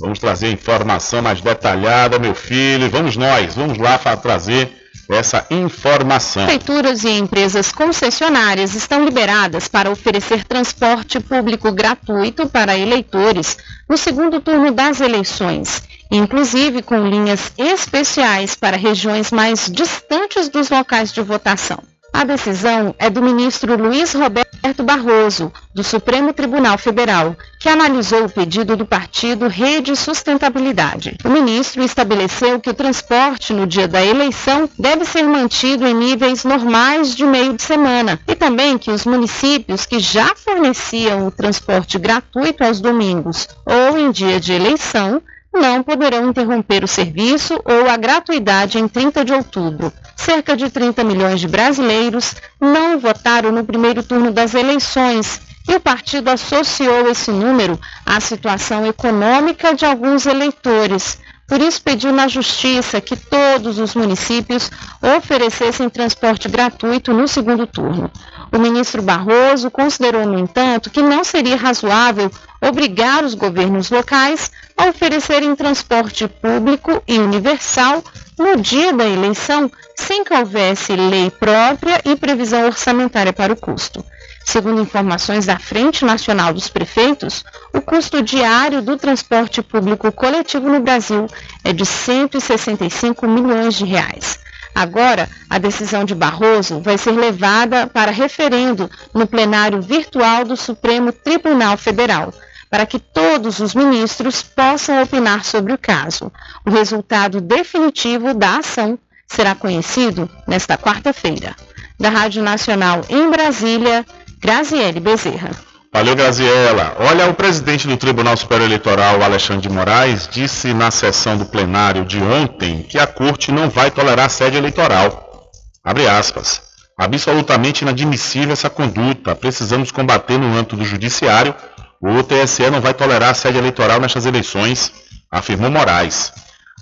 Vamos 0.00 0.18
trazer 0.18 0.50
informação 0.50 1.20
mais 1.20 1.40
detalhada, 1.40 2.18
meu 2.18 2.34
filho, 2.34 2.88
vamos 2.88 3.16
nós, 3.16 3.54
vamos 3.54 3.78
lá 3.78 3.98
trazer 4.16 4.83
essa 5.08 5.46
informação. 5.50 6.44
Prefeituras 6.44 7.04
e 7.04 7.10
empresas 7.10 7.72
concessionárias 7.72 8.74
estão 8.74 9.04
liberadas 9.04 9.68
para 9.68 9.90
oferecer 9.90 10.44
transporte 10.44 11.20
público 11.20 11.70
gratuito 11.72 12.48
para 12.48 12.78
eleitores 12.78 13.56
no 13.88 13.96
segundo 13.96 14.40
turno 14.40 14.72
das 14.72 15.00
eleições 15.00 15.82
inclusive 16.10 16.82
com 16.82 17.08
linhas 17.08 17.52
especiais 17.58 18.54
para 18.54 18.76
regiões 18.76 19.32
mais 19.32 19.68
distantes 19.70 20.48
dos 20.48 20.70
locais 20.70 21.12
de 21.12 21.20
votação. 21.20 21.82
A 22.14 22.22
decisão 22.22 22.94
é 22.96 23.10
do 23.10 23.20
ministro 23.20 23.76
Luiz 23.76 24.14
Roberto 24.14 24.84
Barroso, 24.84 25.52
do 25.74 25.82
Supremo 25.82 26.32
Tribunal 26.32 26.78
Federal, 26.78 27.36
que 27.58 27.68
analisou 27.68 28.26
o 28.26 28.30
pedido 28.30 28.76
do 28.76 28.86
partido 28.86 29.48
Rede 29.48 29.96
Sustentabilidade. 29.96 31.18
O 31.24 31.28
ministro 31.28 31.82
estabeleceu 31.82 32.60
que 32.60 32.70
o 32.70 32.74
transporte 32.74 33.52
no 33.52 33.66
dia 33.66 33.88
da 33.88 34.02
eleição 34.02 34.70
deve 34.78 35.04
ser 35.04 35.24
mantido 35.24 35.88
em 35.88 35.92
níveis 35.92 36.44
normais 36.44 37.16
de 37.16 37.24
meio 37.24 37.52
de 37.52 37.62
semana 37.62 38.20
e 38.28 38.36
também 38.36 38.78
que 38.78 38.92
os 38.92 39.04
municípios 39.04 39.84
que 39.84 39.98
já 39.98 40.36
forneciam 40.36 41.26
o 41.26 41.32
transporte 41.32 41.98
gratuito 41.98 42.62
aos 42.62 42.80
domingos 42.80 43.48
ou 43.66 43.98
em 43.98 44.12
dia 44.12 44.38
de 44.38 44.52
eleição 44.52 45.20
não 45.54 45.82
poderão 45.82 46.28
interromper 46.28 46.84
o 46.84 46.88
serviço 46.88 47.54
ou 47.64 47.88
a 47.88 47.96
gratuidade 47.96 48.78
em 48.78 48.86
30 48.86 49.24
de 49.24 49.32
outubro. 49.32 49.92
Cerca 50.16 50.56
de 50.56 50.68
30 50.68 51.04
milhões 51.04 51.40
de 51.40 51.48
brasileiros 51.48 52.34
não 52.60 52.98
votaram 52.98 53.52
no 53.52 53.64
primeiro 53.64 54.02
turno 54.02 54.30
das 54.32 54.54
eleições 54.54 55.40
e 55.68 55.74
o 55.74 55.80
partido 55.80 56.28
associou 56.28 57.08
esse 57.08 57.30
número 57.30 57.78
à 58.04 58.20
situação 58.20 58.86
econômica 58.86 59.74
de 59.74 59.84
alguns 59.84 60.26
eleitores. 60.26 61.18
Por 61.46 61.60
isso, 61.60 61.82
pediu 61.82 62.12
na 62.12 62.26
Justiça 62.26 63.00
que 63.00 63.16
todos 63.16 63.78
os 63.78 63.94
municípios 63.94 64.70
oferecessem 65.16 65.90
transporte 65.90 66.48
gratuito 66.48 67.12
no 67.12 67.28
segundo 67.28 67.66
turno. 67.66 68.10
O 68.52 68.58
ministro 68.58 69.02
Barroso 69.02 69.70
considerou, 69.70 70.26
no 70.26 70.38
entanto, 70.38 70.90
que 70.90 71.02
não 71.02 71.24
seria 71.24 71.56
razoável 71.56 72.30
obrigar 72.60 73.24
os 73.24 73.34
governos 73.34 73.90
locais 73.90 74.50
a 74.76 74.88
oferecerem 74.88 75.54
transporte 75.54 76.26
público 76.26 77.02
e 77.06 77.18
universal 77.18 78.02
no 78.38 78.56
dia 78.56 78.92
da 78.92 79.06
eleição, 79.06 79.70
sem 79.96 80.24
que 80.24 80.34
houvesse 80.34 80.94
lei 80.96 81.30
própria 81.30 82.00
e 82.04 82.16
previsão 82.16 82.64
orçamentária 82.66 83.32
para 83.32 83.52
o 83.52 83.56
custo. 83.56 84.04
Segundo 84.44 84.82
informações 84.82 85.46
da 85.46 85.58
Frente 85.58 86.04
Nacional 86.04 86.52
dos 86.52 86.68
Prefeitos, 86.68 87.44
o 87.72 87.80
custo 87.80 88.22
diário 88.22 88.82
do 88.82 88.96
transporte 88.96 89.62
público 89.62 90.12
coletivo 90.12 90.68
no 90.68 90.80
Brasil 90.80 91.26
é 91.64 91.72
de 91.72 91.86
165 91.86 93.26
milhões 93.26 93.74
de 93.74 93.84
reais. 93.84 94.43
Agora, 94.74 95.28
a 95.48 95.58
decisão 95.58 96.04
de 96.04 96.14
Barroso 96.14 96.80
vai 96.80 96.98
ser 96.98 97.12
levada 97.12 97.86
para 97.86 98.10
referendo 98.10 98.90
no 99.14 99.26
plenário 99.26 99.80
virtual 99.80 100.44
do 100.44 100.56
Supremo 100.56 101.12
Tribunal 101.12 101.76
Federal, 101.76 102.34
para 102.68 102.84
que 102.84 102.98
todos 102.98 103.60
os 103.60 103.72
ministros 103.74 104.42
possam 104.42 105.00
opinar 105.00 105.44
sobre 105.44 105.72
o 105.72 105.78
caso. 105.78 106.32
O 106.66 106.70
resultado 106.70 107.40
definitivo 107.40 108.34
da 108.34 108.58
ação 108.58 108.98
será 109.28 109.54
conhecido 109.54 110.28
nesta 110.46 110.76
quarta-feira. 110.76 111.54
Da 111.98 112.08
Rádio 112.08 112.42
Nacional 112.42 113.02
em 113.08 113.30
Brasília, 113.30 114.04
Graziele 114.40 114.98
Bezerra. 114.98 115.50
Valeu, 115.94 116.16
Graziela. 116.16 116.96
Olha, 116.98 117.28
o 117.28 117.34
presidente 117.34 117.86
do 117.86 117.96
Tribunal 117.96 118.36
Superior 118.36 118.66
Eleitoral, 118.66 119.22
Alexandre 119.22 119.68
de 119.68 119.72
Moraes, 119.72 120.28
disse 120.28 120.74
na 120.74 120.90
sessão 120.90 121.36
do 121.36 121.46
plenário 121.46 122.04
de 122.04 122.20
ontem 122.20 122.82
que 122.82 122.98
a 122.98 123.06
corte 123.06 123.52
não 123.52 123.70
vai 123.70 123.92
tolerar 123.92 124.28
sede 124.28 124.56
eleitoral. 124.56 125.52
Abre 125.84 126.08
aspas. 126.08 126.60
Absolutamente 126.98 127.82
inadmissível 127.82 128.52
essa 128.52 128.68
conduta. 128.68 129.36
Precisamos 129.36 129.92
combater 129.92 130.36
no 130.36 130.58
âmbito 130.58 130.74
do 130.74 130.84
judiciário. 130.84 131.54
O 132.00 132.24
TSE 132.24 132.68
não 132.70 132.80
vai 132.80 132.92
tolerar 132.92 133.32
sede 133.36 133.58
eleitoral 133.58 134.00
nestas 134.00 134.26
eleições, 134.26 134.92
afirmou 135.30 135.70
Moraes. 135.70 136.32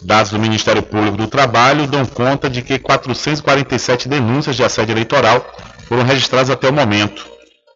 Dados 0.03 0.33
do 0.33 0.39
Ministério 0.39 0.83
Público 0.83 1.19
do 1.19 1.27
Trabalho 1.27 1.87
dão 1.87 2.07
conta 2.07 2.49
de 2.49 2.63
que 2.63 2.79
447 2.79 4.09
denúncias 4.09 4.57
de 4.57 4.65
assédio 4.65 4.95
eleitoral 4.95 5.45
foram 5.87 6.03
registradas 6.03 6.49
até 6.49 6.67
o 6.71 6.73
momento. 6.73 7.27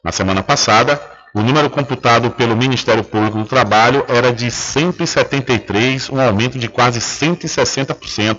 Na 0.02 0.10
semana 0.10 0.42
passada, 0.42 0.98
o 1.36 1.42
número 1.42 1.68
computado 1.68 2.30
pelo 2.30 2.56
Ministério 2.56 3.04
Público 3.04 3.36
do 3.36 3.44
Trabalho 3.44 4.06
era 4.08 4.32
de 4.32 4.50
173, 4.50 6.08
um 6.08 6.18
aumento 6.18 6.58
de 6.58 6.66
quase 6.66 6.98
160%. 6.98 8.38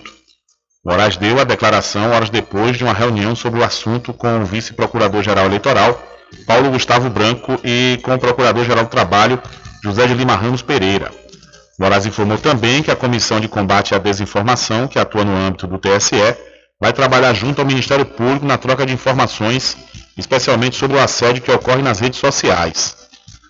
Moraes 0.84 1.16
deu 1.16 1.38
a 1.38 1.44
declaração 1.44 2.10
horas 2.10 2.28
depois 2.28 2.76
de 2.76 2.82
uma 2.82 2.92
reunião 2.92 3.36
sobre 3.36 3.60
o 3.60 3.64
assunto 3.64 4.12
com 4.12 4.40
o 4.40 4.44
vice-procurador-geral 4.44 5.46
eleitoral, 5.46 6.02
Paulo 6.44 6.72
Gustavo 6.72 7.08
Branco, 7.08 7.56
e 7.62 8.00
com 8.02 8.14
o 8.14 8.18
procurador-geral 8.18 8.82
do 8.82 8.90
Trabalho, 8.90 9.40
José 9.80 10.04
de 10.08 10.14
Lima 10.14 10.34
Ramos 10.34 10.62
Pereira. 10.62 11.12
Moraes 11.78 12.04
informou 12.04 12.36
também 12.36 12.82
que 12.82 12.90
a 12.90 12.96
Comissão 12.96 13.38
de 13.38 13.46
Combate 13.46 13.94
à 13.94 13.98
Desinformação, 13.98 14.88
que 14.88 14.98
atua 14.98 15.24
no 15.24 15.36
âmbito 15.36 15.68
do 15.68 15.78
TSE, 15.78 16.16
vai 16.80 16.92
trabalhar 16.92 17.34
junto 17.34 17.60
ao 17.60 17.66
Ministério 17.66 18.04
Público 18.04 18.46
na 18.46 18.58
troca 18.58 18.86
de 18.86 18.92
informações, 18.92 19.76
especialmente 20.16 20.76
sobre 20.76 20.96
o 20.96 21.00
assédio 21.00 21.42
que 21.42 21.50
ocorre 21.50 21.82
nas 21.82 22.00
redes 22.00 22.18
sociais. 22.18 22.96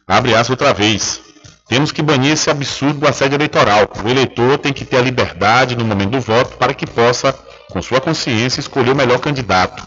Abre 0.06 0.32
aspas 0.32 0.50
outra 0.50 0.72
vez. 0.72 1.20
Temos 1.68 1.92
que 1.92 2.02
banir 2.02 2.32
esse 2.32 2.48
absurdo 2.48 3.00
do 3.00 3.08
assédio 3.08 3.36
eleitoral. 3.36 3.90
O 4.02 4.08
eleitor 4.08 4.56
tem 4.58 4.72
que 4.72 4.84
ter 4.84 4.96
a 4.96 5.02
liberdade 5.02 5.76
no 5.76 5.84
momento 5.84 6.12
do 6.12 6.20
voto 6.20 6.56
para 6.56 6.72
que 6.72 6.86
possa, 6.86 7.32
com 7.70 7.82
sua 7.82 8.00
consciência, 8.00 8.60
escolher 8.60 8.92
o 8.92 8.96
melhor 8.96 9.18
candidato. 9.18 9.86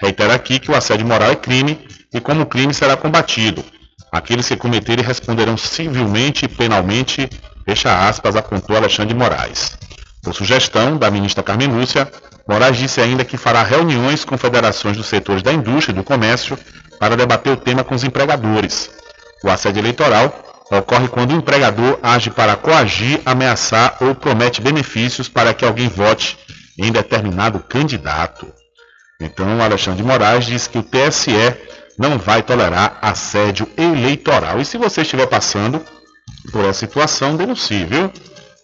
Reitero 0.00 0.32
aqui 0.32 0.58
que 0.58 0.70
o 0.70 0.76
assédio 0.76 1.06
moral 1.06 1.30
é 1.30 1.36
crime 1.36 1.78
e, 2.12 2.20
como 2.20 2.46
crime, 2.46 2.74
será 2.74 2.96
combatido. 2.96 3.64
Aqueles 4.10 4.48
que 4.48 4.56
cometerem 4.56 5.04
responderão 5.04 5.56
civilmente 5.56 6.46
e 6.46 6.48
penalmente 6.48 7.30
Fecha 7.70 8.08
aspas, 8.08 8.34
apontou 8.34 8.76
Alexandre 8.76 9.14
Moraes. 9.14 9.78
Por 10.22 10.34
sugestão 10.34 10.96
da 10.96 11.08
ministra 11.08 11.40
Carmen 11.40 11.68
Lúcia, 11.68 12.10
Moraes 12.50 12.76
disse 12.76 13.00
ainda 13.00 13.24
que 13.24 13.36
fará 13.36 13.62
reuniões 13.62 14.24
com 14.24 14.36
federações 14.36 14.96
dos 14.96 15.06
setores 15.06 15.40
da 15.40 15.52
indústria 15.52 15.92
e 15.92 15.96
do 15.96 16.02
comércio 16.02 16.58
para 16.98 17.16
debater 17.16 17.52
o 17.52 17.56
tema 17.56 17.84
com 17.84 17.94
os 17.94 18.02
empregadores. 18.02 18.90
O 19.44 19.48
assédio 19.48 19.78
eleitoral 19.78 20.66
ocorre 20.68 21.06
quando 21.06 21.30
o 21.30 21.36
empregador 21.36 22.00
age 22.02 22.28
para 22.28 22.56
coagir, 22.56 23.20
ameaçar 23.24 23.98
ou 24.00 24.16
promete 24.16 24.60
benefícios 24.60 25.28
para 25.28 25.54
que 25.54 25.64
alguém 25.64 25.88
vote 25.88 26.36
em 26.76 26.90
determinado 26.90 27.60
candidato. 27.60 28.52
Então, 29.20 29.62
Alexandre 29.62 30.02
Moraes 30.02 30.44
diz 30.44 30.66
que 30.66 30.78
o 30.78 30.82
TSE 30.82 31.54
não 31.96 32.18
vai 32.18 32.42
tolerar 32.42 32.98
assédio 33.00 33.68
eleitoral. 33.76 34.58
E 34.58 34.64
se 34.64 34.76
você 34.76 35.02
estiver 35.02 35.26
passando 35.26 35.80
por 36.50 36.64
essa 36.64 36.80
situação, 36.80 37.36
denuncie, 37.36 37.84
viu? 37.84 38.10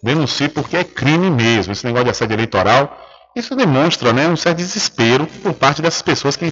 Denuncie 0.03 0.49
porque 0.49 0.75
é 0.75 0.83
crime 0.83 1.29
mesmo. 1.29 1.71
Esse 1.71 1.85
negócio 1.85 2.05
de 2.05 2.11
assédio 2.11 2.35
eleitoral, 2.35 3.06
isso 3.39 3.55
demonstra 3.55 4.11
né, 4.13 4.27
um 4.27 4.35
certo 4.35 4.57
desespero 4.57 5.27
por 5.43 5.53
parte 5.53 5.81
dessas 5.81 6.01
pessoas 6.01 6.35
que, 6.35 6.51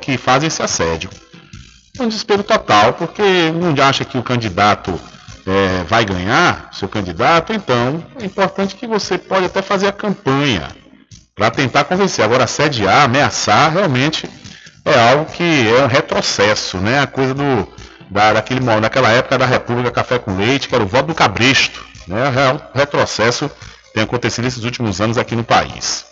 que 0.00 0.18
fazem 0.18 0.48
esse 0.48 0.62
assédio. 0.62 1.10
É 1.98 2.02
um 2.02 2.08
desespero 2.08 2.42
total, 2.42 2.94
porque 2.94 3.22
não 3.52 3.74
acha 3.84 4.04
que 4.04 4.18
o 4.18 4.22
candidato 4.22 4.98
é, 5.46 5.84
vai 5.84 6.04
ganhar, 6.04 6.70
seu 6.72 6.88
candidato, 6.88 7.52
então 7.52 8.04
é 8.20 8.24
importante 8.24 8.74
que 8.74 8.86
você 8.86 9.16
pode 9.16 9.46
até 9.46 9.62
fazer 9.62 9.86
a 9.86 9.92
campanha 9.92 10.68
para 11.34 11.50
tentar 11.50 11.84
convencer. 11.84 12.24
Agora, 12.24 12.44
assediar, 12.44 13.04
ameaçar, 13.04 13.72
realmente 13.72 14.28
é 14.84 15.10
algo 15.10 15.26
que 15.26 15.68
é 15.68 15.84
um 15.84 15.86
retrocesso, 15.86 16.78
né? 16.78 17.00
A 17.00 17.06
coisa 17.06 17.34
do 17.34 17.68
da, 18.10 18.34
daquele, 18.34 18.60
naquela 18.60 19.10
época 19.10 19.38
da 19.38 19.46
República 19.46 19.90
Café 19.90 20.18
com 20.18 20.36
Leite, 20.36 20.68
que 20.68 20.74
era 20.74 20.84
o 20.84 20.86
voto 20.86 21.06
do 21.06 21.14
cabresto. 21.14 21.84
Né? 22.06 22.18
Retrocesso 22.74 23.50
tem 23.94 24.02
acontecido 24.04 24.44
nesses 24.44 24.64
últimos 24.64 25.00
anos 25.00 25.16
aqui 25.16 25.34
no 25.34 25.44
país. 25.44 26.04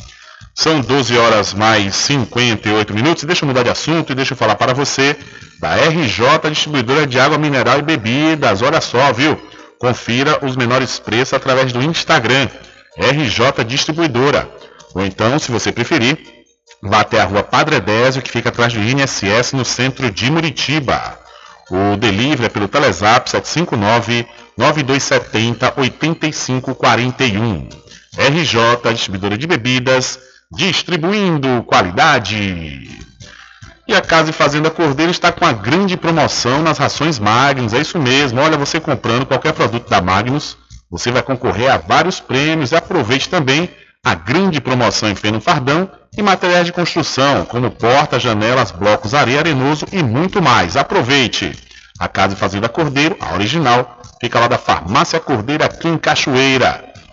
São 0.54 0.80
12 0.80 1.16
horas 1.16 1.54
mais 1.54 1.94
58 1.94 2.94
minutos. 2.94 3.24
Deixa 3.24 3.44
eu 3.44 3.48
mudar 3.48 3.62
de 3.62 3.70
assunto 3.70 4.12
e 4.12 4.14
deixa 4.14 4.34
eu 4.34 4.36
falar 4.36 4.54
para 4.54 4.74
você 4.74 5.16
da 5.60 5.74
RJ 5.76 6.50
Distribuidora 6.50 7.06
de 7.06 7.18
Água 7.18 7.38
Mineral 7.38 7.78
e 7.78 7.82
Bebidas. 7.82 8.60
Olha 8.62 8.80
só, 8.80 9.12
viu? 9.12 9.40
Confira 9.78 10.44
os 10.44 10.54
menores 10.56 10.98
preços 10.98 11.34
através 11.34 11.72
do 11.72 11.82
Instagram, 11.82 12.48
RJ 12.96 13.64
Distribuidora. 13.66 14.48
Ou 14.94 15.04
então, 15.04 15.38
se 15.38 15.50
você 15.50 15.72
preferir, 15.72 16.18
vá 16.82 17.00
até 17.00 17.20
a 17.20 17.24
rua 17.24 17.42
Padre 17.42 17.80
Désio, 17.80 18.22
que 18.22 18.30
fica 18.30 18.50
atrás 18.50 18.72
do 18.72 18.80
INSS, 18.80 19.54
no 19.54 19.64
centro 19.64 20.10
de 20.10 20.30
Muritiba. 20.30 21.18
O 21.70 21.96
delivery 21.96 22.44
é 22.44 22.48
pelo 22.48 22.68
Telezap 22.68 23.30
759 23.30 24.26
9270 24.56 25.72
8541. 25.76 27.68
RJ, 28.18 28.92
distribuidora 28.92 29.38
de 29.38 29.46
bebidas, 29.46 30.18
distribuindo 30.54 31.62
qualidade. 31.64 32.88
E 33.86 33.94
a 33.94 34.00
Casa 34.00 34.30
e 34.30 34.32
Fazenda 34.32 34.70
Cordeiro 34.70 35.10
está 35.10 35.32
com 35.32 35.44
a 35.44 35.52
grande 35.52 35.96
promoção 35.96 36.62
nas 36.62 36.78
rações 36.78 37.18
Magnus. 37.18 37.74
É 37.74 37.80
isso 37.80 37.98
mesmo. 37.98 38.40
Olha, 38.40 38.56
você 38.56 38.78
comprando 38.78 39.26
qualquer 39.26 39.52
produto 39.52 39.88
da 39.88 40.00
Magnus, 40.00 40.56
você 40.90 41.10
vai 41.10 41.22
concorrer 41.22 41.70
a 41.70 41.78
vários 41.78 42.20
prêmios. 42.20 42.70
E 42.70 42.76
aproveite 42.76 43.28
também 43.28 43.68
a 44.04 44.14
grande 44.14 44.60
promoção 44.60 45.08
em 45.08 45.14
feno 45.14 45.40
fardão 45.40 45.90
e 46.16 46.22
materiais 46.22 46.66
de 46.66 46.72
construção, 46.72 47.44
como 47.46 47.70
portas, 47.70 48.22
janelas, 48.22 48.70
blocos, 48.70 49.14
areia, 49.14 49.40
arenoso 49.40 49.86
e 49.90 50.02
muito 50.02 50.42
mais. 50.42 50.76
Aproveite! 50.76 51.52
A 51.98 52.08
Casa 52.08 52.34
e 52.34 52.36
Fazenda 52.36 52.68
Cordeiro, 52.68 53.16
a 53.20 53.34
original, 53.34 54.00
fica 54.20 54.38
lá 54.38 54.48
da 54.48 54.58
Farmácia 54.58 55.18
Cordeiro 55.20 55.64
aqui 55.64 55.88
em 55.88 55.98
Cachoeira. 55.98 56.91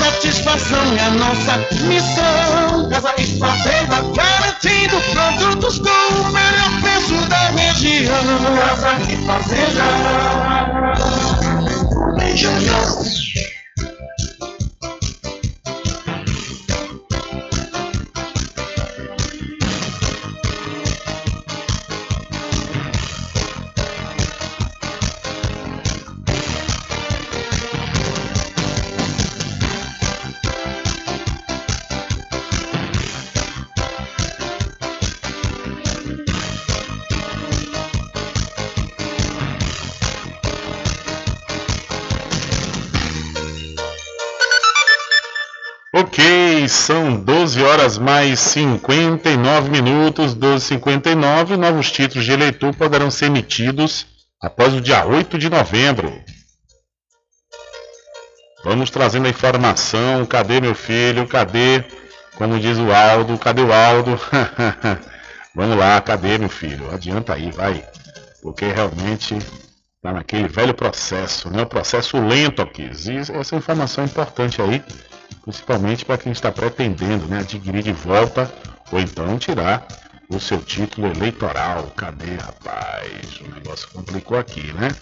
satisfação 0.00 0.96
é 0.96 1.00
a 1.00 1.10
nossa 1.10 1.58
missão. 1.84 2.88
Casa 2.88 3.14
e 3.18 3.38
Fazenda, 3.38 3.96
garantindo 4.14 5.00
produtos 5.12 5.78
com 5.78 6.14
o 6.20 6.32
melhor 6.32 6.80
preço 6.80 7.28
da 7.28 7.50
região. 7.50 8.24
Casa 8.56 8.96
e 9.10 9.16
Fazenda. 9.26 10.40
Ok, 46.00 46.66
são 46.66 47.14
12 47.14 47.62
horas 47.62 47.98
mais 47.98 48.40
59 48.40 49.68
minutos, 49.68 50.34
12h59. 50.34 51.56
Novos 51.58 51.92
títulos 51.92 52.24
de 52.24 52.32
eleitor 52.32 52.74
poderão 52.74 53.10
ser 53.10 53.26
emitidos 53.26 54.06
após 54.40 54.72
o 54.72 54.80
dia 54.80 55.04
8 55.04 55.36
de 55.36 55.50
novembro. 55.50 56.10
Vamos 58.64 58.88
trazendo 58.88 59.26
a 59.26 59.28
informação. 59.30 60.24
Cadê 60.24 60.58
meu 60.58 60.74
filho? 60.74 61.28
Cadê? 61.28 61.84
Como 62.34 62.58
diz 62.58 62.78
o 62.78 62.90
Aldo, 62.90 63.36
cadê 63.36 63.60
o 63.60 63.70
Aldo? 63.70 64.18
Vamos 65.54 65.76
lá, 65.76 66.00
cadê 66.00 66.38
meu 66.38 66.48
filho? 66.48 66.90
Adianta 66.90 67.34
aí, 67.34 67.50
vai. 67.50 67.84
Porque 68.40 68.64
realmente 68.64 69.36
está 69.36 70.14
naquele 70.14 70.48
velho 70.48 70.72
processo, 70.72 71.50
né? 71.50 71.60
O 71.60 71.66
processo 71.66 72.16
lento 72.18 72.62
aqui. 72.62 72.88
Essa 73.38 73.54
informação 73.54 74.02
é 74.02 74.06
importante 74.06 74.62
aí, 74.62 74.82
principalmente 75.42 76.04
para 76.04 76.18
quem 76.18 76.32
está 76.32 76.52
pretendendo 76.52 77.26
né, 77.26 77.40
adquirir 77.40 77.82
de 77.82 77.92
volta 77.92 78.52
ou 78.92 79.00
então 79.00 79.38
tirar 79.38 79.86
o 80.28 80.38
seu 80.38 80.58
título 80.62 81.08
eleitoral. 81.08 81.92
Cadê, 81.96 82.36
rapaz? 82.36 83.40
O 83.40 83.54
negócio 83.54 83.88
complicou 83.92 84.38
aqui, 84.38 84.72
né? 84.74 84.94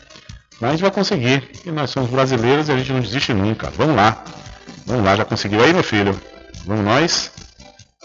Mas 0.60 0.70
a 0.70 0.72
gente 0.72 0.82
vai 0.82 0.90
conseguir. 0.90 1.50
E 1.64 1.70
nós 1.70 1.90
somos 1.90 2.10
brasileiros 2.10 2.68
e 2.68 2.72
a 2.72 2.76
gente 2.78 2.92
não 2.92 3.00
desiste 3.00 3.32
nunca. 3.32 3.70
Vamos 3.70 3.94
lá. 3.94 4.24
Vamos 4.86 5.04
lá, 5.04 5.16
já 5.16 5.24
conseguiu 5.24 5.62
aí, 5.62 5.72
meu 5.72 5.84
filho? 5.84 6.18
Vamos 6.64 6.84
nós? 6.84 7.30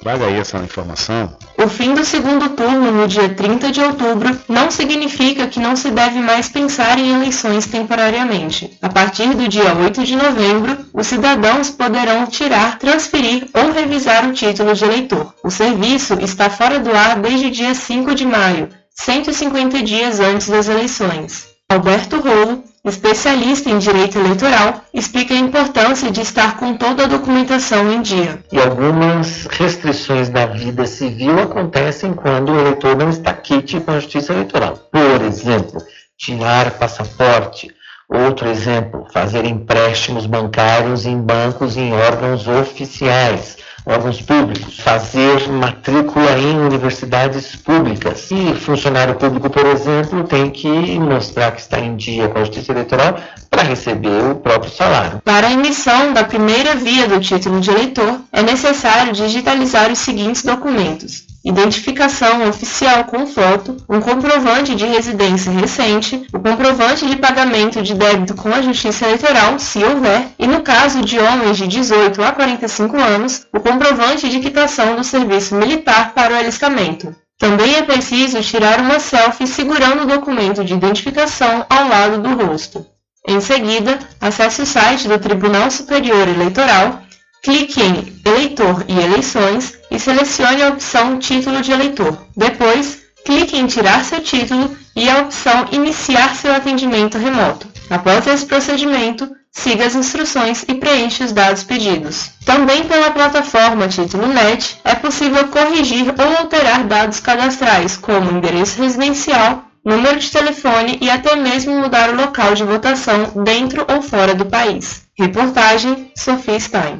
Aí 0.06 0.40
essa 0.40 0.58
informação. 0.58 1.38
O 1.58 1.68
fim 1.70 1.94
do 1.94 2.04
segundo 2.04 2.50
turno 2.50 2.92
no 2.92 3.08
dia 3.08 3.30
30 3.30 3.72
de 3.72 3.80
outubro 3.80 4.38
não 4.50 4.70
significa 4.70 5.48
que 5.48 5.60
não 5.60 5.76
se 5.76 5.92
deve 5.92 6.20
mais 6.20 6.50
pensar 6.50 6.98
em 6.98 7.14
eleições 7.14 7.68
temporariamente. 7.68 8.78
A 8.82 8.90
partir 8.90 9.34
do 9.36 9.48
dia 9.48 9.74
8 9.74 10.04
de 10.04 10.16
novembro, 10.16 10.78
os 10.94 11.08
cidadãos 11.08 11.70
poderão 11.70 12.26
tirar, 12.26 12.80
transferir 12.80 13.48
ou 13.54 13.72
revisar 13.72 14.28
o 14.28 14.34
título 14.34 14.74
de 14.74 14.84
eleitor. 14.84 15.34
O 15.44 15.50
serviço 15.50 16.16
está 16.20 16.50
fora 16.50 16.80
do 16.80 16.92
ar 16.92 17.20
desde 17.20 17.50
dia 17.52 17.74
5 17.74 18.16
de 18.16 18.26
maio, 18.26 18.70
150 18.96 19.84
dias 19.84 20.20
antes 20.20 20.50
das 20.50 20.68
eleições. 20.68 21.48
Alberto 21.70 22.20
Rolo, 22.20 22.64
especialista 22.90 23.70
em 23.70 23.80
direito 23.80 24.20
eleitoral, 24.20 24.84
explica 24.94 25.34
a 25.34 25.38
importância 25.38 26.12
de 26.12 26.20
estar 26.22 26.58
com 26.58 26.76
toda 26.76 27.04
a 27.04 27.08
documentação 27.08 27.92
em 27.92 28.02
dia. 28.02 28.44
E 28.52 28.60
algumas 28.60 29.46
restrições 29.46 30.28
da 30.28 30.46
vida 30.46 30.86
civil 30.86 31.40
acontecem 31.40 32.14
quando 32.14 32.52
o 32.52 32.60
eleitor 32.60 32.98
não 32.98 33.10
está 33.10 33.34
quite 33.34 33.80
com 33.80 33.92
a 33.92 34.00
justiça 34.00 34.34
eleitoral. 34.34 34.78
Por 34.92 35.22
exemplo, 35.26 35.82
tirar 36.18 36.72
passaporte. 36.72 37.74
Outro 38.10 38.50
exemplo, 38.50 39.08
fazer 39.12 39.46
empréstimos 39.46 40.26
bancários 40.26 41.06
em 41.06 41.20
bancos 41.20 41.78
em 41.78 41.94
órgãos 41.94 42.48
oficiais 42.48 43.58
órgãos 43.86 44.22
públicos, 44.22 44.80
fazer 44.80 45.50
matrícula 45.50 46.38
em 46.38 46.58
universidades 46.58 47.56
públicas. 47.56 48.30
E 48.32 48.56
funcionário 48.56 49.16
público, 49.16 49.50
por 49.50 49.66
exemplo, 49.66 50.24
tem 50.24 50.50
que 50.50 51.00
mostrar 51.00 51.52
que 51.52 51.62
está 51.62 51.80
em 51.80 51.96
dia 51.96 52.28
com 52.30 52.40
a 52.40 52.42
Justiça 52.46 52.72
Eleitoral 52.72 53.20
para 53.50 53.64
receber 53.64 54.32
o 54.32 54.36
próprio 54.36 54.72
salário. 54.72 55.22
Para 55.24 55.48
a 55.48 55.52
emissão 55.52 56.14
da 56.14 56.24
primeira 56.24 56.76
via 56.76 57.08
do 57.08 57.20
título 57.20 57.60
de 57.60 57.70
eleitor, 57.70 58.20
é 58.32 58.42
necessário 58.42 59.14
digitalizar 59.14 59.92
os 59.92 60.00
seguintes 60.00 60.44
documentos: 60.44 61.33
identificação 61.44 62.48
oficial 62.48 63.04
com 63.04 63.28
foto, 63.28 63.76
um 63.90 64.00
comprovante 64.00 64.76
de 64.76 64.86
residência 64.86 65.52
recente, 65.52 66.26
o 66.34 66.40
comprovante 66.40 67.06
de 67.06 67.18
pagamento 67.18 67.82
de 67.82 67.94
débito 67.94 68.34
com 68.34 68.50
a 68.50 68.62
Justiça 68.62 69.06
Eleitoral, 69.06 69.60
se 69.60 69.84
houver, 69.84 70.28
e 70.40 70.48
no 70.48 70.62
caso 70.62 71.02
de 71.02 71.20
homens 71.20 71.58
de 71.58 71.68
18 71.68 72.24
a 72.24 72.32
45 72.32 72.98
anos, 72.98 73.46
o 73.54 73.60
comprovante 73.60 74.30
de 74.30 74.40
quitação 74.40 74.96
do 74.96 75.04
serviço 75.04 75.56
militar 75.56 76.14
para 76.14 76.34
o 76.34 76.38
alistamento. 76.38 77.14
Também 77.38 77.76
é 77.76 77.82
preciso 77.82 78.42
tirar 78.42 78.80
uma 78.80 79.00
selfie 79.00 79.46
segurando 79.46 80.04
o 80.04 80.08
documento 80.08 80.64
de 80.64 80.74
identificação 80.74 81.66
ao 81.70 81.90
lado 81.90 82.22
do 82.22 82.46
rosto. 82.46 82.86
Em 83.28 83.40
seguida, 83.42 84.00
acesse 84.20 84.62
o 84.62 84.66
site 84.66 85.08
do 85.08 85.18
Tribunal 85.20 85.72
Superior 85.72 86.28
Eleitoral 86.28 87.03
Clique 87.44 87.82
em 87.82 88.22
Eleitor 88.26 88.86
e 88.88 88.98
Eleições 88.98 89.78
e 89.92 90.00
selecione 90.00 90.64
a 90.64 90.70
opção 90.70 91.20
Título 91.20 91.62
de 91.62 91.74
Eleitor. 91.74 92.18
Depois, 92.38 93.02
clique 93.26 93.58
em 93.58 93.68
Tirar 93.68 94.06
seu 94.06 94.22
título 94.22 94.74
e 94.96 95.10
a 95.10 95.24
opção 95.24 95.66
Iniciar 95.74 96.36
seu 96.36 96.56
atendimento 96.56 97.18
remoto. 97.18 97.68
Após 97.90 98.26
esse 98.28 98.46
procedimento, 98.46 99.30
siga 99.52 99.86
as 99.86 99.94
instruções 99.94 100.64
e 100.70 100.76
preencha 100.76 101.26
os 101.26 101.34
dados 101.34 101.66
pedidos. 101.66 102.32
Também 102.46 102.86
pela 102.86 103.12
plataforma 103.12 103.90
Título 103.90 104.28
Net 104.28 104.80
é 104.86 104.96
possível 104.96 105.46
corrigir 105.50 106.16
ou 106.18 106.38
alterar 106.38 106.86
dados 106.86 107.20
cadastrais, 107.20 107.98
como 107.98 108.32
endereço 108.32 108.82
residencial, 108.82 109.66
número 109.84 110.18
de 110.18 110.32
telefone 110.32 110.98
e 111.02 111.10
até 111.10 111.36
mesmo 111.36 111.78
mudar 111.78 112.10
o 112.10 112.16
local 112.16 112.54
de 112.54 112.64
votação 112.64 113.44
dentro 113.44 113.86
ou 113.94 114.02
fora 114.02 114.34
do 114.34 114.46
país. 114.46 115.04
Reportagem 115.20 116.10
Sofia 116.16 116.58
Stein. 116.58 117.00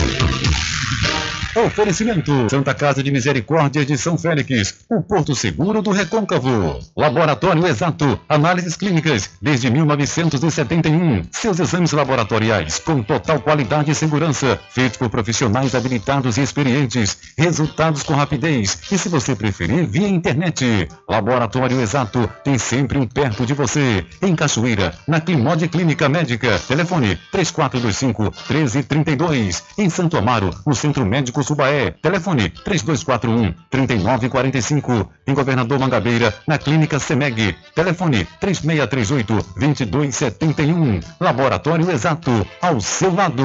Oferecimento: 1.55 2.49
Santa 2.49 2.73
Casa 2.73 3.03
de 3.03 3.11
Misericórdia 3.11 3.85
de 3.85 3.97
São 3.97 4.17
Félix, 4.17 4.85
o 4.89 5.01
Porto 5.01 5.35
Seguro 5.35 5.81
do 5.81 5.91
Recôncavo. 5.91 6.79
Laboratório 6.95 7.67
Exato, 7.67 8.17
análises 8.29 8.77
clínicas 8.77 9.31
desde 9.41 9.69
1971. 9.69 11.23
Seus 11.29 11.59
exames 11.59 11.91
laboratoriais 11.91 12.79
com 12.79 13.03
total 13.03 13.41
qualidade 13.41 13.91
e 13.91 13.95
segurança, 13.95 14.57
feitos 14.69 14.97
por 14.97 15.09
profissionais 15.09 15.75
habilitados 15.75 16.37
e 16.37 16.41
experientes. 16.41 17.17
Resultados 17.37 18.01
com 18.01 18.13
rapidez 18.13 18.79
e, 18.89 18.97
se 18.97 19.09
você 19.09 19.35
preferir, 19.35 19.85
via 19.85 20.07
internet. 20.07 20.87
Laboratório 21.07 21.81
Exato 21.81 22.29
tem 22.45 22.57
sempre 22.57 22.97
um 22.97 23.05
perto 23.05 23.45
de 23.45 23.53
você. 23.53 24.05
Em 24.21 24.35
Cachoeira, 24.37 24.93
na 25.05 25.19
Climode 25.19 25.67
Clínica 25.67 26.07
Médica. 26.07 26.57
Telefone 26.65 27.19
3425 27.29 28.23
1332. 28.49 29.63
Em 29.77 29.89
Santo 29.89 30.17
Amaro, 30.17 30.51
no 30.65 30.73
Centro 30.73 31.05
Médico 31.05 31.40
Subaé. 31.43 31.91
Telefone 32.01 32.49
3241 32.49 33.53
3945. 33.69 35.09
Em 35.27 35.33
Governador 35.33 35.79
Mangabeira, 35.79 36.33
na 36.47 36.57
Clínica 36.57 36.99
Semeg. 36.99 37.55
Telefone 37.75 38.27
3638 38.39 39.33
2271. 39.57 40.99
Laboratório 41.19 41.91
Exato, 41.91 42.45
ao 42.61 42.79
seu 42.79 43.13
lado. 43.13 43.43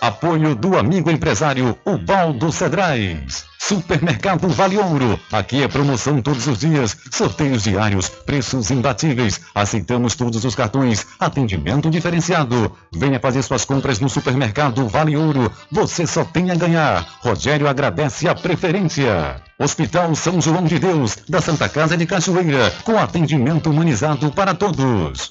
Apoio 0.00 0.54
do 0.54 0.78
amigo 0.78 1.10
empresário 1.10 1.78
Ubaldo 1.84 2.50
Cedrais. 2.50 3.51
Supermercado 3.64 4.48
Vale 4.48 4.76
Ouro. 4.76 5.20
Aqui 5.30 5.62
é 5.62 5.68
promoção 5.68 6.20
todos 6.20 6.48
os 6.48 6.58
dias, 6.58 6.96
sorteios 7.12 7.62
diários, 7.62 8.08
preços 8.08 8.72
imbatíveis. 8.72 9.40
Aceitamos 9.54 10.16
todos 10.16 10.44
os 10.44 10.56
cartões, 10.56 11.06
atendimento 11.18 11.88
diferenciado. 11.88 12.76
Venha 12.92 13.20
fazer 13.20 13.40
suas 13.42 13.64
compras 13.64 14.00
no 14.00 14.08
Supermercado 14.08 14.88
Vale 14.88 15.16
Ouro. 15.16 15.50
Você 15.70 16.08
só 16.08 16.24
tem 16.24 16.50
a 16.50 16.56
ganhar. 16.56 17.06
Rogério 17.20 17.68
agradece 17.68 18.28
a 18.28 18.34
preferência. 18.34 19.40
Hospital 19.56 20.12
São 20.16 20.40
João 20.40 20.64
de 20.64 20.80
Deus, 20.80 21.18
da 21.28 21.40
Santa 21.40 21.68
Casa 21.68 21.96
de 21.96 22.04
Cachoeira, 22.04 22.74
com 22.82 22.98
atendimento 22.98 23.70
humanizado 23.70 24.32
para 24.32 24.54
todos. 24.54 25.30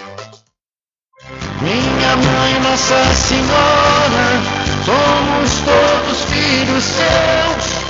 Minha 1.61 2.15
mãe, 2.15 2.59
Nossa 2.61 3.13
Senhora, 3.13 4.41
somos 4.83 5.61
todos 5.63 6.23
filhos 6.23 6.83
seus. 6.83 7.81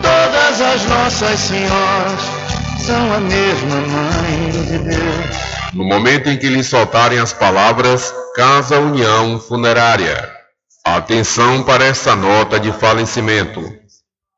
Todas 0.00 0.60
as 0.62 0.86
nossas 0.86 1.38
senhoras 1.38 2.20
são 2.78 3.12
a 3.12 3.20
mesma 3.20 3.76
mãe 3.82 4.50
de 4.50 4.78
Deus. 4.78 5.36
No 5.74 5.84
momento 5.84 6.30
em 6.30 6.38
que 6.38 6.48
lhe 6.48 6.64
soltarem 6.64 7.18
as 7.18 7.34
palavras 7.34 8.14
Casa 8.34 8.80
União 8.80 9.38
Funerária. 9.40 10.30
Atenção 10.82 11.62
para 11.64 11.84
esta 11.84 12.16
nota 12.16 12.58
de 12.58 12.72
falecimento. 12.72 13.62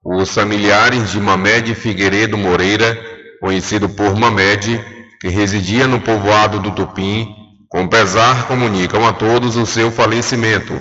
Os 0.05 0.35
familiares 0.35 1.13
de 1.13 1.21
Mamed 1.21 1.77
Figueiredo 1.77 2.37
Moreira, 2.37 2.99
conhecido 3.41 3.89
por 3.89 4.17
Mamed, 4.17 4.85
que 5.21 5.29
residia 5.29 5.87
no 5.87 6.01
povoado 6.01 6.59
do 6.59 6.73
Tupim, 6.73 7.38
com 7.69 7.87
pesar 7.87 8.47
comunicam 8.47 9.07
a 9.07 9.13
todos 9.13 9.57
o 9.57 9.67
seu 9.67 9.91
falecimento. 9.91 10.75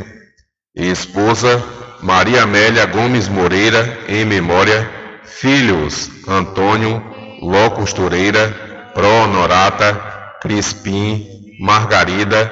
Esposa 0.75 1.63
Maria 2.01 2.43
Amélia 2.43 2.85
Gomes 2.85 3.27
Moreira, 3.27 3.97
em 4.07 4.23
memória, 4.23 4.89
filhos 5.25 6.09
Antônio 6.27 7.03
Ló 7.41 7.69
Costureira, 7.71 8.49
Pro 8.93 9.07
Honorata, 9.07 9.93
Crispim, 10.41 11.27
Margarida, 11.59 12.51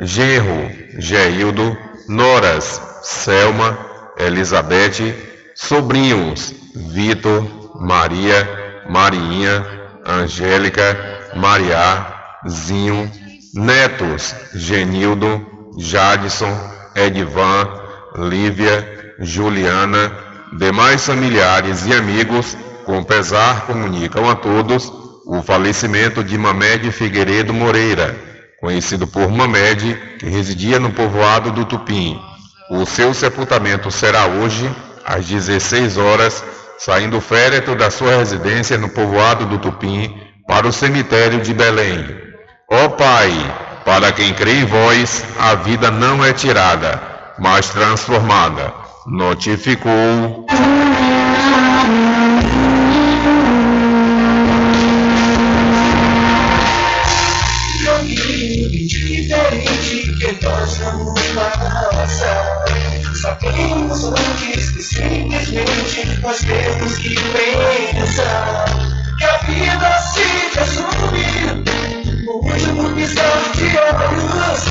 Genro 0.00 0.70
Geildo, 0.98 1.76
Noras 2.08 2.80
Selma, 3.02 3.78
Elizabeth, 4.18 5.14
sobrinhos 5.54 6.54
Vitor, 6.74 7.74
Maria, 7.80 8.82
Marinha, 8.88 9.64
Angélica, 10.06 10.96
Mariá, 11.36 12.40
Zinho, 12.48 13.10
netos 13.54 14.34
Genildo, 14.52 15.46
Jadson, 15.78 16.52
Edvan, 16.94 17.68
Lívia, 18.28 19.14
Juliana, 19.20 20.12
demais 20.58 21.06
familiares 21.06 21.86
e 21.86 21.94
amigos, 21.94 22.56
com 22.84 23.02
pesar 23.02 23.66
comunicam 23.66 24.28
a 24.28 24.34
todos 24.34 24.92
o 25.26 25.40
falecimento 25.42 26.22
de 26.22 26.36
Mamed 26.36 26.90
Figueiredo 26.90 27.54
Moreira, 27.54 28.14
conhecido 28.60 29.06
por 29.06 29.30
Mamed, 29.30 29.96
que 30.18 30.26
residia 30.26 30.78
no 30.78 30.92
povoado 30.92 31.50
do 31.50 31.64
Tupim. 31.64 32.20
O 32.70 32.84
seu 32.84 33.14
sepultamento 33.14 33.90
será 33.90 34.26
hoje, 34.26 34.68
às 35.04 35.26
16 35.26 35.96
horas, 35.96 36.44
saindo 36.78 37.18
o 37.18 37.20
féretro 37.20 37.76
da 37.76 37.90
sua 37.90 38.16
residência 38.16 38.76
no 38.76 38.88
povoado 38.88 39.46
do 39.46 39.58
Tupim 39.58 40.14
para 40.46 40.66
o 40.66 40.72
cemitério 40.72 41.40
de 41.40 41.54
Belém. 41.54 42.23
Ó 42.70 42.88
Pai, 42.90 43.30
para 43.84 44.10
quem 44.12 44.32
crê 44.32 44.60
em 44.60 44.64
vós, 44.64 45.24
a 45.38 45.54
vida 45.54 45.90
não 45.90 46.24
é 46.24 46.32
tirada, 46.32 47.00
mas 47.38 47.68
transformada. 47.68 48.72
Notificou. 49.06 50.46
diferente 59.24 60.12
que 60.18 60.44
nós 60.44 60.78
vamos 60.78 61.20
passar. 61.94 62.64
Sabemos 63.20 64.04
antes 64.04 64.70
que 64.70 64.82
simplesmente 64.82 66.20
nós 66.22 66.38
temos 66.38 66.98
que 66.98 67.14
pensar 67.14 68.64
que 69.18 69.24
a 69.24 69.36
vida 69.38 69.98
se 69.98 70.58
resume 70.58 72.03
no 72.44 72.52
último 72.52 72.94
piscar 72.94 73.52
de 73.54 73.64
olhos. 73.78 74.64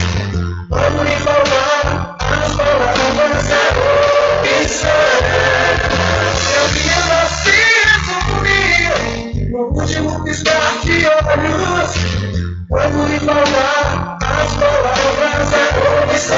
Quando 0.69 1.03
lhe 1.03 1.15
falar 1.17 2.17
as 2.19 2.55
palavras 2.55 3.49
é 3.49 3.53
opção. 4.61 4.89
Que 6.39 6.55
a 6.55 6.65
vida 6.74 7.19
se 7.41 7.57
resume 7.89 8.61
no 9.51 9.61
último 9.80 10.24
piscar 10.24 10.74
de 10.84 10.97
olhos. 11.07 11.91
Quando 12.69 12.99
lhe 13.07 13.19
falar 13.19 14.17
é 14.21 14.43
opção. 16.03 16.38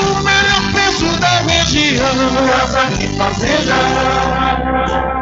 o 0.00 0.22
melhor 0.22 0.72
preço 0.72 1.20
da 1.20 1.40
região. 1.42 2.06
Casa 2.46 2.82
e 3.00 3.06
Fazenda. 3.16 5.21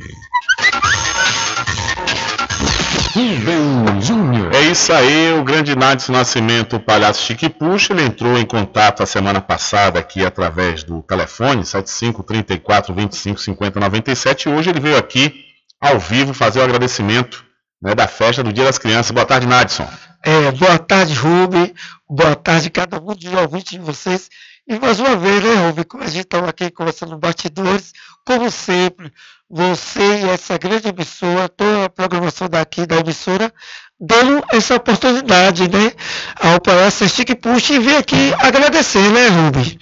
Rubem 3.14 4.03
Júnior. 4.03 4.53
É 4.53 4.62
isso 4.62 4.93
aí, 4.93 5.33
o 5.33 5.45
grande 5.45 5.77
Nadson 5.77 6.11
Nascimento, 6.11 6.75
o 6.75 6.81
palhaço 6.81 7.23
Chique 7.23 7.49
Puxa, 7.49 7.93
ele 7.93 8.03
entrou 8.03 8.37
em 8.37 8.45
contato 8.45 9.05
a 9.05 9.07
semana 9.07 9.41
passada 9.41 10.01
aqui 10.01 10.27
através 10.27 10.83
do 10.83 11.01
telefone 11.03 11.64
75 11.64 12.25
34 12.25 12.93
25 12.93 13.41
50 13.41 13.79
97 13.79 14.49
e 14.49 14.53
hoje 14.53 14.71
ele 14.71 14.81
veio 14.81 14.97
aqui 14.97 15.33
ao 15.81 16.01
vivo 16.01 16.35
fazer 16.35 16.59
o 16.59 16.64
agradecimento 16.64 17.45
né, 17.81 17.95
da 17.95 18.09
festa 18.09 18.43
do 18.43 18.53
Dia 18.53 18.64
das 18.64 18.79
Crianças. 18.79 19.12
Boa 19.12 19.25
tarde, 19.25 19.47
Nadson. 19.47 19.89
É, 20.23 20.53
boa 20.53 20.79
tarde, 20.79 21.14
Rubem. 21.14 21.75
Boa 22.09 22.37
tarde, 22.37 22.71
cada 22.71 23.01
um 23.01 23.14
de 23.14 23.29
ouvintes 23.35 23.73
de 23.73 23.79
vocês. 23.79 24.29
E 24.68 24.79
mais 24.79 25.01
uma 25.01 25.16
vez, 25.16 25.43
né, 25.43 25.66
Rubem, 25.66 25.85
como 25.85 26.05
a 26.05 26.07
gente 26.07 26.25
estava 26.25 26.51
aqui 26.51 26.71
conversando 26.71 27.12
nos 27.12 27.21
bastidores, 27.21 27.93
como 28.25 28.51
sempre, 28.51 29.12
você 29.49 30.21
e 30.21 30.29
essa 30.29 30.59
grande 30.59 30.89
emissora, 30.89 31.49
toda 31.49 31.87
a 31.87 31.89
programação 31.89 32.49
daqui 32.49 32.87
da 32.87 32.99
emissora, 32.99 33.53
dando 33.99 34.45
essa 34.53 34.77
oportunidade, 34.77 35.68
né, 35.68 35.93
ao 36.39 36.61
Palestra 36.61 37.09
Stick 37.09 37.35
Push 37.37 37.71
e 37.71 37.79
vir 37.79 37.97
aqui 37.97 38.33
agradecer, 38.39 39.11
né, 39.11 39.29
Rubem? 39.29 39.79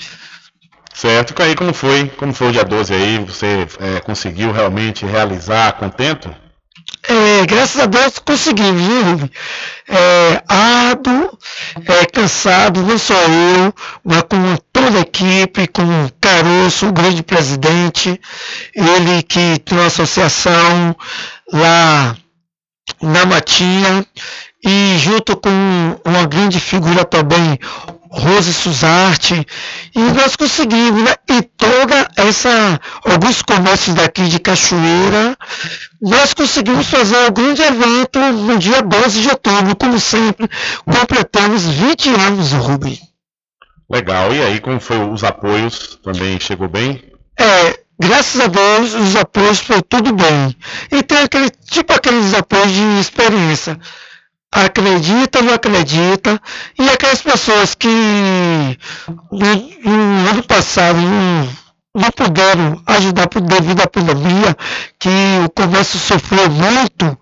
Certo, 0.94 1.34
e 1.38 1.42
aí 1.42 1.54
como 1.54 1.74
foi? 1.74 2.08
Como 2.16 2.32
foi 2.32 2.48
o 2.48 2.52
dia 2.52 2.64
12 2.64 2.94
aí? 2.94 3.18
Você 3.18 3.66
é, 3.80 4.00
conseguiu 4.00 4.52
realmente 4.52 5.04
realizar 5.04 5.72
contento? 5.72 6.34
É, 7.02 7.46
graças 7.46 7.80
a 7.80 7.86
Deus 7.86 8.18
conseguimos, 8.18 8.82
viu? 8.82 9.30
É, 9.88 10.42
árduo, 10.48 11.38
é, 11.86 12.04
cansado, 12.06 12.82
não 12.82 12.98
só 12.98 13.14
eu, 13.14 13.74
mas 14.04 14.22
com 14.22 14.56
toda 14.72 14.98
a 14.98 15.02
equipe, 15.02 15.68
com 15.68 15.82
o 15.82 16.12
Caroço, 16.20 16.88
o 16.88 16.92
grande 16.92 17.22
presidente, 17.22 18.20
ele 18.74 19.22
que 19.22 19.58
tem 19.60 19.78
uma 19.78 19.86
associação 19.86 20.96
lá 21.52 22.16
na 23.00 23.26
Matinha, 23.26 24.04
e 24.64 24.98
junto 24.98 25.36
com 25.36 25.50
uma 26.04 26.26
grande 26.26 26.58
figura 26.58 27.04
também, 27.04 27.58
Rose 28.10 28.52
Suzarte, 28.52 29.46
e 29.94 29.98
nós 29.98 30.34
conseguimos, 30.36 31.02
né? 31.02 31.14
E 31.28 31.42
toda 31.42 32.08
essa, 32.16 32.80
alguns 33.04 33.42
comércios 33.42 33.94
daqui 33.94 34.28
de 34.28 34.38
Cachoeira, 34.38 35.36
nós 36.00 36.32
conseguimos 36.32 36.86
fazer 36.88 37.16
um 37.28 37.32
grande 37.32 37.62
evento 37.62 38.18
no 38.18 38.58
dia 38.58 38.82
12 38.82 39.20
de 39.20 39.28
outubro, 39.28 39.76
como 39.76 40.00
sempre, 40.00 40.48
completamos 40.84 41.64
20 41.64 42.08
anos, 42.08 42.52
Rubem. 42.52 42.98
Legal, 43.90 44.34
e 44.34 44.42
aí 44.42 44.60
como 44.60 44.80
foi 44.80 44.98
os 44.98 45.24
apoios? 45.24 45.98
Também 46.02 46.38
chegou 46.40 46.68
bem? 46.68 47.02
É, 47.38 47.78
graças 47.98 48.40
a 48.40 48.46
Deus, 48.46 48.94
os 48.94 49.16
apoios 49.16 49.60
foi 49.60 49.82
tudo 49.82 50.14
bem. 50.14 50.56
E 50.92 51.02
tem 51.02 51.18
aquele, 51.18 51.50
tipo 51.50 51.92
aqueles 51.92 52.34
apoios 52.34 52.70
de 52.70 53.00
experiência 53.00 53.78
acredita, 54.50 55.42
não 55.42 55.54
acredita, 55.54 56.40
e 56.78 56.88
aquelas 56.88 57.20
pessoas 57.20 57.74
que 57.74 57.88
no, 59.30 59.56
no 59.84 60.30
ano 60.30 60.42
passado 60.42 60.98
não, 60.98 61.48
não 61.94 62.10
puderam 62.10 62.82
ajudar 62.86 63.28
por, 63.28 63.40
devido 63.42 63.82
à 63.82 63.86
pandemia, 63.86 64.56
que 64.98 65.08
o 65.44 65.50
comércio 65.50 65.98
sofreu 65.98 66.50
muito 66.50 67.18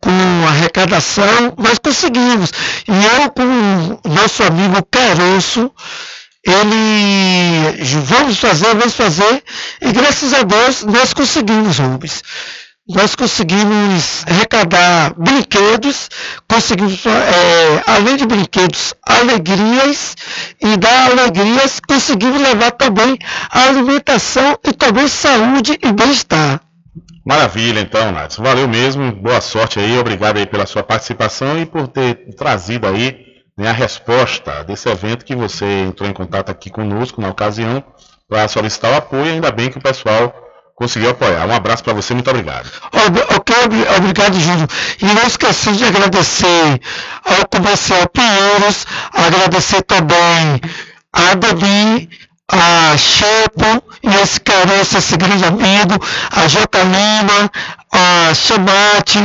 com 0.00 0.48
arrecadação, 0.48 1.54
nós 1.56 1.78
conseguimos. 1.78 2.52
E 2.88 3.22
eu 3.22 3.30
com 3.30 4.08
o 4.08 4.12
nosso 4.12 4.42
amigo 4.42 4.84
Caroço, 4.90 5.70
ele 6.44 7.84
vamos 8.04 8.38
fazer, 8.38 8.74
vamos 8.74 8.94
fazer, 8.94 9.42
e 9.80 9.92
graças 9.92 10.32
a 10.34 10.42
Deus 10.42 10.82
nós 10.84 11.12
conseguimos, 11.12 11.78
Rubens 11.78 12.22
nós 12.88 13.14
conseguimos 13.14 14.24
arrecadar 14.26 15.12
brinquedos, 15.14 16.08
conseguimos, 16.48 17.04
é, 17.04 17.82
além 17.86 18.16
de 18.16 18.26
brinquedos, 18.26 18.94
alegrias, 19.02 20.16
e 20.60 20.76
da 20.78 21.06
alegrias 21.06 21.80
conseguimos 21.86 22.40
levar 22.40 22.70
também 22.72 23.18
a 23.50 23.64
alimentação 23.64 24.58
e 24.66 24.72
também 24.72 25.06
saúde 25.06 25.78
e 25.82 25.92
bem-estar. 25.92 26.60
Maravilha, 27.26 27.80
então, 27.80 28.10
Nath. 28.10 28.36
Valeu 28.38 28.66
mesmo, 28.66 29.12
boa 29.12 29.42
sorte 29.42 29.78
aí, 29.78 29.98
obrigado 29.98 30.38
aí 30.38 30.46
pela 30.46 30.64
sua 30.64 30.82
participação 30.82 31.60
e 31.60 31.66
por 31.66 31.86
ter 31.88 32.34
trazido 32.34 32.86
aí 32.86 33.18
né, 33.54 33.68
a 33.68 33.72
resposta 33.72 34.64
desse 34.64 34.88
evento 34.88 35.26
que 35.26 35.36
você 35.36 35.82
entrou 35.82 36.08
em 36.08 36.14
contato 36.14 36.48
aqui 36.48 36.70
conosco 36.70 37.20
na 37.20 37.28
ocasião 37.28 37.84
para 38.26 38.48
solicitar 38.48 38.92
o 38.92 38.96
apoio, 38.96 39.32
ainda 39.32 39.50
bem 39.50 39.70
que 39.70 39.76
o 39.76 39.82
pessoal 39.82 40.47
conseguiu 40.78 41.10
apoiar. 41.10 41.46
Um 41.46 41.54
abraço 41.54 41.82
para 41.82 41.92
você, 41.92 42.14
muito 42.14 42.30
obrigado. 42.30 42.70
Ok, 43.36 43.54
obrigado, 43.96 44.38
Júlio. 44.38 44.68
E 45.02 45.06
não 45.06 45.26
esqueci 45.26 45.72
de 45.72 45.84
agradecer 45.84 46.80
ao 47.24 47.48
comercial 47.48 48.08
Pinheiros, 48.08 48.86
agradecer 49.12 49.82
também 49.82 50.60
a 51.12 51.34
Davi, 51.34 52.08
a 52.50 52.96
Chepo 52.96 53.82
e 54.04 54.08
esse 54.22 54.40
caroço, 54.40 54.98
esse 54.98 55.16
grande 55.16 55.44
amigo, 55.44 55.94
a 56.30 56.46
J. 56.46 56.68
Lima, 56.84 57.50
a 57.98 58.34
Chamate, 58.34 59.18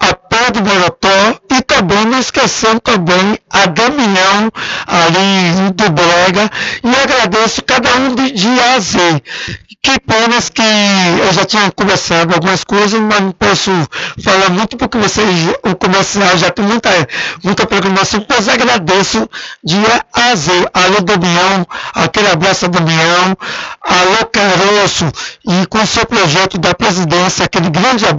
a 0.00 0.14
Pedro 0.14 0.64
Morotó 0.64 1.40
e 1.50 1.62
também 1.62 2.04
não 2.06 2.18
esquecendo 2.18 2.80
também 2.80 3.38
a 3.50 3.66
Damião 3.66 4.50
ali 4.86 5.72
do 5.72 5.90
Brega 5.90 6.50
e 6.82 7.02
agradeço 7.02 7.62
cada 7.62 7.94
um 7.96 8.14
de, 8.14 8.32
de 8.32 8.48
A 8.60 8.74
a 8.74 8.78
Z. 8.80 9.22
Que 9.82 10.00
penas 10.00 10.48
que 10.48 10.62
eu 10.62 11.32
já 11.32 11.44
tinha 11.44 11.70
conversado 11.70 12.34
algumas 12.34 12.64
coisas, 12.64 13.00
mas 13.00 13.20
não 13.20 13.30
posso 13.30 13.70
falar 14.22 14.50
muito 14.50 14.76
porque 14.76 14.98
vocês, 14.98 15.28
o 15.62 15.76
comercial 15.76 16.36
já 16.36 16.50
tem 16.50 16.64
muita, 16.64 16.90
muita 17.44 17.66
programação, 17.66 18.24
mas 18.28 18.48
agradeço 18.48 19.30
de 19.62 19.76
A 20.12 20.32
a 20.32 20.34
Z. 20.34 20.50
Alô 20.74 21.00
Damião, 21.02 21.66
aquele 21.94 22.28
abraço 22.28 22.64
a 22.64 22.68
Damião, 22.68 23.38
alô 23.80 24.26
Caroço, 24.32 25.06
e 25.46 25.66
com 25.66 25.86
seu 25.86 26.04
projeto 26.04 26.58
da 26.58 26.74
presidência, 26.74 27.44
aquele 27.44 27.70
grande 27.70 28.04
abraço 28.04 28.15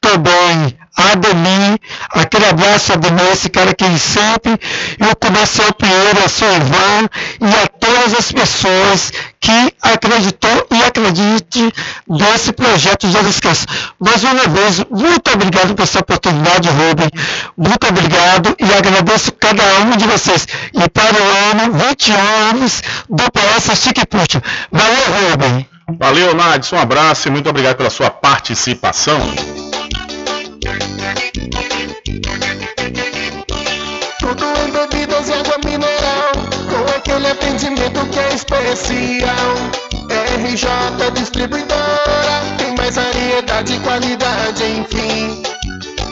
também 0.00 0.78
Ademir, 0.96 1.78
aquele 2.10 2.46
abraço 2.46 2.92
a 2.92 2.94
Ademir, 2.96 3.32
esse 3.32 3.48
cara 3.48 3.72
que 3.72 3.98
sempre, 3.98 4.52
e 4.98 5.04
o 5.04 5.16
comercial 5.16 5.72
Pinheiro, 5.74 6.24
a 6.24 6.28
seu 6.28 6.48
Ivan, 6.48 7.08
e 7.40 7.64
a 7.64 7.66
todas 7.68 8.14
as 8.18 8.32
pessoas 8.32 9.12
que 9.40 9.74
acreditou 9.82 10.66
e 10.70 10.82
acredite 10.84 11.72
nesse 12.08 12.52
projeto 12.52 13.08
de 13.08 13.16
Esquece. 13.28 13.66
Mais 13.98 14.22
uma 14.24 14.46
vez, 14.48 14.84
muito 14.90 15.32
obrigado 15.32 15.74
por 15.74 15.82
essa 15.82 16.00
oportunidade, 16.00 16.68
Rubem, 16.68 17.10
muito 17.56 17.86
obrigado 17.86 18.54
e 18.58 18.74
agradeço 18.74 19.32
cada 19.32 19.62
um 19.80 19.96
de 19.96 20.06
vocês. 20.06 20.46
E 20.74 20.88
para 20.90 21.14
o 21.14 21.62
ano, 21.62 21.72
20 21.72 22.12
anos 22.50 22.82
do 23.08 23.24
PS 23.30 23.80
Chique 23.80 24.06
Puxa. 24.06 24.42
Valeu, 24.70 25.30
Rubem. 25.30 25.66
Valeu, 25.98 26.34
Nadson, 26.34 26.76
um 26.76 26.78
abraço 26.80 27.28
e 27.28 27.30
muito 27.30 27.48
obrigado 27.48 27.76
pela 27.76 27.90
sua 27.90 28.10
participação. 28.10 29.20
Tudo 34.18 34.44
em 34.44 34.70
bebidas 34.70 35.28
e 35.28 35.32
água 35.32 35.58
mineral, 35.64 36.32
com 36.68 36.96
aquele 36.96 37.28
atendimento 37.28 38.06
que 38.10 38.18
é 38.18 38.34
especial. 38.34 39.54
RJ 40.42 41.10
Distribuidora, 41.14 42.42
tem 42.58 42.74
mais 42.76 42.96
variedade 42.96 43.74
e 43.74 43.80
qualidade, 43.80 44.64
enfim. 44.64 45.49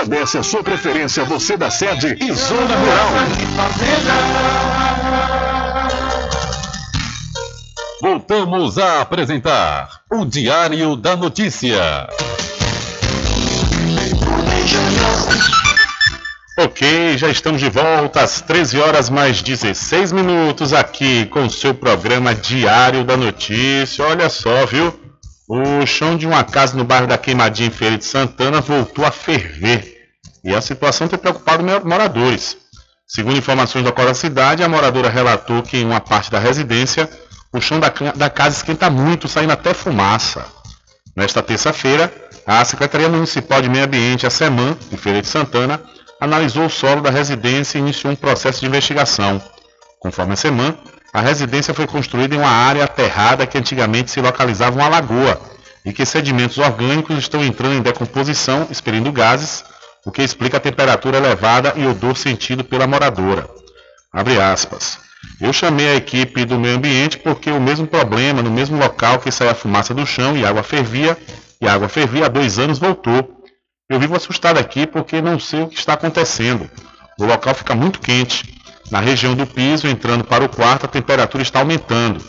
agradece 0.00 0.38
a 0.38 0.42
sua 0.42 0.62
preferência, 0.62 1.24
você 1.24 1.56
da 1.56 1.70
sede 1.70 2.16
e 2.20 2.32
zona 2.32 2.74
rural. 2.74 3.08
Voltamos 8.00 8.78
a 8.78 9.02
apresentar 9.02 10.00
o 10.10 10.24
Diário 10.24 10.96
da 10.96 11.16
Notícia. 11.16 12.08
Ok, 16.58 17.18
já 17.18 17.28
estamos 17.28 17.60
de 17.60 17.68
volta 17.68 18.22
às 18.22 18.40
13 18.40 18.80
horas 18.80 19.10
mais 19.10 19.42
16 19.42 20.12
minutos 20.12 20.72
aqui 20.72 21.26
com 21.26 21.44
o 21.44 21.50
seu 21.50 21.74
programa 21.74 22.34
Diário 22.34 23.04
da 23.04 23.16
Notícia. 23.16 24.04
Olha 24.06 24.30
só, 24.30 24.64
viu? 24.66 25.09
O 25.52 25.84
chão 25.84 26.16
de 26.16 26.28
uma 26.28 26.44
casa 26.44 26.76
no 26.76 26.84
bairro 26.84 27.08
da 27.08 27.18
Queimadinha 27.18 27.66
em 27.66 27.72
Feira 27.72 27.98
de 27.98 28.04
Santana 28.04 28.60
voltou 28.60 29.04
a 29.04 29.10
ferver. 29.10 29.98
E 30.44 30.54
a 30.54 30.60
situação 30.60 31.08
tem 31.08 31.18
preocupado 31.18 31.64
moradores. 31.84 32.56
Segundo 33.04 33.36
informações 33.36 33.84
da 33.84 33.90
Cora 33.90 34.14
Cidade, 34.14 34.62
a 34.62 34.68
moradora 34.68 35.08
relatou 35.08 35.60
que 35.60 35.78
em 35.78 35.84
uma 35.84 36.00
parte 36.00 36.30
da 36.30 36.38
residência 36.38 37.10
o 37.52 37.60
chão 37.60 37.80
da, 37.80 37.92
da 38.14 38.30
casa 38.30 38.58
esquenta 38.58 38.88
muito, 38.88 39.26
saindo 39.26 39.52
até 39.52 39.74
fumaça. 39.74 40.46
Nesta 41.16 41.42
terça-feira, 41.42 42.14
a 42.46 42.64
Secretaria 42.64 43.08
Municipal 43.08 43.60
de 43.60 43.68
Meio 43.68 43.86
Ambiente, 43.86 44.28
a 44.28 44.30
SEMAN, 44.30 44.78
de 44.88 44.96
Feira 44.96 45.20
de 45.20 45.26
Santana, 45.26 45.82
analisou 46.20 46.66
o 46.66 46.70
solo 46.70 47.00
da 47.00 47.10
residência 47.10 47.76
e 47.76 47.80
iniciou 47.80 48.12
um 48.12 48.16
processo 48.16 48.60
de 48.60 48.66
investigação. 48.66 49.42
Conforme 49.98 50.34
a 50.34 50.36
SEMAN, 50.36 50.76
a 51.12 51.20
residência 51.20 51.74
foi 51.74 51.86
construída 51.86 52.34
em 52.34 52.38
uma 52.38 52.50
área 52.50 52.84
aterrada 52.84 53.46
que 53.46 53.58
antigamente 53.58 54.10
se 54.10 54.20
localizava 54.20 54.76
uma 54.76 54.88
lagoa 54.88 55.40
e 55.84 55.92
que 55.92 56.06
sedimentos 56.06 56.58
orgânicos 56.58 57.18
estão 57.18 57.44
entrando 57.44 57.74
em 57.74 57.82
decomposição, 57.82 58.68
expelindo 58.70 59.10
gases, 59.10 59.64
o 60.04 60.12
que 60.12 60.22
explica 60.22 60.58
a 60.58 60.60
temperatura 60.60 61.18
elevada 61.18 61.74
e 61.76 61.86
odor 61.86 62.16
sentido 62.16 62.62
pela 62.62 62.86
moradora. 62.86 63.48
Eu 65.40 65.52
chamei 65.52 65.88
a 65.88 65.96
equipe 65.96 66.44
do 66.44 66.58
meio 66.58 66.76
ambiente 66.76 67.18
porque 67.18 67.50
o 67.50 67.60
mesmo 67.60 67.86
problema, 67.86 68.42
no 68.42 68.50
mesmo 68.50 68.78
local 68.78 69.18
que 69.18 69.30
saía 69.30 69.54
fumaça 69.54 69.92
do 69.92 70.06
chão 70.06 70.36
e 70.36 70.44
água 70.44 70.62
fervia, 70.62 71.16
e 71.60 71.68
a 71.68 71.74
água 71.74 71.88
fervia 71.88 72.26
há 72.26 72.28
dois 72.28 72.58
anos 72.58 72.78
voltou. 72.78 73.42
Eu 73.88 73.98
vivo 73.98 74.16
assustado 74.16 74.58
aqui 74.58 74.86
porque 74.86 75.20
não 75.20 75.38
sei 75.38 75.62
o 75.62 75.68
que 75.68 75.78
está 75.78 75.94
acontecendo. 75.94 76.70
O 77.18 77.24
local 77.24 77.54
fica 77.54 77.74
muito 77.74 78.00
quente. 78.00 78.59
Na 78.90 78.98
região 78.98 79.34
do 79.34 79.46
piso, 79.46 79.86
entrando 79.86 80.24
para 80.24 80.44
o 80.44 80.48
quarto, 80.48 80.84
a 80.84 80.88
temperatura 80.88 81.42
está 81.42 81.60
aumentando. 81.60 82.22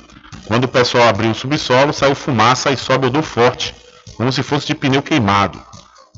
Quando 0.45 0.65
o 0.65 0.67
pessoal 0.67 1.07
abriu 1.07 1.31
o 1.31 1.35
subsolo, 1.35 1.91
saiu 1.91 2.13
fumaça 2.13 2.71
e 2.71 2.77
sobe 2.77 3.07
odor 3.07 3.23
forte, 3.23 3.73
como 4.15 4.31
se 4.31 4.43
fosse 4.43 4.67
de 4.67 4.75
pneu 4.75 5.01
queimado. 5.01 5.59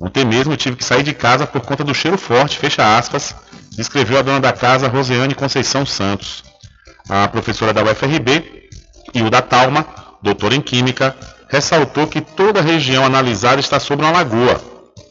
Ontem 0.01 0.25
mesmo 0.25 0.57
tive 0.57 0.75
que 0.75 0.83
sair 0.83 1.03
de 1.03 1.13
casa 1.13 1.47
por 1.47 1.61
conta 1.61 1.83
do 1.83 1.93
cheiro 1.93 2.17
forte, 2.17 2.57
fecha 2.57 2.97
aspas, 2.97 3.35
descreveu 3.77 4.19
a 4.19 4.21
dona 4.21 4.39
da 4.39 4.51
casa, 4.51 4.87
Roseane 4.87 5.35
Conceição 5.35 5.85
Santos. 5.85 6.43
A 7.09 7.27
professora 7.27 7.73
da 7.73 7.83
UFRB, 7.83 8.69
Hilda 9.13 9.41
Talma, 9.41 9.85
doutora 10.21 10.55
em 10.55 10.61
Química, 10.61 11.15
ressaltou 11.47 12.07
que 12.07 12.19
toda 12.19 12.59
a 12.59 12.63
região 12.63 13.05
analisada 13.05 13.59
está 13.59 13.79
sobre 13.79 14.05
uma 14.05 14.11
lagoa. 14.11 14.59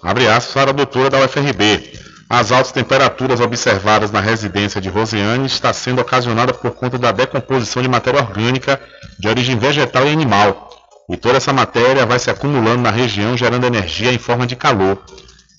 Abre 0.03 0.27
aspas 0.27 0.53
para 0.53 0.71
a 0.71 0.75
doutora 0.75 1.09
da 1.09 1.21
UFRB. 1.21 1.93
As 2.33 2.51
altas 2.51 2.73
temperaturas 2.73 3.41
observadas 3.41 4.11
na 4.11 4.19
residência 4.19 4.81
de 4.81 4.89
Rosiane 4.89 5.45
está 5.45 5.71
sendo 5.73 6.01
ocasionada 6.01 6.55
por 6.55 6.71
conta 6.71 6.99
da 6.99 7.13
decomposição 7.13 7.83
de 7.83 7.89
matéria 7.89 8.21
orgânica 8.21 8.81
de 9.19 9.29
origem 9.29 9.59
vegetal 9.59 10.07
e 10.07 10.13
animal. 10.13 10.71
E 11.11 11.17
toda 11.17 11.37
essa 11.37 11.53
matéria 11.53 12.07
vai 12.07 12.19
se 12.19 12.31
acumulando 12.31 12.81
na 12.81 12.91
região, 12.91 13.37
gerando 13.37 13.67
energia 13.67 14.11
em 14.11 14.19
forma 14.19 14.47
de 14.47 14.57
calor. 14.57 14.99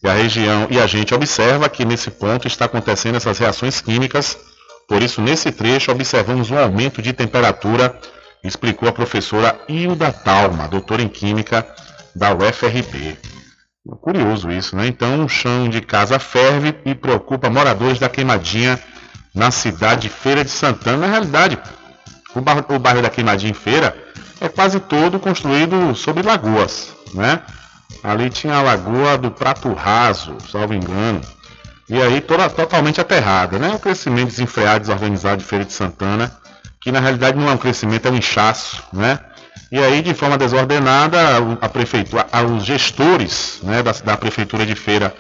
E 0.04 0.10
a 0.10 0.14
região 0.14 0.66
e 0.72 0.80
a 0.80 0.88
gente 0.88 1.14
observa 1.14 1.70
que 1.70 1.86
nesse 1.86 2.10
ponto 2.10 2.48
está 2.48 2.66
acontecendo 2.66 3.18
essas 3.18 3.38
reações 3.38 3.80
químicas 3.80 4.36
por 4.88 5.02
isso, 5.02 5.22
nesse 5.22 5.52
trecho, 5.52 5.92
observamos 5.92 6.52
um 6.52 6.58
aumento 6.58 7.02
de 7.02 7.14
temperatura, 7.14 7.98
explicou 8.44 8.88
a 8.88 8.92
professora 8.92 9.60
Hilda 9.68 10.12
Talma, 10.12 10.68
doutora 10.68 11.02
em 11.02 11.08
Química 11.08 11.66
da 12.16 12.34
UFRB. 12.34 13.18
Curioso 14.02 14.50
isso, 14.50 14.78
né? 14.78 14.88
Então, 14.88 15.26
o 15.26 15.30
chão 15.30 15.68
de 15.68 15.82
casa 15.82 16.18
ferve 16.18 16.74
e 16.86 16.96
preocupa 16.96 17.50
moradores 17.50 18.00
da 18.00 18.08
Queimadinha 18.08 18.80
na 19.36 19.52
cidade 19.52 20.04
de 20.04 20.10
Feira 20.10 20.44
de 20.44 20.52
Santana. 20.52 21.00
Na 21.00 21.08
realidade, 21.08 21.60
o 22.34 22.40
bairro, 22.40 22.66
o 22.70 22.80
bairro 22.80 23.02
da 23.02 23.10
Queimadinha 23.10 23.52
em 23.52 23.56
Feira 23.56 23.96
é 24.40 24.48
quase 24.48 24.80
todo 24.80 25.20
construído 25.20 25.94
sobre 25.96 26.24
lagoas, 26.24 26.94
né? 27.14 27.42
Ali 28.02 28.30
tinha 28.30 28.56
a 28.56 28.62
lagoa 28.62 29.18
do 29.18 29.30
Prato 29.32 29.74
Raso, 29.74 30.38
salvo 30.50 30.74
engano. 30.74 31.20
E 31.90 32.02
aí 32.02 32.22
toda, 32.22 32.50
totalmente 32.50 33.02
aterrada, 33.02 33.60
né? 33.60 33.74
O 33.76 33.80
crescimento 33.80 34.30
desenfreado, 34.30 34.80
desorganizado 34.80 35.38
de 35.38 35.46
Feira 35.46 35.66
de 35.66 35.74
Santana, 35.74 36.32
que 36.80 36.90
na 36.90 37.02
realidade 37.02 37.38
não 37.38 37.50
é 37.50 37.52
um 37.54 37.58
crescimento, 37.58 38.08
é 38.08 38.12
um 38.12 38.16
inchaço, 38.16 38.82
né? 38.94 39.20
E 39.74 39.80
aí, 39.80 40.04
de 40.04 40.14
forma 40.14 40.38
desordenada, 40.38 41.18
a 41.60 41.68
prefeitura, 41.68 42.28
os 42.56 42.64
gestores 42.64 43.60
né, 43.64 43.82
da, 43.82 43.92
da 43.92 44.16
prefeitura 44.16 44.68
de 44.68 44.76
Feira 44.76 45.12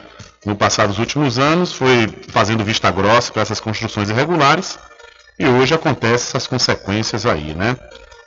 no 0.45 0.56
passado 0.56 0.89
dos 0.89 0.99
últimos 0.99 1.39
anos 1.39 1.74
foi 1.74 2.08
fazendo 2.30 2.64
vista 2.64 2.91
grossa 2.91 3.34
para 3.34 3.41
essas 3.41 3.60
construções 3.60 4.12
irregulares 4.12 4.78
e 5.39 5.47
hoje 5.47 5.74
acontecem 5.74 6.28
essas 6.28 6.45
consequências 6.45 7.26
aí, 7.26 7.56
né? 7.56 7.76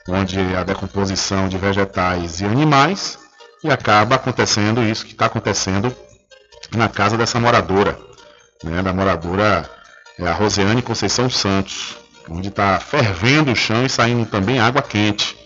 Onde 0.09 0.41
a 0.57 0.65
decomposição 0.65 1.49
de 1.49 1.59
vegetais 1.59 2.41
e 2.41 2.45
animais 2.45 3.21
e 3.63 3.71
acaba 3.71 4.17
acontecendo 4.17 4.83
isso 4.83 5.07
que 5.07 5.13
está 5.13 5.27
acontecendo 5.27 5.95
na 6.75 6.89
casa 6.89 7.17
dessa 7.17 7.39
moradora, 7.39 7.97
né, 8.65 8.83
da 8.83 8.93
moradora 8.93 9.71
é 10.19 10.27
a 10.27 10.33
Roseane 10.33 10.83
Conceição 10.83 11.31
Santos, 11.31 11.97
onde 12.29 12.49
está 12.49 12.81
fervendo 12.81 13.53
o 13.53 13.57
chão 13.57 13.87
e 13.87 13.89
saindo 13.89 14.27
também 14.27 14.59
água 14.59 14.83
quente. 14.83 15.46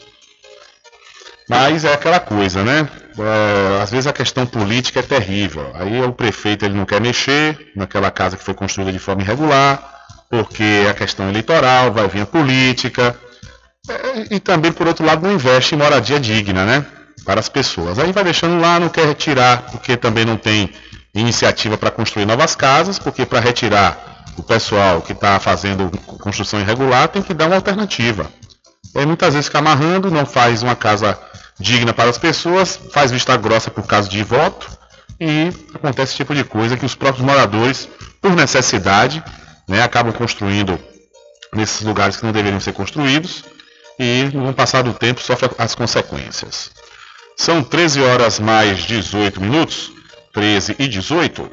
Mas 1.50 1.84
é 1.84 1.92
aquela 1.92 2.20
coisa, 2.20 2.62
né? 2.62 2.88
É, 3.18 3.82
às 3.82 3.90
vezes 3.90 4.06
a 4.06 4.12
questão 4.12 4.46
política 4.46 5.00
é 5.00 5.02
terrível. 5.02 5.68
Aí 5.74 6.00
o 6.00 6.12
prefeito 6.12 6.64
ele 6.64 6.74
não 6.74 6.86
quer 6.86 7.00
mexer 7.00 7.72
naquela 7.74 8.08
casa 8.08 8.36
que 8.36 8.44
foi 8.44 8.54
construída 8.54 8.92
de 8.92 9.00
forma 9.00 9.22
irregular, 9.22 9.82
porque 10.30 10.86
a 10.88 10.94
questão 10.94 11.28
eleitoral 11.28 11.92
vai 11.92 12.06
vir 12.06 12.20
a 12.20 12.26
política. 12.26 13.16
É, 13.88 14.34
e 14.36 14.38
também, 14.38 14.70
por 14.70 14.86
outro 14.86 15.04
lado, 15.04 15.26
não 15.26 15.34
investe 15.34 15.74
em 15.74 15.78
moradia 15.78 16.20
digna, 16.20 16.64
né? 16.64 16.86
Para 17.24 17.40
as 17.40 17.48
pessoas. 17.48 17.98
Aí 17.98 18.12
vai 18.12 18.22
deixando 18.22 18.60
lá, 18.60 18.78
não 18.78 18.88
quer 18.88 19.06
retirar, 19.06 19.62
porque 19.72 19.96
também 19.96 20.24
não 20.24 20.36
tem 20.36 20.70
iniciativa 21.12 21.76
para 21.76 21.90
construir 21.90 22.26
novas 22.26 22.54
casas, 22.54 22.96
porque 22.96 23.26
para 23.26 23.40
retirar 23.40 24.22
o 24.36 24.42
pessoal 24.44 25.02
que 25.02 25.12
está 25.12 25.40
fazendo 25.40 25.90
construção 26.20 26.60
irregular 26.60 27.08
tem 27.08 27.22
que 27.22 27.34
dar 27.34 27.48
uma 27.48 27.56
alternativa. 27.56 28.30
E 28.94 29.06
muitas 29.06 29.34
vezes 29.34 29.46
fica 29.46 29.58
amarrando, 29.58 30.10
não 30.10 30.26
faz 30.26 30.62
uma 30.62 30.74
casa 30.74 31.18
digna 31.58 31.92
para 31.92 32.10
as 32.10 32.18
pessoas, 32.18 32.78
faz 32.92 33.10
vista 33.10 33.36
grossa 33.36 33.70
por 33.70 33.86
causa 33.86 34.08
de 34.08 34.22
voto 34.22 34.68
e 35.20 35.52
acontece 35.74 36.12
esse 36.12 36.16
tipo 36.16 36.34
de 36.34 36.44
coisa 36.44 36.76
que 36.76 36.86
os 36.86 36.94
próprios 36.94 37.24
moradores, 37.24 37.88
por 38.20 38.34
necessidade, 38.34 39.22
né, 39.68 39.82
acabam 39.82 40.12
construindo 40.12 40.78
nesses 41.52 41.82
lugares 41.82 42.16
que 42.16 42.24
não 42.24 42.32
deveriam 42.32 42.60
ser 42.60 42.72
construídos 42.72 43.44
e 43.98 44.24
no 44.32 44.54
passar 44.54 44.82
do 44.82 44.94
tempo 44.94 45.20
sofrem 45.20 45.50
as 45.58 45.74
consequências. 45.74 46.70
São 47.36 47.62
13 47.62 48.02
horas 48.02 48.38
mais 48.38 48.80
18 48.80 49.40
minutos. 49.40 49.92
13 50.32 50.76
e 50.78 50.88
18. 50.88 51.50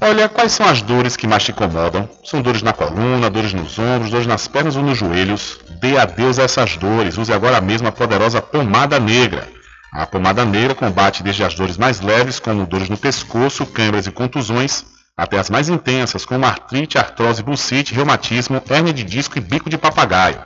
Olha, 0.00 0.28
quais 0.28 0.52
são 0.52 0.66
as 0.66 0.82
dores 0.82 1.16
que 1.16 1.26
mais 1.26 1.42
te 1.42 1.52
incomodam? 1.52 2.08
São 2.22 2.42
dores 2.42 2.62
na 2.62 2.72
coluna, 2.72 3.30
dores 3.30 3.54
nos 3.54 3.78
ombros, 3.78 4.10
dores 4.10 4.26
nas 4.26 4.46
pernas 4.46 4.76
ou 4.76 4.82
nos 4.82 4.98
joelhos? 4.98 5.58
Dê 5.80 5.96
adeus 5.96 6.38
a 6.38 6.42
essas 6.42 6.76
dores. 6.76 7.16
Use 7.16 7.32
agora 7.32 7.60
mesmo 7.62 7.88
a 7.88 7.92
poderosa 7.92 8.42
pomada 8.42 9.00
negra. 9.00 9.48
A 9.92 10.06
pomada 10.06 10.44
negra 10.44 10.74
combate 10.74 11.22
desde 11.22 11.42
as 11.42 11.54
dores 11.54 11.78
mais 11.78 12.00
leves, 12.02 12.38
como 12.38 12.66
dores 12.66 12.90
no 12.90 12.98
pescoço, 12.98 13.64
câimbras 13.64 14.06
e 14.06 14.12
contusões, 14.12 14.84
até 15.16 15.38
as 15.38 15.48
mais 15.48 15.70
intensas, 15.70 16.26
como 16.26 16.44
artrite, 16.44 16.98
artrose, 16.98 17.42
bucite, 17.42 17.94
reumatismo, 17.94 18.62
hérnia 18.68 18.92
de 18.92 19.02
disco 19.02 19.38
e 19.38 19.40
bico 19.40 19.70
de 19.70 19.78
papagaio. 19.78 20.38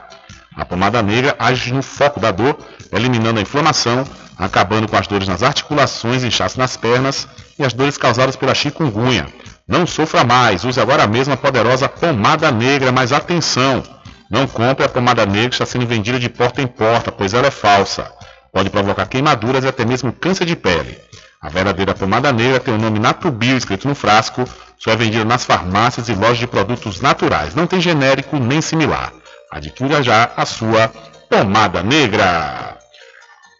A 0.55 0.63
pomada 0.63 1.01
negra 1.01 1.35
age 1.37 1.73
no 1.73 1.83
foco 1.83 2.21
da 2.21 2.31
dor, 2.31 2.57
eliminando 2.91 3.39
a 3.39 3.41
inflamação, 3.41 4.05
acabando 4.37 4.87
com 4.87 4.95
as 4.95 5.07
dores 5.07 5.27
nas 5.27 5.43
articulações, 5.43 6.23
inchaço 6.23 6.57
nas 6.57 6.77
pernas 6.77 7.27
e 7.59 7.65
as 7.65 7.73
dores 7.73 7.97
causadas 7.97 8.37
pela 8.37 8.55
chikungunya. 8.55 9.27
Não 9.71 9.87
sofra 9.87 10.25
mais, 10.25 10.65
use 10.65 10.81
agora 10.81 11.07
mesmo 11.07 11.33
a 11.33 11.37
poderosa 11.37 11.87
pomada 11.87 12.51
negra, 12.51 12.91
mas 12.91 13.13
atenção! 13.13 13.81
Não 14.29 14.45
compre 14.45 14.83
a 14.83 14.89
pomada 14.89 15.25
negra 15.25 15.47
que 15.47 15.55
está 15.55 15.65
sendo 15.65 15.87
vendida 15.87 16.19
de 16.19 16.27
porta 16.27 16.61
em 16.61 16.67
porta, 16.67 17.09
pois 17.09 17.33
ela 17.33 17.47
é 17.47 17.51
falsa. 17.51 18.11
Pode 18.51 18.69
provocar 18.69 19.05
queimaduras 19.05 19.63
e 19.63 19.69
até 19.69 19.85
mesmo 19.85 20.11
câncer 20.11 20.43
de 20.43 20.57
pele. 20.57 20.99
A 21.41 21.47
verdadeira 21.47 21.95
pomada 21.95 22.33
negra 22.33 22.59
tem 22.59 22.73
o 22.73 22.77
nome 22.77 22.99
Natubio 22.99 23.55
escrito 23.55 23.87
no 23.87 23.95
frasco, 23.95 24.43
só 24.77 24.91
é 24.91 24.95
vendida 24.97 25.23
nas 25.23 25.45
farmácias 25.45 26.09
e 26.09 26.15
lojas 26.15 26.39
de 26.39 26.47
produtos 26.47 26.99
naturais. 26.99 27.55
Não 27.55 27.65
tem 27.65 27.79
genérico 27.79 28.35
nem 28.35 28.59
similar. 28.59 29.13
Adquira 29.49 30.03
já 30.03 30.31
a 30.35 30.45
sua 30.45 30.91
pomada 31.29 31.81
negra. 31.81 32.77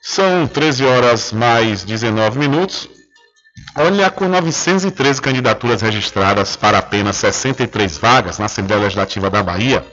São 0.01 0.45
13 0.45 0.85
horas 0.85 1.31
mais 1.31 1.85
19 1.85 2.37
minutos. 2.37 3.00
Olha, 3.75 4.09
com 4.09 4.27
913 4.27 5.21
candidaturas 5.21 5.81
registradas 5.81 6.55
para 6.55 6.77
apenas 6.77 7.15
63 7.17 7.97
vagas 7.97 8.37
na 8.37 8.45
Assembleia 8.45 8.81
Legislativa 8.81 9.29
da 9.29 9.41
Bahia, 9.41 9.85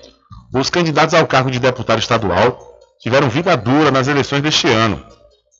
os 0.53 0.71
candidatos 0.71 1.15
ao 1.15 1.27
cargo 1.27 1.51
de 1.51 1.59
deputado 1.59 1.99
estadual 1.99 2.59
tiveram 3.01 3.29
vida 3.29 3.57
dura 3.57 3.91
nas 3.91 4.09
eleições 4.09 4.43
deste 4.43 4.67
ano. 4.67 5.03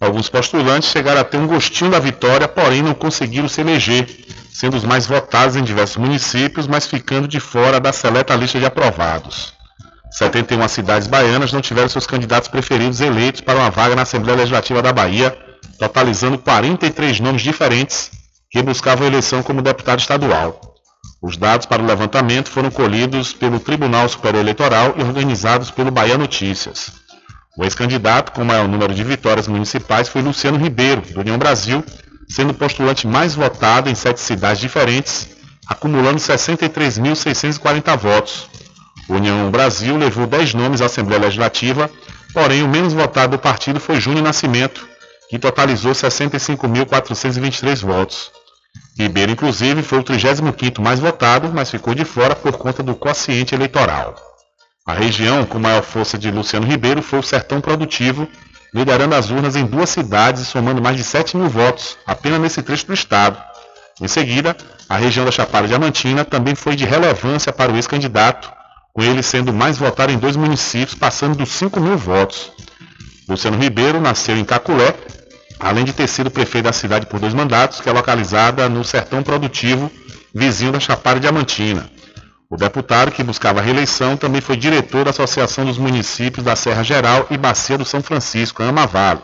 Alguns 0.01 0.29
postulantes 0.29 0.91
chegaram 0.91 1.21
a 1.21 1.25
ter 1.25 1.39
um 1.39 1.47
gostinho 1.47 1.91
da 1.91 1.99
vitória, 1.99 2.47
porém 2.47 2.83
não 2.83 2.95
conseguiram 2.95 3.49
se 3.49 3.61
eleger, 3.61 4.07
sendo 4.53 4.77
os 4.77 4.85
mais 4.85 5.07
votados 5.07 5.57
em 5.57 5.63
diversos 5.63 5.97
municípios, 5.97 6.67
mas 6.67 6.87
ficando 6.87 7.27
de 7.27 7.41
fora 7.41 7.81
da 7.81 7.93
seleta 7.93 8.35
lista 8.35 8.59
de 8.59 8.67
aprovados. 8.67 9.53
71 10.11 10.67
cidades 10.69 11.07
baianas 11.07 11.53
não 11.53 11.61
tiveram 11.61 11.89
seus 11.89 12.07
candidatos 12.07 12.49
preferidos 12.49 13.01
eleitos 13.01 13.41
para 13.41 13.59
uma 13.59 13.71
vaga 13.71 13.95
na 13.95 14.03
Assembleia 14.03 14.39
Legislativa 14.39 14.81
da 14.81 14.93
Bahia, 14.93 15.37
totalizando 15.79 16.39
43 16.39 17.21
nomes 17.21 17.43
diferentes 17.43 18.11
que 18.51 18.63
buscavam 18.63 19.07
eleição 19.07 19.43
como 19.43 19.63
deputado 19.63 20.01
estadual. 20.01 20.75
Os 21.21 21.37
dados 21.37 21.67
para 21.67 21.83
o 21.83 21.87
levantamento 21.87 22.49
foram 22.49 22.71
colhidos 22.71 23.33
pelo 23.33 23.59
Tribunal 23.59 24.09
Superior 24.09 24.41
Eleitoral 24.41 24.95
e 24.97 25.03
organizados 25.03 25.71
pelo 25.71 25.91
Bahia 25.91 26.17
Notícias. 26.17 26.93
O 27.57 27.65
ex-candidato 27.65 28.31
com 28.31 28.45
maior 28.45 28.69
número 28.69 28.95
de 28.95 29.03
vitórias 29.03 29.49
municipais 29.49 30.09
foi 30.09 30.23
Luciano 30.23 30.57
Ribeiro, 30.57 31.03
do 31.03 31.21
União 31.21 31.37
Brasil, 31.37 31.85
sendo 32.29 32.51
o 32.51 32.55
postulante 32.55 33.05
mais 33.05 33.35
votado 33.35 33.91
em 33.91 33.97
sete 33.97 34.21
cidades 34.21 34.61
diferentes, 34.61 35.29
acumulando 35.67 36.19
63.640 36.19 37.97
votos. 37.99 38.49
O 39.09 39.15
União 39.15 39.51
Brasil 39.51 39.97
levou 39.97 40.27
10 40.27 40.55
nomes 40.55 40.81
à 40.81 40.87
Assembleia 40.87 41.23
Legislativa, 41.23 41.91
porém 42.33 42.63
o 42.63 42.69
menos 42.69 42.93
votado 42.93 43.37
do 43.37 43.41
partido 43.41 43.81
foi 43.81 44.01
Júnior 44.01 44.23
Nascimento, 44.23 44.88
que 45.29 45.39
totalizou 45.39 45.93
65.423 45.93 47.81
votos. 47.81 48.31
Ribeiro, 48.99 49.33
inclusive, 49.33 49.83
foi 49.83 49.99
o 49.99 50.05
35º 50.05 50.81
mais 50.81 50.99
votado, 50.99 51.51
mas 51.55 51.71
ficou 51.71 51.95
de 51.95 52.05
fora 52.05 52.35
por 52.35 52.57
conta 52.57 52.83
do 52.83 52.95
quociente 52.95 53.55
eleitoral. 53.55 54.15
A 54.87 54.93
região 54.93 55.45
com 55.45 55.59
maior 55.59 55.83
força 55.83 56.17
de 56.17 56.31
Luciano 56.31 56.67
Ribeiro 56.67 57.03
foi 57.03 57.19
o 57.19 57.23
Sertão 57.23 57.61
Produtivo, 57.61 58.27
liderando 58.75 59.15
as 59.15 59.31
urnas 59.31 59.55
em 59.55 59.65
duas 59.65 59.91
cidades 59.91 60.43
e 60.43 60.47
somando 60.47 60.83
mais 60.83 60.97
de 60.97 61.05
7 61.05 61.37
mil 61.37 61.49
votos, 61.49 61.97
apenas 62.07 62.41
nesse 62.41 62.63
trecho 62.63 62.87
do 62.87 62.95
estado. 62.95 63.39
Em 64.01 64.09
seguida, 64.09 64.57
a 64.89 64.97
região 64.97 65.25
da 65.25 65.31
Chapada 65.31 65.69
Diamantina 65.69 66.25
também 66.25 66.55
foi 66.55 66.75
de 66.75 66.85
relevância 66.85 67.53
para 67.53 67.73
o 67.73 67.77
ex-candidato, 67.77 68.51
com 68.93 69.03
ele 69.03 69.23
sendo 69.23 69.53
mais 69.53 69.77
votado 69.77 70.13
em 70.13 70.19
dois 70.19 70.37
municípios, 70.37 70.95
passando 70.95 71.37
dos 71.37 71.51
5 71.51 71.79
mil 71.81 71.97
votos. 71.97 72.51
Luciano 73.29 73.59
Ribeiro 73.59 74.01
nasceu 74.01 74.37
em 74.37 74.45
Caculé, 74.45 74.95
além 75.59 75.85
de 75.85 75.93
ter 75.93 76.09
sido 76.09 76.31
prefeito 76.31 76.65
da 76.65 76.73
cidade 76.73 77.07
por 77.07 77.19
dois 77.19 77.35
mandatos, 77.35 77.81
que 77.81 77.89
é 77.89 77.93
localizada 77.93 78.69
no 78.69 78.85
Sertão 78.85 79.23
Produtivo, 79.23 79.91
vizinho 80.35 80.73
da 80.73 80.81
Chapada 80.81 81.21
Diamantina. 81.21 81.91
O 82.51 82.57
deputado 82.57 83.13
que 83.13 83.23
buscava 83.23 83.61
reeleição 83.61 84.17
também 84.17 84.41
foi 84.41 84.57
diretor 84.57 85.05
da 85.05 85.11
Associação 85.11 85.65
dos 85.65 85.79
Municípios 85.79 86.45
da 86.45 86.57
Serra 86.57 86.83
Geral 86.83 87.27
e 87.31 87.37
Bacia 87.37 87.77
do 87.77 87.85
São 87.85 88.03
Francisco, 88.03 88.63
Amavalo. 88.63 89.23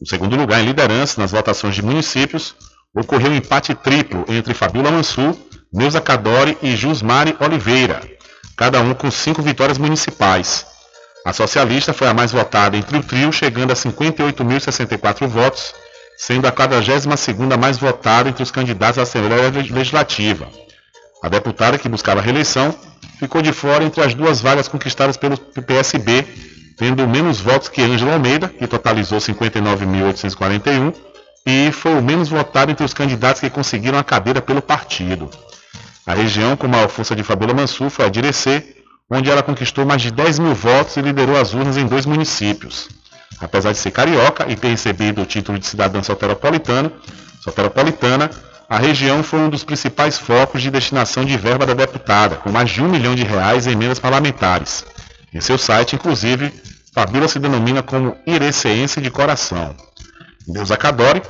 No 0.00 0.06
segundo 0.06 0.36
lugar 0.36 0.60
em 0.60 0.66
liderança 0.66 1.20
nas 1.20 1.30
votações 1.30 1.74
de 1.74 1.82
municípios, 1.82 2.54
ocorreu 2.94 3.30
um 3.30 3.36
empate 3.36 3.74
triplo 3.74 4.24
entre 4.28 4.54
Fabiola 4.54 4.90
Mansur, 4.90 5.36
Neuza 5.72 6.00
Cadore 6.00 6.58
e 6.62 6.74
Jusmari 6.74 7.36
Oliveira 7.38 8.00
cada 8.60 8.82
um 8.82 8.92
com 8.92 9.10
cinco 9.10 9.40
vitórias 9.40 9.78
municipais. 9.78 10.66
A 11.24 11.32
socialista 11.32 11.92
foi 11.92 12.08
a 12.08 12.14
mais 12.14 12.32
votada 12.32 12.76
entre 12.76 12.96
o 12.96 13.02
trio, 13.02 13.32
chegando 13.32 13.72
a 13.72 13.76
58.064 13.76 15.26
votos, 15.26 15.74
sendo 16.16 16.46
a 16.46 16.52
42ª 16.52 17.58
mais 17.58 17.78
votada 17.78 18.28
entre 18.28 18.42
os 18.42 18.50
candidatos 18.50 18.98
à 18.98 19.02
Assembleia 19.02 19.50
Legislativa. 19.50 20.48
A 21.22 21.28
deputada 21.28 21.78
que 21.78 21.88
buscava 21.88 22.20
reeleição 22.20 22.74
ficou 23.18 23.42
de 23.42 23.52
fora 23.52 23.84
entre 23.84 24.02
as 24.02 24.14
duas 24.14 24.40
vagas 24.40 24.66
conquistadas 24.66 25.18
pelo 25.18 25.36
PSB, 25.36 26.26
tendo 26.78 27.06
menos 27.06 27.40
votos 27.40 27.68
que 27.68 27.82
Ângela 27.82 28.14
Almeida, 28.14 28.48
que 28.48 28.66
totalizou 28.66 29.18
59.841, 29.18 30.94
e 31.46 31.70
foi 31.72 31.92
o 31.94 32.02
menos 32.02 32.28
votado 32.28 32.70
entre 32.70 32.84
os 32.84 32.94
candidatos 32.94 33.40
que 33.40 33.50
conseguiram 33.50 33.98
a 33.98 34.04
cadeira 34.04 34.40
pelo 34.40 34.62
partido. 34.62 35.30
A 36.06 36.14
região 36.14 36.56
com 36.56 36.66
maior 36.66 36.88
força 36.88 37.14
de 37.14 37.22
Fabiola 37.22 37.52
Mansur 37.52 37.90
foi 37.90 38.06
a 38.06 38.08
Direcê, 38.08 38.79
onde 39.10 39.28
ela 39.30 39.42
conquistou 39.42 39.84
mais 39.84 40.00
de 40.00 40.10
10 40.10 40.38
mil 40.38 40.54
votos 40.54 40.96
e 40.96 41.02
liderou 41.02 41.36
as 41.36 41.52
urnas 41.52 41.76
em 41.76 41.86
dois 41.86 42.06
municípios. 42.06 42.88
Apesar 43.40 43.72
de 43.72 43.78
ser 43.78 43.90
carioca 43.90 44.46
e 44.48 44.54
ter 44.54 44.68
recebido 44.68 45.22
o 45.22 45.26
título 45.26 45.58
de 45.58 45.66
cidadã 45.66 46.00
soteropolitana, 46.02 46.92
a 48.68 48.78
região 48.78 49.22
foi 49.22 49.40
um 49.40 49.48
dos 49.48 49.64
principais 49.64 50.16
focos 50.16 50.62
de 50.62 50.70
destinação 50.70 51.24
de 51.24 51.36
verba 51.36 51.66
da 51.66 51.74
deputada, 51.74 52.36
com 52.36 52.52
mais 52.52 52.70
de 52.70 52.80
um 52.80 52.88
milhão 52.88 53.16
de 53.16 53.24
reais 53.24 53.66
em 53.66 53.72
emendas 53.72 53.98
parlamentares. 53.98 54.84
Em 55.34 55.40
seu 55.40 55.58
site, 55.58 55.96
inclusive, 55.96 56.52
Fabíola 56.94 57.26
se 57.26 57.40
denomina 57.40 57.82
como 57.82 58.16
ireceense 58.26 59.00
de 59.00 59.10
coração. 59.10 59.74
Deus 60.46 60.70
Acadore, 60.70 61.22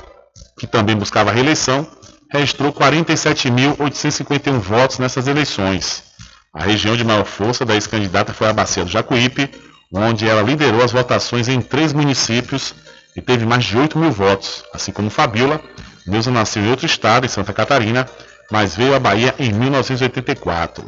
que 0.59 0.67
também 0.67 0.95
buscava 0.95 1.31
reeleição, 1.31 1.87
registrou 2.31 2.71
47.851 2.73 4.59
votos 4.59 4.99
nessas 4.99 5.27
eleições. 5.27 6.10
A 6.53 6.63
região 6.63 6.97
de 6.97 7.03
maior 7.03 7.25
força 7.25 7.65
da 7.65 7.75
ex-candidata 7.75 8.33
foi 8.33 8.47
a 8.47 8.53
Bacia 8.53 8.83
do 8.83 8.91
Jacuípe, 8.91 9.49
onde 9.93 10.27
ela 10.27 10.41
liderou 10.41 10.83
as 10.83 10.91
votações 10.91 11.47
em 11.47 11.61
três 11.61 11.93
municípios 11.93 12.75
e 13.15 13.21
teve 13.21 13.45
mais 13.45 13.63
de 13.63 13.77
8 13.77 13.97
mil 13.97 14.11
votos, 14.11 14.63
assim 14.73 14.91
como 14.91 15.09
Fabiola. 15.09 15.61
Neuza 16.05 16.29
nasceu 16.29 16.63
em 16.63 16.69
outro 16.69 16.85
estado, 16.85 17.25
em 17.25 17.29
Santa 17.29 17.53
Catarina, 17.53 18.07
mas 18.51 18.75
veio 18.75 18.93
à 18.95 18.99
Bahia 18.99 19.33
em 19.39 19.53
1984. 19.53 20.83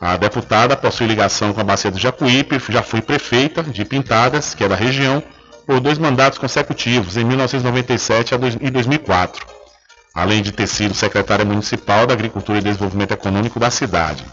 A 0.00 0.16
deputada 0.16 0.76
possui 0.76 1.06
ligação 1.06 1.52
com 1.52 1.60
a 1.60 1.64
Bacia 1.64 1.90
do 1.90 1.98
Jacuípe, 1.98 2.60
já 2.68 2.82
foi 2.82 3.00
prefeita 3.00 3.62
de 3.62 3.84
Pintadas, 3.84 4.54
que 4.54 4.64
é 4.64 4.68
da 4.68 4.76
região, 4.76 5.22
por 5.66 5.80
dois 5.80 5.98
mandatos 5.98 6.38
consecutivos, 6.38 7.16
em 7.16 7.24
1997 7.24 8.34
e 8.60 8.70
2004 8.70 9.60
além 10.14 10.42
de 10.42 10.52
ter 10.52 10.66
sido 10.66 10.94
secretária 10.94 11.44
municipal 11.44 12.06
da 12.06 12.14
Agricultura 12.14 12.58
e 12.58 12.62
Desenvolvimento 12.62 13.12
Econômico 13.12 13.60
da 13.60 13.70
cidade. 13.70 14.24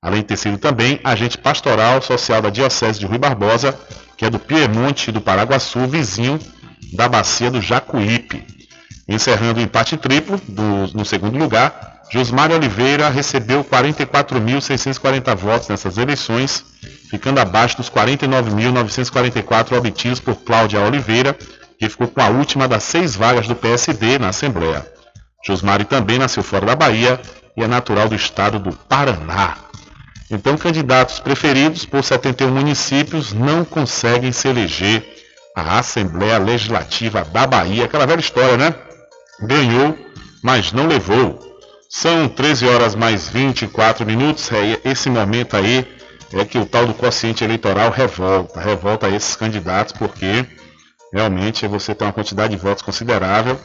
Além 0.00 0.20
de 0.20 0.28
ter 0.28 0.36
sido 0.36 0.58
também 0.58 1.00
agente 1.02 1.36
pastoral 1.36 2.00
social 2.00 2.40
da 2.40 2.50
Diocese 2.50 3.00
de 3.00 3.06
Rui 3.06 3.18
Barbosa, 3.18 3.78
que 4.16 4.24
é 4.24 4.30
do 4.30 4.38
Piemonte 4.38 5.10
do 5.10 5.20
Paraguaçu, 5.20 5.86
vizinho 5.86 6.38
da 6.92 7.08
bacia 7.08 7.50
do 7.50 7.60
Jacuípe. 7.60 8.46
Encerrando 9.08 9.58
o 9.58 9.62
empate 9.62 9.96
triplo, 9.96 10.40
do, 10.46 10.86
no 10.94 11.04
segundo 11.04 11.38
lugar, 11.38 12.02
Josmar 12.10 12.50
Oliveira 12.52 13.08
recebeu 13.10 13.64
44.640 13.64 15.36
votos 15.36 15.68
nessas 15.68 15.98
eleições, 15.98 16.64
ficando 17.10 17.40
abaixo 17.40 17.76
dos 17.76 17.90
49.944 17.90 19.76
obtidos 19.76 20.20
por 20.20 20.36
Cláudia 20.36 20.80
Oliveira, 20.80 21.36
que 21.78 21.88
ficou 21.88 22.08
com 22.08 22.20
a 22.20 22.28
última 22.28 22.66
das 22.66 22.82
seis 22.84 23.14
vagas 23.14 23.46
do 23.46 23.54
PSD 23.54 24.18
na 24.18 24.28
Assembleia. 24.28 24.86
Josmari 25.46 25.84
também 25.84 26.18
nasceu 26.18 26.42
fora 26.42 26.66
da 26.66 26.76
Bahia 26.76 27.20
e 27.56 27.62
é 27.62 27.66
natural 27.66 28.08
do 28.08 28.14
estado 28.14 28.58
do 28.58 28.72
Paraná. 28.72 29.67
Então, 30.30 30.56
candidatos 30.58 31.20
preferidos 31.20 31.86
por 31.86 32.04
71 32.04 32.50
municípios 32.50 33.32
não 33.32 33.64
conseguem 33.64 34.30
se 34.30 34.46
eleger 34.46 35.02
à 35.54 35.78
Assembleia 35.78 36.38
Legislativa 36.38 37.24
da 37.24 37.46
Bahia. 37.46 37.86
Aquela 37.86 38.06
velha 38.06 38.20
história, 38.20 38.56
né? 38.56 38.74
Ganhou, 39.40 39.96
mas 40.42 40.72
não 40.72 40.86
levou. 40.86 41.38
São 41.88 42.28
13 42.28 42.66
horas 42.68 42.94
mais 42.94 43.28
24 43.28 44.04
minutos. 44.04 44.50
É 44.52 44.80
esse 44.84 45.08
momento 45.08 45.56
aí 45.56 45.86
é 46.34 46.44
que 46.44 46.58
o 46.58 46.66
tal 46.66 46.86
do 46.86 46.92
quociente 46.92 47.42
eleitoral 47.42 47.90
revolta, 47.90 48.60
revolta 48.60 49.08
esses 49.08 49.34
candidatos, 49.34 49.94
porque 49.94 50.44
realmente 51.10 51.66
você 51.66 51.94
tem 51.94 52.06
uma 52.06 52.12
quantidade 52.12 52.54
de 52.54 52.62
votos 52.62 52.82
considerável 52.82 53.58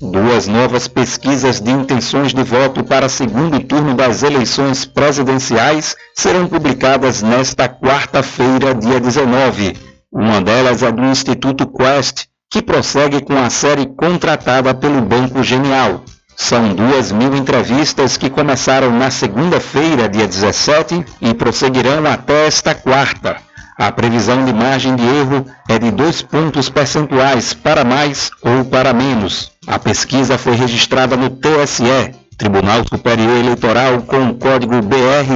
Duas 0.00 0.46
novas 0.46 0.86
pesquisas 0.86 1.58
de 1.58 1.70
intenções 1.70 2.34
de 2.34 2.42
voto 2.42 2.84
para 2.84 3.08
segundo 3.08 3.58
turno 3.60 3.94
das 3.94 4.22
eleições 4.22 4.84
presidenciais 4.84 5.96
serão 6.14 6.46
publicadas 6.46 7.22
nesta 7.22 7.66
quarta-feira, 7.66 8.74
dia 8.74 9.00
19. 9.00 9.74
Uma 10.12 10.42
delas 10.42 10.82
é 10.82 10.92
do 10.92 11.02
Instituto 11.02 11.66
Quest, 11.66 12.26
que 12.50 12.60
prossegue 12.60 13.22
com 13.22 13.38
a 13.38 13.48
série 13.48 13.86
contratada 13.86 14.74
pelo 14.74 15.00
Banco 15.00 15.42
Genial. 15.42 16.02
São 16.36 16.74
duas 16.74 17.10
mil 17.10 17.34
entrevistas 17.34 18.18
que 18.18 18.28
começaram 18.28 18.92
na 18.92 19.10
segunda-feira, 19.10 20.10
dia 20.10 20.26
17, 20.26 21.06
e 21.22 21.32
prosseguirão 21.32 22.04
até 22.06 22.46
esta 22.46 22.74
quarta. 22.74 23.38
A 23.78 23.90
previsão 23.90 24.44
de 24.44 24.52
margem 24.52 24.94
de 24.94 25.04
erro 25.04 25.46
é 25.66 25.78
de 25.78 25.90
dois 25.90 26.20
pontos 26.20 26.68
percentuais 26.68 27.54
para 27.54 27.82
mais 27.82 28.30
ou 28.42 28.62
para 28.66 28.92
menos. 28.92 29.55
A 29.66 29.80
pesquisa 29.80 30.38
foi 30.38 30.54
registrada 30.54 31.16
no 31.16 31.28
TSE, 31.28 32.14
Tribunal 32.38 32.84
Superior 32.88 33.36
Eleitoral, 33.36 34.02
com 34.02 34.28
o 34.28 34.34
código 34.34 34.80
BR 34.80 35.26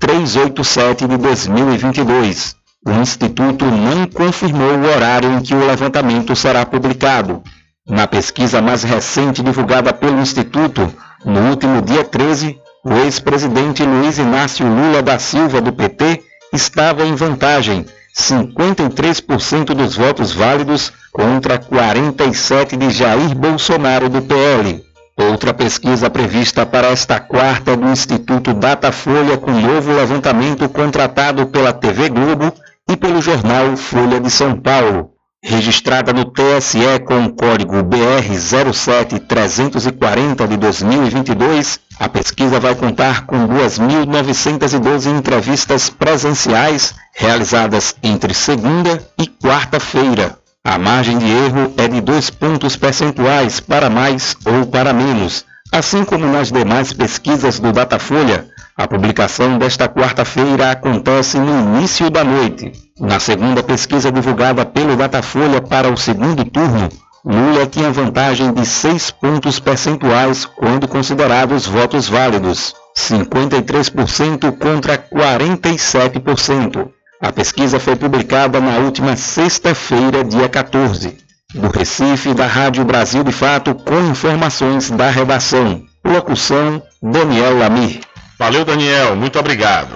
04387 0.00 1.06
de 1.06 1.18
2022. 1.18 2.56
O 2.86 2.90
Instituto 2.92 3.66
não 3.66 4.06
confirmou 4.06 4.78
o 4.78 4.86
horário 4.86 5.30
em 5.30 5.42
que 5.42 5.54
o 5.54 5.66
levantamento 5.66 6.34
será 6.34 6.64
publicado. 6.64 7.42
Na 7.86 8.06
pesquisa 8.06 8.62
mais 8.62 8.82
recente 8.82 9.42
divulgada 9.42 9.92
pelo 9.92 10.18
Instituto, 10.20 10.90
no 11.24 11.50
último 11.50 11.82
dia 11.82 12.04
13, 12.04 12.58
o 12.82 12.94
ex-presidente 12.94 13.84
Luiz 13.84 14.16
Inácio 14.18 14.66
Lula 14.66 15.02
da 15.02 15.18
Silva, 15.18 15.60
do 15.60 15.70
PT, 15.72 16.22
estava 16.52 17.04
em 17.04 17.14
vantagem, 17.14 17.84
53% 18.16 19.74
dos 19.74 19.96
votos 19.96 20.32
válidos 20.32 20.92
contra 21.12 21.58
47% 21.58 22.76
de 22.76 22.90
Jair 22.90 23.34
Bolsonaro 23.34 24.08
do 24.08 24.22
PL. 24.22 24.82
Outra 25.16 25.52
pesquisa 25.52 26.08
prevista 26.08 26.64
para 26.64 26.88
esta 26.88 27.20
quarta 27.20 27.76
do 27.76 27.86
Instituto 27.90 28.54
Datafolha 28.54 29.36
com 29.36 29.50
novo 29.52 29.92
levantamento 29.92 30.66
contratado 30.70 31.46
pela 31.46 31.72
TV 31.72 32.08
Globo 32.08 32.52
e 32.88 32.96
pelo 32.96 33.20
jornal 33.20 33.76
Folha 33.76 34.18
de 34.18 34.30
São 34.30 34.58
Paulo. 34.58 35.10
Registrada 35.44 36.12
no 36.12 36.24
TSE 36.24 37.00
com 37.04 37.24
o 37.24 37.32
código 37.32 37.82
BR 37.82 38.32
07340 38.72 40.46
de 40.46 40.56
2022, 40.56 41.80
a 41.98 42.08
pesquisa 42.08 42.60
vai 42.60 42.76
contar 42.76 43.26
com 43.26 43.48
2.912 43.48 45.18
entrevistas 45.18 45.90
presenciais 45.90 46.94
realizadas 47.12 47.96
entre 48.04 48.32
segunda 48.32 49.04
e 49.18 49.26
quarta-feira. 49.26 50.41
A 50.64 50.78
margem 50.78 51.18
de 51.18 51.28
erro 51.28 51.74
é 51.76 51.88
de 51.88 52.00
dois 52.00 52.30
pontos 52.30 52.76
percentuais 52.76 53.58
para 53.58 53.90
mais 53.90 54.36
ou 54.46 54.64
para 54.64 54.92
menos, 54.92 55.44
assim 55.72 56.04
como 56.04 56.24
nas 56.24 56.52
demais 56.52 56.92
pesquisas 56.92 57.58
do 57.58 57.72
Datafolha. 57.72 58.46
A 58.76 58.86
publicação 58.86 59.58
desta 59.58 59.88
quarta-feira 59.88 60.70
acontece 60.70 61.36
no 61.36 61.76
início 61.76 62.08
da 62.08 62.22
noite. 62.22 62.70
Na 63.00 63.18
segunda 63.18 63.60
pesquisa 63.60 64.12
divulgada 64.12 64.64
pelo 64.64 64.94
Datafolha 64.96 65.60
para 65.60 65.92
o 65.92 65.96
segundo 65.96 66.44
turno, 66.44 66.88
Lula 67.24 67.66
tinha 67.66 67.90
vantagem 67.90 68.52
de 68.54 68.64
6 68.64 69.10
pontos 69.10 69.58
percentuais 69.58 70.46
quando 70.46 70.86
considerados 70.86 71.66
votos 71.66 72.08
válidos, 72.08 72.72
53% 72.96 74.56
contra 74.58 74.96
47%. 74.96 76.88
A 77.22 77.30
pesquisa 77.30 77.78
foi 77.78 77.94
publicada 77.94 78.60
na 78.60 78.78
última 78.78 79.14
sexta-feira, 79.14 80.24
dia 80.24 80.48
14. 80.48 81.16
Do 81.54 81.68
Recife, 81.68 82.34
da 82.34 82.48
Rádio 82.48 82.84
Brasil 82.84 83.22
de 83.22 83.30
Fato, 83.30 83.76
com 83.76 84.10
informações 84.10 84.90
da 84.90 85.08
redação. 85.08 85.84
Locução: 86.04 86.82
Daniel 87.00 87.56
Lamir. 87.56 88.00
Valeu, 88.36 88.64
Daniel. 88.64 89.14
Muito 89.14 89.38
obrigado. 89.38 89.94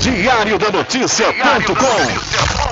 Diário 0.00 0.58
da 0.58 0.72
Notícia.com 0.72 2.71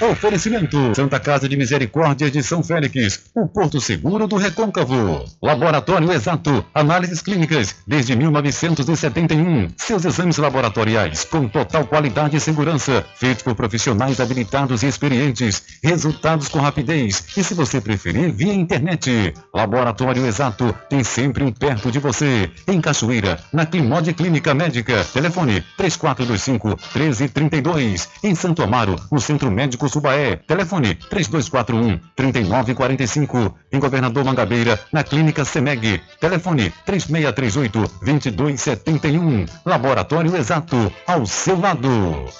Oferecimento: 0.00 0.92
Santa 0.94 1.20
Casa 1.20 1.48
de 1.48 1.56
Misericórdia 1.56 2.28
de 2.28 2.42
São 2.42 2.64
Félix, 2.64 3.20
o 3.32 3.46
Porto 3.46 3.80
Seguro 3.80 4.26
do 4.26 4.36
Recôncavo. 4.36 5.24
Laboratório 5.40 6.12
Exato, 6.12 6.64
análises 6.74 7.22
clínicas 7.22 7.76
desde 7.86 8.16
1971. 8.16 9.68
Seus 9.76 10.04
exames 10.04 10.36
laboratoriais 10.36 11.24
com 11.24 11.48
total 11.48 11.86
qualidade 11.86 12.36
e 12.36 12.40
segurança, 12.40 13.04
feitos 13.14 13.44
por 13.44 13.54
profissionais 13.54 14.18
habilitados 14.18 14.82
e 14.82 14.88
experientes. 14.88 15.62
Resultados 15.82 16.48
com 16.48 16.58
rapidez 16.58 17.24
e, 17.36 17.44
se 17.44 17.54
você 17.54 17.80
preferir, 17.80 18.32
via 18.32 18.52
internet. 18.52 19.32
Laboratório 19.54 20.26
Exato 20.26 20.74
tem 20.90 21.04
sempre 21.04 21.44
um 21.44 21.52
perto 21.52 21.92
de 21.92 22.00
você. 22.00 22.50
Em 22.66 22.80
Cachoeira, 22.80 23.38
na 23.52 23.64
Climode 23.64 24.12
Clínica 24.12 24.54
Médica. 24.54 25.04
Telefone 25.04 25.64
3425 25.76 26.68
1332. 26.68 28.08
Em 28.24 28.34
Santo 28.34 28.62
Amaro, 28.62 28.96
no 29.10 29.20
Centro 29.20 29.50
Médico 29.52 29.83
Subaé. 29.88 30.36
Telefone 30.36 30.94
3241 30.94 32.00
3945. 32.16 33.58
Em 33.72 33.78
Governador 33.78 34.24
Mangabeira, 34.24 34.78
na 34.92 35.02
Clínica 35.02 35.44
Semeg. 35.44 36.00
Telefone 36.20 36.72
3638 36.86 37.90
2271. 38.02 39.46
Laboratório 39.64 40.36
Exato, 40.36 40.92
ao 41.06 41.26
seu 41.26 41.58
lado. 41.58 41.88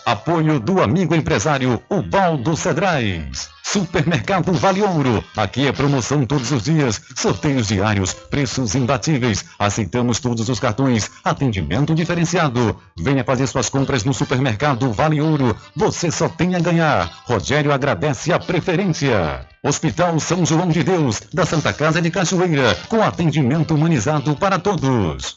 Apoio 0.06 0.60
do 0.60 0.82
amigo 0.82 1.14
empresário 1.14 1.82
Ubaldo 1.90 2.56
Cedrais. 2.56 3.54
Supermercado 3.64 4.52
Vale 4.52 4.82
Ouro. 4.82 5.24
Aqui 5.34 5.66
é 5.66 5.72
promoção 5.72 6.24
todos 6.26 6.52
os 6.52 6.62
dias, 6.62 7.00
sorteios 7.16 7.68
diários, 7.68 8.12
preços 8.12 8.74
imbatíveis. 8.74 9.44
Aceitamos 9.58 10.20
todos 10.20 10.48
os 10.48 10.60
cartões, 10.60 11.10
atendimento 11.24 11.94
diferenciado. 11.94 12.76
Venha 12.96 13.24
fazer 13.24 13.46
suas 13.46 13.70
compras 13.70 14.04
no 14.04 14.12
Supermercado 14.12 14.92
Vale 14.92 15.20
Ouro. 15.20 15.56
Você 15.74 16.10
só 16.10 16.28
tem 16.28 16.54
a 16.54 16.60
ganhar. 16.60 17.10
Rogério 17.24 17.72
agradece 17.72 18.32
a 18.32 18.38
preferência. 18.38 19.48
Hospital 19.62 20.20
São 20.20 20.44
João 20.44 20.68
de 20.68 20.84
Deus, 20.84 21.22
da 21.32 21.46
Santa 21.46 21.72
Casa 21.72 22.02
de 22.02 22.10
Cachoeira, 22.10 22.76
com 22.86 23.02
atendimento 23.02 23.74
humanizado 23.74 24.36
para 24.36 24.58
todos. 24.58 25.36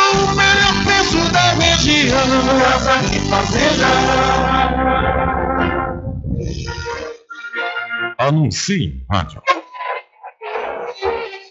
o 0.13 0.35
melhor 0.35 0.83
preço 0.83 1.31
da 1.31 1.53
região. 1.53 2.17
Casa 2.59 2.95
e 3.15 3.19
Fazenda. 3.29 3.87
Anuncie 8.17 9.03
rádio. 9.09 9.41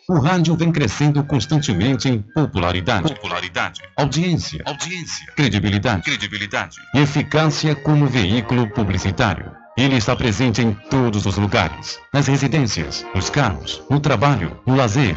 O 0.09 0.19
rádio 0.19 0.57
vem 0.57 0.73
crescendo 0.73 1.23
constantemente 1.23 2.09
em 2.09 2.21
popularidade, 2.21 3.15
popularidade, 3.15 3.81
audiência, 3.97 4.61
audiência, 4.67 5.33
credibilidade, 5.37 6.03
credibilidade 6.03 6.79
e 6.93 6.99
eficácia 6.99 7.77
como 7.77 8.07
veículo 8.07 8.69
publicitário. 8.71 9.53
Ele 9.79 9.95
está 9.95 10.17
presente 10.17 10.61
em 10.61 10.73
todos 10.91 11.27
os 11.27 11.37
lugares, 11.37 12.01
nas 12.13 12.27
residências, 12.27 13.07
nos 13.15 13.31
carros, 13.31 13.83
no 13.89 14.01
trabalho, 14.01 14.61
no 14.67 14.75
lazer. 14.75 15.17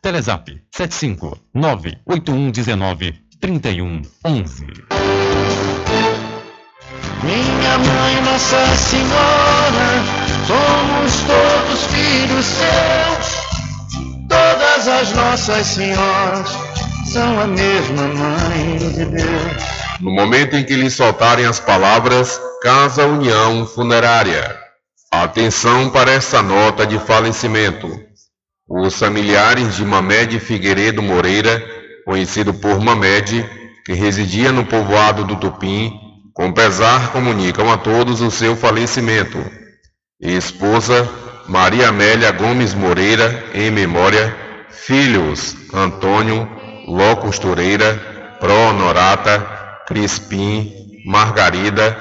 Telezap 0.00 0.48
75 0.70 1.36
98119 1.54 3.14
3111. 3.40 4.66
Minha 7.24 7.78
mãe, 7.78 8.22
Nossa 8.22 8.76
Senhora, 8.76 9.88
somos 10.46 11.12
todos 11.26 11.84
filhos 11.86 12.46
seus. 12.46 13.48
Todas 14.28 14.86
as 14.86 15.12
nossas 15.14 15.66
senhoras 15.66 16.48
são 17.12 17.40
a 17.40 17.46
mesma 17.48 18.02
mãe 18.08 18.76
de 18.76 19.04
Deus. 19.04 19.62
No 20.00 20.12
momento 20.12 20.54
em 20.54 20.64
que 20.64 20.76
lhe 20.76 20.90
soltarem 20.90 21.44
as 21.44 21.58
palavras 21.58 22.40
Casa 22.62 23.04
União 23.04 23.66
Funerária. 23.66 24.56
Atenção 25.10 25.90
para 25.90 26.12
essa 26.12 26.40
nota 26.40 26.86
de 26.86 27.00
falecimento. 27.00 28.07
Os 28.68 28.98
familiares 28.98 29.76
de 29.76 29.84
Mamed 29.84 30.38
Figueiredo 30.40 31.00
Moreira, 31.00 31.64
conhecido 32.04 32.52
por 32.52 32.78
Mamed, 32.78 33.48
que 33.82 33.94
residia 33.94 34.52
no 34.52 34.66
povoado 34.66 35.24
do 35.24 35.36
Tupim, 35.36 35.90
com 36.34 36.52
pesar 36.52 37.10
comunicam 37.10 37.72
a 37.72 37.78
todos 37.78 38.20
o 38.20 38.30
seu 38.30 38.54
falecimento. 38.54 39.38
Esposa 40.20 41.08
Maria 41.48 41.88
Amélia 41.88 42.30
Gomes 42.30 42.74
Moreira, 42.74 43.42
em 43.54 43.70
memória, 43.70 44.36
filhos 44.68 45.56
Antônio, 45.72 46.46
Ló 46.86 47.16
Costureira, 47.16 47.94
Pro 48.38 48.52
Honorata, 48.52 49.40
Crispim, 49.86 50.74
Margarida, 51.06 51.96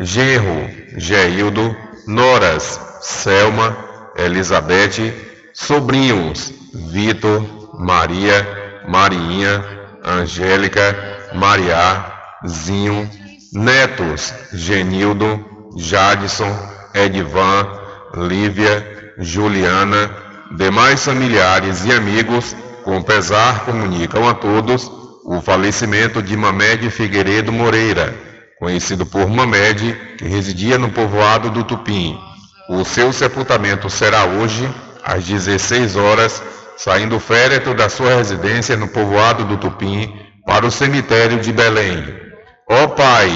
Genro, 0.00 0.68
Geildo, 0.96 1.76
Noras, 2.08 2.80
Selma, 3.00 3.76
Elizabeth, 4.16 5.27
sobrinhos 5.58 6.52
Vitor, 6.72 7.44
Maria, 7.78 8.46
Marinha, 8.86 9.64
Angélica, 10.04 10.96
Mariá, 11.34 12.12
Zinho, 12.46 13.10
netos 13.52 14.32
Genildo, 14.52 15.44
Jadson, 15.76 16.56
Edvan, 16.94 17.66
Lívia, 18.28 19.14
Juliana, 19.18 20.10
demais 20.56 21.04
familiares 21.04 21.84
e 21.84 21.92
amigos, 21.92 22.56
com 22.84 23.02
pesar 23.02 23.64
comunicam 23.64 24.28
a 24.28 24.34
todos 24.34 24.90
o 25.24 25.40
falecimento 25.42 26.22
de 26.22 26.36
Mamed 26.36 26.88
Figueiredo 26.88 27.52
Moreira, 27.52 28.14
conhecido 28.58 29.04
por 29.04 29.28
Mamed, 29.28 29.94
que 30.16 30.24
residia 30.24 30.78
no 30.78 30.88
povoado 30.90 31.50
do 31.50 31.64
Tupim. 31.64 32.16
O 32.70 32.84
seu 32.84 33.12
sepultamento 33.12 33.90
será 33.90 34.24
hoje, 34.24 34.68
às 35.08 35.24
16 35.24 35.96
horas, 35.96 36.42
saindo 36.76 37.16
o 37.16 37.20
féretro 37.20 37.74
da 37.74 37.88
sua 37.88 38.14
residência 38.14 38.76
no 38.76 38.86
povoado 38.88 39.42
do 39.44 39.56
Tupim 39.56 40.14
para 40.46 40.66
o 40.66 40.70
cemitério 40.70 41.40
de 41.40 41.50
Belém. 41.50 42.04
Ó 42.68 42.88
Pai, 42.88 43.30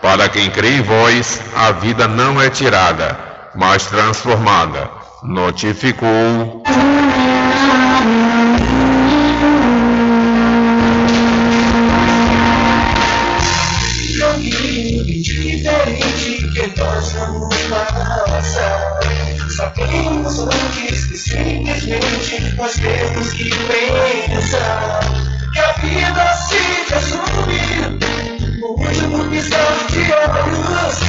para 0.00 0.28
quem 0.28 0.48
crê 0.48 0.76
em 0.76 0.82
vós, 0.82 1.42
a 1.56 1.72
vida 1.72 2.06
não 2.06 2.40
é 2.40 2.48
tirada, 2.48 3.18
mas 3.56 3.86
transformada. 3.86 4.88
notificou 5.24 6.62
diferente 15.66 16.48
que 16.52 16.80
nós 16.80 17.12
vamos 17.12 17.56
passar. 18.28 19.00
Sabemos 19.56 20.38
antes 20.86 21.06
que 21.06 21.16
simplesmente 21.16 22.54
nós 22.56 22.74
temos 22.74 23.32
que 23.32 23.50
pensar 23.50 25.00
que 25.52 25.58
a 25.58 25.72
vida 25.72 26.32
se 26.34 26.58
resume 26.94 27.98
no 28.60 28.68
último 28.68 29.24
piscar 29.30 29.84
de 29.88 30.12
olhos. 30.12 31.00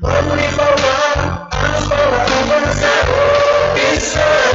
Vamos 0.00 0.36
lhe 0.36 0.48
falar 0.48 1.48
as 1.52 1.86
palavras 1.88 2.80
da 2.80 2.94
opção. 3.92 4.48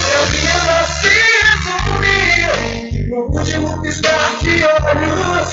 Que 0.00 0.12
a 0.14 0.16
vida 0.30 0.76
se 0.98 1.14
resume 1.44 3.06
no 3.08 3.18
último 3.38 3.70
piscar 3.82 4.28
de 4.42 4.54
olhos. 4.64 5.48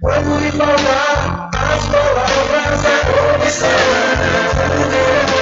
Vamos 0.00 0.36
lhe 0.42 0.50
falar 0.52 1.50
as 1.52 1.84
palavras 1.86 2.82
da 2.82 2.94
opção. 3.36 5.41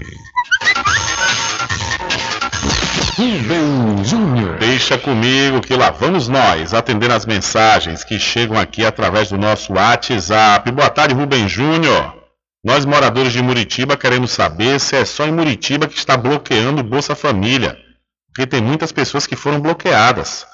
Rubem 3.17 4.05
Júnior. 4.05 4.59
Deixa 4.59 4.99
comigo 4.99 5.63
que 5.63 5.75
lá 5.75 5.91
vamos 5.91 6.29
nós 6.29 6.75
atender 6.75 7.11
as 7.11 7.25
mensagens 7.25 8.05
que 8.05 8.19
chegam 8.19 8.59
aqui 8.59 8.85
através 8.85 9.31
do 9.31 9.39
nosso 9.39 9.73
WhatsApp. 9.73 10.71
Boa 10.71 10.91
tarde, 10.91 11.15
Rubem 11.15 11.49
Júnior. 11.49 12.15
Nós, 12.63 12.85
moradores 12.85 13.33
de 13.33 13.43
Muritiba, 13.43 13.97
queremos 13.97 14.33
saber 14.33 14.79
se 14.81 14.97
é 14.97 15.05
só 15.05 15.27
em 15.27 15.33
Muritiba 15.33 15.87
que 15.87 15.97
está 15.97 16.17
bloqueando 16.17 16.83
Bolsa 16.83 17.15
Família. 17.15 17.79
Porque 18.29 18.47
tem 18.47 18.61
muitas 18.61 18.93
pessoas 18.93 19.27
que 19.27 19.37
foram 19.37 19.61
bloqueadas. 19.61 20.47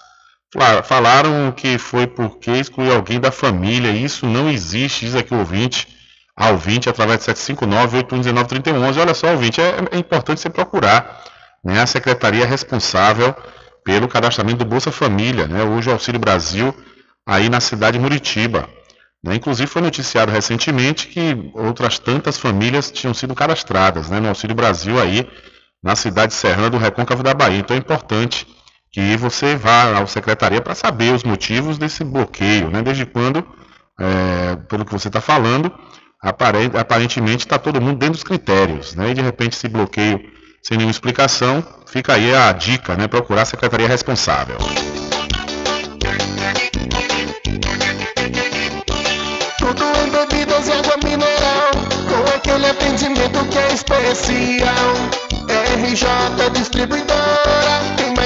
Fala- 0.52 0.82
Falaram 0.82 1.52
que 1.52 1.78
foi 1.78 2.06
porque 2.06 2.50
excluiu 2.50 2.94
alguém 2.94 3.20
da 3.20 3.30
família. 3.30 3.90
Isso 3.90 4.26
não 4.26 4.48
existe, 4.50 5.04
diz 5.04 5.14
aqui 5.14 5.32
o 5.34 5.38
ouvinte. 5.38 5.86
A 6.36 6.48
ouvinte, 6.50 6.88
através 6.88 7.18
de 7.20 7.24
759-819-3111. 7.26 8.98
Olha 9.00 9.14
só, 9.14 9.28
ouvinte, 9.30 9.60
é, 9.60 9.74
é 9.92 9.98
importante 9.98 10.40
você 10.40 10.48
procurar 10.50 11.22
né, 11.64 11.80
a 11.82 11.86
secretaria 11.86 12.46
responsável 12.46 13.34
pelo 13.84 14.08
cadastramento 14.08 14.58
do 14.58 14.64
Bolsa 14.64 14.90
Família, 14.90 15.46
né, 15.46 15.62
hoje 15.62 15.88
o 15.88 15.92
Auxílio 15.92 16.20
Brasil, 16.20 16.74
aí 17.26 17.48
na 17.48 17.60
cidade 17.60 17.98
de 17.98 18.02
Muritiba. 18.02 18.68
né. 19.22 19.34
Inclusive 19.34 19.66
foi 19.68 19.82
noticiado 19.82 20.32
recentemente 20.32 21.08
que 21.08 21.50
outras 21.54 21.98
tantas 21.98 22.38
famílias 22.38 22.90
tinham 22.90 23.12
sido 23.14 23.34
cadastradas 23.34 24.08
né, 24.08 24.18
no 24.20 24.28
Auxílio 24.28 24.54
Brasil 24.56 24.98
aí 25.00 25.28
na 25.82 25.94
cidade 25.96 26.32
serrana 26.34 26.70
do 26.70 26.78
Recôncavo 26.78 27.22
da 27.22 27.34
Bahia. 27.34 27.58
Então 27.58 27.74
é 27.76 27.78
importante 27.78 28.46
que 28.92 29.16
você 29.16 29.54
vá 29.56 29.98
à 29.98 30.06
secretaria 30.06 30.60
para 30.60 30.74
saber 30.74 31.12
os 31.14 31.22
motivos 31.22 31.78
desse 31.78 32.02
bloqueio, 32.04 32.70
né? 32.70 32.82
Desde 32.82 33.06
quando, 33.06 33.44
é, 33.98 34.56
pelo 34.68 34.84
que 34.84 34.92
você 34.92 35.08
está 35.08 35.20
falando, 35.20 35.72
apare- 36.22 36.70
aparentemente 36.76 37.46
está 37.46 37.58
todo 37.58 37.80
mundo 37.80 37.98
dentro 37.98 38.14
dos 38.14 38.24
critérios, 38.24 38.94
né? 38.94 39.10
E 39.10 39.14
de 39.14 39.20
repente 39.22 39.56
esse 39.56 39.68
bloqueio 39.68 40.20
sem 40.62 40.76
nenhuma 40.76 40.90
explicação, 40.90 41.64
fica 41.86 42.14
aí 42.14 42.34
a 42.34 42.52
dica, 42.52 42.96
né? 42.96 43.06
Procurar 43.08 43.42
a 43.42 43.46
secretaria 43.46 43.88
responsável. 43.88 44.58
Tudo 49.58 49.84
em 49.84 50.10
bebidas 50.10 50.68
e 50.68 50.72
água 50.72 50.96
mineral, 51.02 51.70
com 52.08 52.36
aquele 52.36 52.66
atendimento 52.66 53.44
que 53.46 53.58
é 53.58 53.72
especial. 53.72 54.94
RJ 55.82 56.50
Distribuidora, 56.52 57.80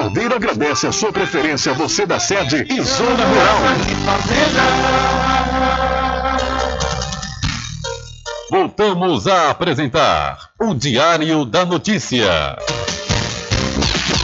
Cordeiro 0.00 0.34
agradece 0.34 0.86
a 0.86 0.92
sua 0.92 1.12
preferência, 1.12 1.74
você 1.74 2.06
da 2.06 2.18
sede 2.18 2.66
e 2.70 2.80
zona 2.80 3.22
rural. 3.22 3.58
Voltamos 8.50 9.26
a 9.26 9.50
apresentar 9.50 10.38
o 10.58 10.74
Diário 10.74 11.44
da 11.44 11.66
Notícia. 11.66 12.56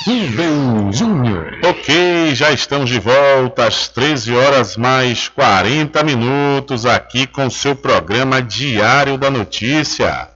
Rubem 0.06 0.90
Júnior. 0.94 1.58
Ok, 1.62 2.34
já 2.34 2.52
estamos 2.52 2.88
de 2.88 2.98
volta 2.98 3.66
às 3.66 3.86
13 3.88 4.34
horas 4.34 4.78
mais 4.78 5.28
40 5.28 6.02
minutos 6.02 6.86
aqui 6.86 7.26
com 7.26 7.50
seu 7.50 7.76
programa 7.76 8.40
Diário 8.40 9.18
da 9.18 9.30
Notícia. 9.30 10.30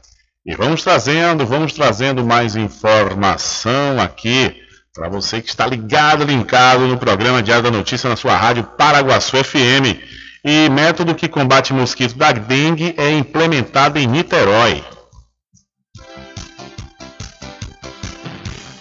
E 0.45 0.55
vamos 0.55 0.83
trazendo, 0.83 1.47
vamos 1.47 1.73
trazendo 1.73 2.27
mais 2.27 2.57
informação 2.57 3.99
aqui 3.99 4.60
para 4.95 5.09
você 5.09 5.41
que 5.41 5.49
está 5.49 5.67
ligado, 5.67 6.25
linkado 6.25 6.87
no 6.87 6.99
programa 6.99 7.43
Diário 7.43 7.63
da 7.63 7.71
Notícia 7.71 8.11
na 8.11 8.17
sua 8.17 8.37
rádio 8.37 8.65
Paraguaçu 8.77 9.37
FM. 9.37 10.01
E 10.45 10.69
método 10.71 11.15
que 11.15 11.29
combate 11.29 11.73
mosquito 11.73 12.17
da 12.17 12.33
dengue 12.33 12.95
é 12.97 13.11
implementado 13.11 13.99
em 13.99 14.07
Niterói. 14.07 14.83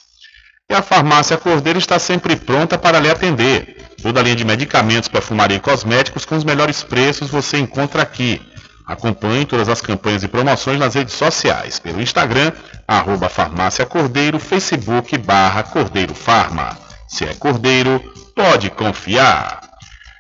E 0.70 0.74
a 0.74 0.82
farmácia 0.82 1.36
Cordeiro 1.36 1.80
está 1.80 2.00
sempre 2.00 2.36
pronta 2.36 2.78
para 2.78 3.00
lhe 3.00 3.10
atender. 3.10 3.78
Toda 4.02 4.20
a 4.20 4.24
linha 4.24 4.36
de 4.36 4.46
medicamentos, 4.46 5.10
perfumaria 5.10 5.58
e 5.58 5.60
cosméticos 5.60 6.26
com 6.26 6.38
os 6.38 6.44
melhores 6.44 6.84
preços 6.84 7.30
você 7.30 7.58
encontra 7.58 8.02
aqui. 8.02 8.42
Acompanhe 8.90 9.46
todas 9.46 9.70
as 9.70 9.82
campanhas 9.82 10.24
e 10.24 10.28
promoções 10.28 10.80
nas 10.80 10.96
redes 10.96 11.14
sociais, 11.14 11.78
pelo 11.78 12.02
Instagram, 12.02 12.52
arroba 12.88 13.30
farmácia 13.30 13.86
Cordeiro, 13.86 14.40
Facebook 14.40 15.16
barra 15.20 15.62
Cordeiro 15.62 16.16
Farma. 16.16 16.76
Se 17.08 17.24
é 17.24 17.36
Cordeiro, 17.36 18.02
pode 18.36 18.72
confiar. 18.72 19.62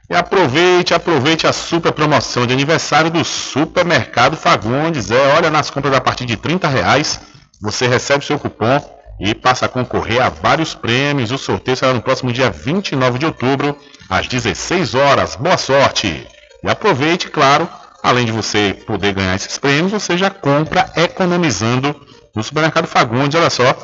E 0.07 0.15
aproveite, 0.15 0.93
aproveite 0.93 1.47
a 1.47 1.51
super 1.51 1.91
promoção 1.91 2.45
de 2.45 2.53
aniversário 2.53 3.09
do 3.09 3.25
Supermercado 3.25 4.37
Fagundes. 4.37 5.09
É, 5.09 5.33
olha, 5.35 5.49
nas 5.49 5.71
compras 5.71 5.95
a 5.95 5.99
partir 5.99 6.27
de 6.27 6.37
30 6.37 6.67
reais, 6.67 7.19
você 7.59 7.87
recebe 7.87 8.23
seu 8.23 8.37
cupom 8.37 8.79
e 9.19 9.33
passa 9.33 9.65
a 9.65 9.69
concorrer 9.69 10.21
a 10.21 10.29
vários 10.29 10.75
prêmios. 10.75 11.31
O 11.31 11.39
sorteio 11.39 11.75
será 11.75 11.91
no 11.91 12.03
próximo 12.03 12.31
dia 12.31 12.51
29 12.51 13.17
de 13.17 13.25
outubro, 13.25 13.75
às 14.07 14.27
16 14.27 14.93
horas. 14.93 15.35
Boa 15.35 15.57
sorte! 15.57 16.27
E 16.63 16.69
aproveite, 16.69 17.29
claro, 17.29 17.67
além 18.03 18.25
de 18.25 18.31
você 18.31 18.73
poder 18.85 19.13
ganhar 19.13 19.35
esses 19.35 19.57
prêmios, 19.57 19.91
você 19.91 20.17
já 20.17 20.29
compra 20.29 20.91
economizando 20.95 21.95
no 22.35 22.43
Supermercado 22.43 22.87
Fagundes. 22.87 23.39
Olha 23.39 23.49
só, 23.49 23.75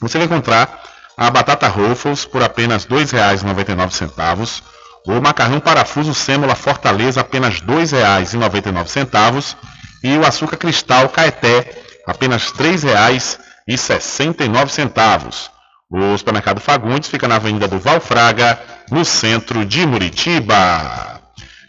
você 0.00 0.18
vai 0.18 0.26
encontrar 0.26 0.82
a 1.16 1.30
batata 1.30 1.68
Ruffles 1.68 2.24
por 2.24 2.42
apenas 2.42 2.84
R$ 2.84 2.96
2,99 2.96 4.62
o 5.06 5.20
macarrão 5.20 5.58
parafuso 5.58 6.14
sêmola 6.14 6.54
Fortaleza 6.54 7.20
apenas 7.20 7.60
R$ 7.60 7.66
2,99 7.66 9.56
e 10.02 10.16
o 10.16 10.24
açúcar 10.24 10.56
cristal 10.56 11.08
Caeté 11.08 11.82
apenas 12.06 12.52
R$ 12.52 12.76
3,69. 12.76 15.50
O 15.90 16.16
supermercado 16.16 16.60
Fagundes 16.60 17.08
fica 17.08 17.26
na 17.28 17.36
Avenida 17.36 17.68
do 17.68 17.78
Valfraga, 17.78 18.58
no 18.90 19.04
centro 19.04 19.64
de 19.64 19.86
Muritiba. 19.86 21.21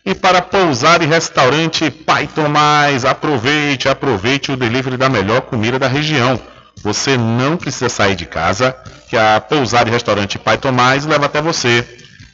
E 0.05 0.13
para 0.13 0.41
pousar 0.41 1.01
e 1.01 1.05
restaurante 1.05 1.89
Pai 1.89 2.27
Tomás, 2.27 3.05
aproveite, 3.05 3.87
aproveite 3.87 4.51
o 4.51 4.57
delivery 4.57 4.97
da 4.97 5.07
melhor 5.07 5.43
comida 5.43 5.79
da 5.79 5.87
região. 5.87 6.37
Você 6.83 7.15
não 7.15 7.55
precisa 7.55 7.87
sair 7.87 8.13
de 8.13 8.25
casa, 8.25 8.75
que 9.09 9.15
a 9.15 9.39
pousar 9.39 9.87
e 9.87 9.91
restaurante 9.91 10.37
Pai 10.37 10.57
Tomás 10.57 11.05
leva 11.05 11.27
até 11.27 11.41
você. 11.41 11.87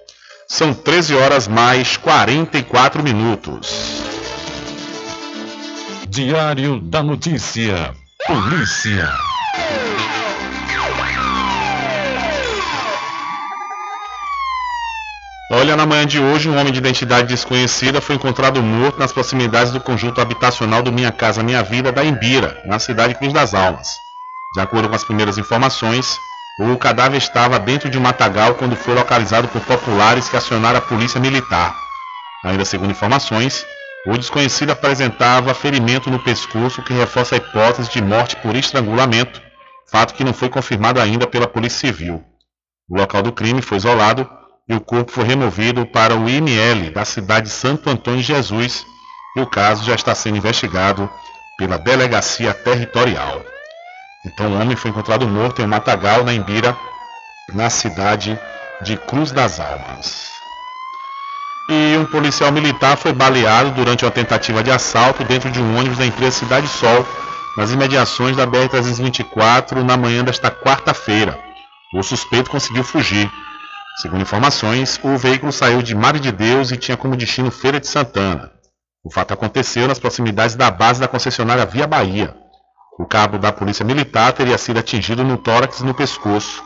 São 0.49 0.75
13 0.75 1.15
horas 1.15 1.49
mais 1.49 1.97
44 1.97 3.03
minutos. 3.03 4.03
Diário 6.09 6.81
da 6.81 7.03
Notícia. 7.03 7.95
Polícia. 8.27 9.11
Olha, 15.53 15.77
na 15.77 15.87
manhã 15.87 16.05
de 16.05 16.19
hoje, 16.19 16.49
um 16.49 16.59
homem 16.59 16.73
de 16.73 16.81
identidade 16.81 17.29
desconhecida 17.29 18.01
foi 18.01 18.17
encontrado 18.17 18.61
morto 18.61 18.99
nas 18.99 19.13
proximidades 19.13 19.73
do 19.73 19.81
conjunto 19.81 20.21
habitacional 20.21 20.83
do 20.83 20.93
Minha 20.93 21.13
Casa 21.13 21.43
Minha 21.43 21.63
Vida 21.63 21.93
da 21.93 22.05
Imbira, 22.05 22.61
na 22.65 22.81
cidade 22.81 23.13
de 23.13 23.19
Cruz 23.21 23.33
das 23.33 23.55
Almas. 23.55 24.06
De 24.57 24.63
acordo 24.63 24.89
com 24.89 24.95
as 24.95 25.05
primeiras 25.05 25.37
informações, 25.37 26.19
o 26.59 26.79
cadáver 26.79 27.19
estava 27.19 27.59
dentro 27.59 27.91
de 27.91 27.99
um 27.99 28.01
matagal 28.01 28.55
quando 28.55 28.75
foi 28.75 28.95
localizado 28.95 29.47
por 29.49 29.61
populares 29.61 30.31
que 30.31 30.37
acionaram 30.37 30.79
a 30.79 30.81
polícia 30.81 31.21
militar. 31.21 31.77
Ainda 32.43 32.65
segundo 32.65 32.91
informações, 32.91 33.67
o 34.07 34.17
desconhecido 34.17 34.71
apresentava 34.71 35.53
ferimento 35.53 36.11
no 36.11 36.19
pescoço 36.25 36.83
que 36.83 36.95
reforça 36.95 37.35
a 37.35 37.39
hipótese 37.39 37.91
de 37.91 38.01
morte 38.01 38.35
por 38.37 38.57
estrangulamento, 38.57 39.43
fato 39.91 40.15
que 40.15 40.25
não 40.25 40.33
foi 40.33 40.49
confirmado 40.49 41.03
ainda 41.03 41.27
pela 41.27 41.47
Polícia 41.47 41.81
Civil. 41.81 42.25
O 42.89 42.97
local 42.97 43.23
do 43.23 43.33
crime 43.33 43.61
foi 43.61 43.77
isolado 43.77 44.27
e 44.67 44.75
o 44.75 44.81
corpo 44.81 45.13
foi 45.13 45.25
removido 45.25 45.85
para 45.85 46.17
o 46.17 46.31
IML 46.31 46.93
da 46.95 47.05
cidade 47.05 47.49
de 47.49 47.53
Santo 47.53 47.91
Antônio 47.91 48.21
de 48.21 48.29
Jesus 48.29 48.87
e 49.37 49.41
o 49.43 49.47
caso 49.47 49.85
já 49.85 49.95
está 49.95 50.15
sendo 50.15 50.39
investigado 50.39 51.11
pela 51.59 51.77
Delegacia 51.77 52.55
Territorial. 52.55 53.56
Então 54.27 54.53
o 54.53 54.61
homem 54.61 54.77
foi 54.77 54.91
encontrado 54.91 55.27
morto 55.29 55.63
em 55.63 55.65
um 55.65 55.69
matagal 55.69 56.25
na 56.25 56.35
Imbira, 56.35 56.77
na 57.55 57.71
cidade 57.71 58.39
de 58.83 58.97
Cruz 58.97 59.31
das 59.31 59.61
Almas. 59.61 60.27
E 61.71 61.97
um 61.97 62.05
policial 62.05 62.51
militar 62.51 62.97
foi 62.97 63.13
baleado 63.13 63.71
durante 63.71 64.05
uma 64.05 64.11
tentativa 64.11 64.63
de 64.63 64.71
assalto 64.71 65.25
dentro 65.25 65.51
de 65.51 65.61
um 65.61 65.79
ônibus 65.79 65.99
da 65.99 66.07
empresa 66.07 66.39
Cidade 66.39 66.67
Sol, 66.67 67.07
nas 67.57 67.71
imediações 67.71 68.37
da 68.37 68.47
BR-324, 68.47 69.83
na 69.83 69.97
manhã 69.97 70.23
desta 70.25 70.51
quarta-feira. 70.51 71.39
O 71.95 72.03
suspeito 72.03 72.51
conseguiu 72.51 72.85
fugir. 72.85 73.31
Segundo 74.03 74.23
informações, 74.23 75.01
o 75.03 75.17
veículo 75.17 75.53
saiu 75.53 75.83
de 75.83 75.95
Mar 75.95 76.19
de 76.19 76.31
Deus 76.31 76.71
e 76.71 76.77
tinha 76.77 76.97
como 76.97 77.17
destino 77.17 77.51
Feira 77.51 77.81
de 77.81 77.87
Santana. 77.87 78.53
O 79.05 79.11
fato 79.11 79.33
aconteceu 79.33 79.89
nas 79.89 79.99
proximidades 79.99 80.57
da 80.57 80.71
base 80.71 81.01
da 81.01 81.09
concessionária 81.09 81.65
Via 81.65 81.87
Bahia. 81.87 82.46
O 82.99 83.05
cabo 83.05 83.37
da 83.37 83.53
Polícia 83.53 83.85
Militar 83.85 84.33
teria 84.33 84.57
sido 84.57 84.79
atingido 84.79 85.23
no 85.23 85.37
tórax 85.37 85.81
e 85.81 85.85
no 85.85 85.93
pescoço. 85.93 86.63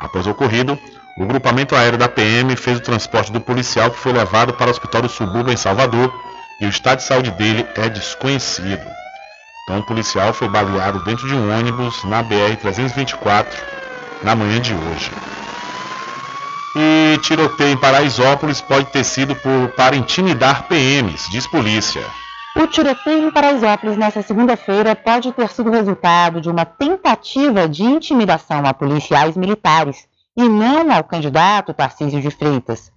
Após 0.00 0.26
o 0.26 0.30
ocorrido, 0.30 0.76
o 1.16 1.24
grupamento 1.24 1.76
aéreo 1.76 1.96
da 1.96 2.08
PM 2.08 2.54
fez 2.56 2.78
o 2.78 2.82
transporte 2.82 3.30
do 3.30 3.40
policial 3.40 3.90
que 3.90 3.98
foi 3.98 4.12
levado 4.12 4.52
para 4.54 4.66
o 4.66 4.70
Hospital 4.70 5.02
do 5.02 5.08
Subúrbio 5.08 5.52
em 5.52 5.56
Salvador 5.56 6.12
e 6.60 6.66
o 6.66 6.68
estado 6.68 6.98
de 6.98 7.04
saúde 7.04 7.30
dele 7.30 7.64
é 7.76 7.88
desconhecido. 7.88 8.84
Então 9.62 9.78
o 9.78 9.86
policial 9.86 10.32
foi 10.32 10.48
baleado 10.48 11.04
dentro 11.04 11.28
de 11.28 11.34
um 11.34 11.56
ônibus 11.56 12.02
na 12.04 12.24
BR-324 12.24 13.46
na 14.24 14.34
manhã 14.34 14.60
de 14.60 14.74
hoje. 14.74 15.12
E 16.74 17.18
tiroteio 17.18 17.72
em 17.72 17.76
Paraisópolis 17.76 18.60
pode 18.60 18.86
ter 18.86 19.04
sido 19.04 19.36
por, 19.36 19.68
para 19.76 19.94
intimidar 19.94 20.64
PMs, 20.64 21.30
diz 21.30 21.46
polícia. 21.46 22.04
O 22.60 22.66
tiroteio 22.66 23.28
em 23.28 23.30
Paraisópolis 23.30 23.96
nesta 23.96 24.20
segunda-feira 24.20 24.96
pode 24.96 25.30
ter 25.30 25.48
sido 25.48 25.70
resultado 25.70 26.40
de 26.40 26.50
uma 26.50 26.64
tentativa 26.64 27.68
de 27.68 27.84
intimidação 27.84 28.66
a 28.66 28.74
policiais 28.74 29.36
militares 29.36 30.08
e 30.36 30.42
não 30.48 30.90
ao 30.90 31.04
candidato 31.04 31.72
Tarcísio 31.72 32.20
de 32.20 32.32
Freitas. 32.32 32.90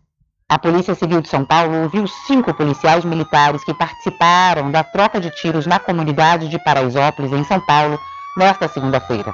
A 0.49 0.57
Polícia 0.57 0.95
Civil 0.95 1.21
de 1.21 1.29
São 1.29 1.45
Paulo 1.45 1.83
ouviu 1.83 2.07
cinco 2.07 2.51
policiais 2.55 3.05
militares 3.05 3.63
que 3.63 3.71
participaram 3.71 4.71
da 4.71 4.83
troca 4.83 5.21
de 5.21 5.29
tiros 5.29 5.67
na 5.67 5.77
comunidade 5.77 6.49
de 6.49 6.57
Paraisópolis, 6.57 7.31
em 7.31 7.43
São 7.43 7.59
Paulo, 7.59 7.99
nesta 8.35 8.67
segunda-feira. 8.67 9.31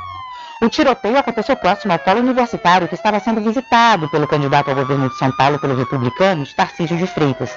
O 0.59 0.69
tiroteio 0.69 1.19
aconteceu 1.19 1.55
próximo 1.55 1.93
ao 1.93 1.99
polo 1.99 2.19
universitário 2.19 2.88
que 2.88 2.95
estava 2.95 3.19
sendo 3.19 3.41
visitado 3.41 4.09
pelo 4.09 4.27
candidato 4.27 4.69
ao 4.69 4.75
governo 4.75 5.07
de 5.07 5.15
São 5.15 5.31
Paulo 5.31 5.59
pelos 5.59 5.77
republicanos, 5.77 6.53
Tarcísio 6.53 6.97
de 6.97 7.05
Freitas. 7.05 7.55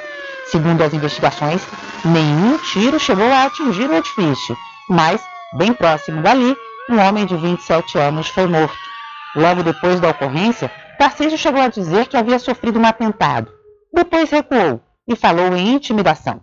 Segundo 0.50 0.82
as 0.82 0.92
investigações, 0.92 1.62
nenhum 2.04 2.58
tiro 2.58 3.00
chegou 3.00 3.32
a 3.32 3.44
atingir 3.44 3.88
o 3.88 3.94
edifício, 3.94 4.54
mas, 4.88 5.22
bem 5.54 5.72
próximo 5.72 6.20
dali, 6.20 6.54
um 6.90 6.98
homem 6.98 7.24
de 7.24 7.36
27 7.36 7.96
anos 7.96 8.28
foi 8.28 8.46
morto. 8.46 8.76
Logo 9.34 9.62
depois 9.62 9.98
da 9.98 10.10
ocorrência, 10.10 10.70
Tarcísio 10.98 11.38
chegou 11.38 11.62
a 11.62 11.68
dizer 11.68 12.06
que 12.06 12.16
havia 12.16 12.38
sofrido 12.38 12.78
um 12.78 12.84
atentado. 12.84 13.50
Depois 13.94 14.30
recuou 14.30 14.82
e 15.08 15.16
falou 15.16 15.56
em 15.56 15.74
intimidação. 15.74 16.42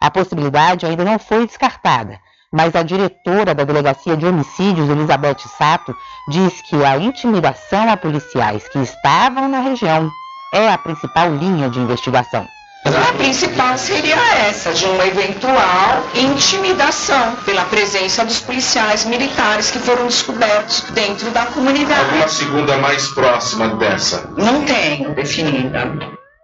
A 0.00 0.10
possibilidade 0.10 0.86
ainda 0.86 1.04
não 1.04 1.18
foi 1.18 1.46
descartada, 1.46 2.18
mas 2.52 2.76
a 2.76 2.82
diretora 2.82 3.54
da 3.54 3.64
Delegacia 3.64 4.16
de 4.16 4.26
Homicídios, 4.26 4.88
Elizabeth 4.88 5.38
Sato, 5.56 5.96
diz 6.28 6.60
que 6.68 6.84
a 6.84 6.98
intimidação 6.98 7.90
a 7.90 7.96
policiais 7.96 8.68
que 8.68 8.78
estavam 8.78 9.48
na 9.48 9.60
região 9.60 10.10
é 10.52 10.68
a 10.68 10.76
principal 10.76 11.34
linha 11.34 11.70
de 11.70 11.80
investigação. 11.80 12.46
A 12.84 13.12
principal 13.14 13.78
seria 13.78 14.16
essa, 14.48 14.72
de 14.72 14.84
uma 14.86 15.06
eventual 15.06 16.04
intimidação 16.16 17.36
pela 17.44 17.64
presença 17.66 18.24
dos 18.24 18.40
policiais 18.40 19.04
militares 19.04 19.70
que 19.70 19.78
foram 19.78 20.06
descobertos 20.06 20.82
dentro 20.90 21.30
da 21.30 21.46
comunidade. 21.46 22.00
Alguma 22.00 22.28
segunda 22.28 22.76
mais 22.78 23.06
próxima 23.08 23.68
dessa? 23.76 24.28
Não 24.36 24.64
tenho 24.64 25.14
definida. 25.14 25.96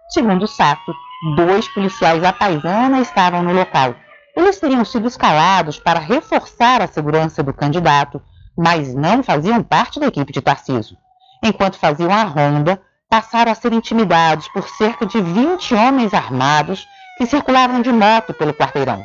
Segundo 0.09 0.47
Sato, 0.47 0.93
dois 1.35 1.67
policiais 1.73 2.21
da 2.21 2.31
paisana 2.31 3.01
estavam 3.01 3.43
no 3.43 3.53
local. 3.53 3.93
Eles 4.35 4.59
teriam 4.59 4.85
sido 4.85 5.07
escalados 5.07 5.79
para 5.79 5.99
reforçar 5.99 6.81
a 6.81 6.87
segurança 6.87 7.43
do 7.43 7.53
candidato, 7.53 8.21
mas 8.57 8.93
não 8.93 9.23
faziam 9.23 9.63
parte 9.63 9.99
da 9.99 10.07
equipe 10.07 10.31
de 10.31 10.41
Tarciso. 10.41 10.97
Enquanto 11.43 11.77
faziam 11.77 12.11
a 12.11 12.23
ronda, 12.23 12.81
passaram 13.09 13.51
a 13.51 13.55
ser 13.55 13.73
intimidados 13.73 14.47
por 14.49 14.67
cerca 14.69 15.05
de 15.05 15.19
20 15.19 15.73
homens 15.73 16.13
armados 16.13 16.85
que 17.17 17.25
circulavam 17.25 17.81
de 17.81 17.91
moto 17.91 18.33
pelo 18.33 18.53
quarteirão. 18.53 19.03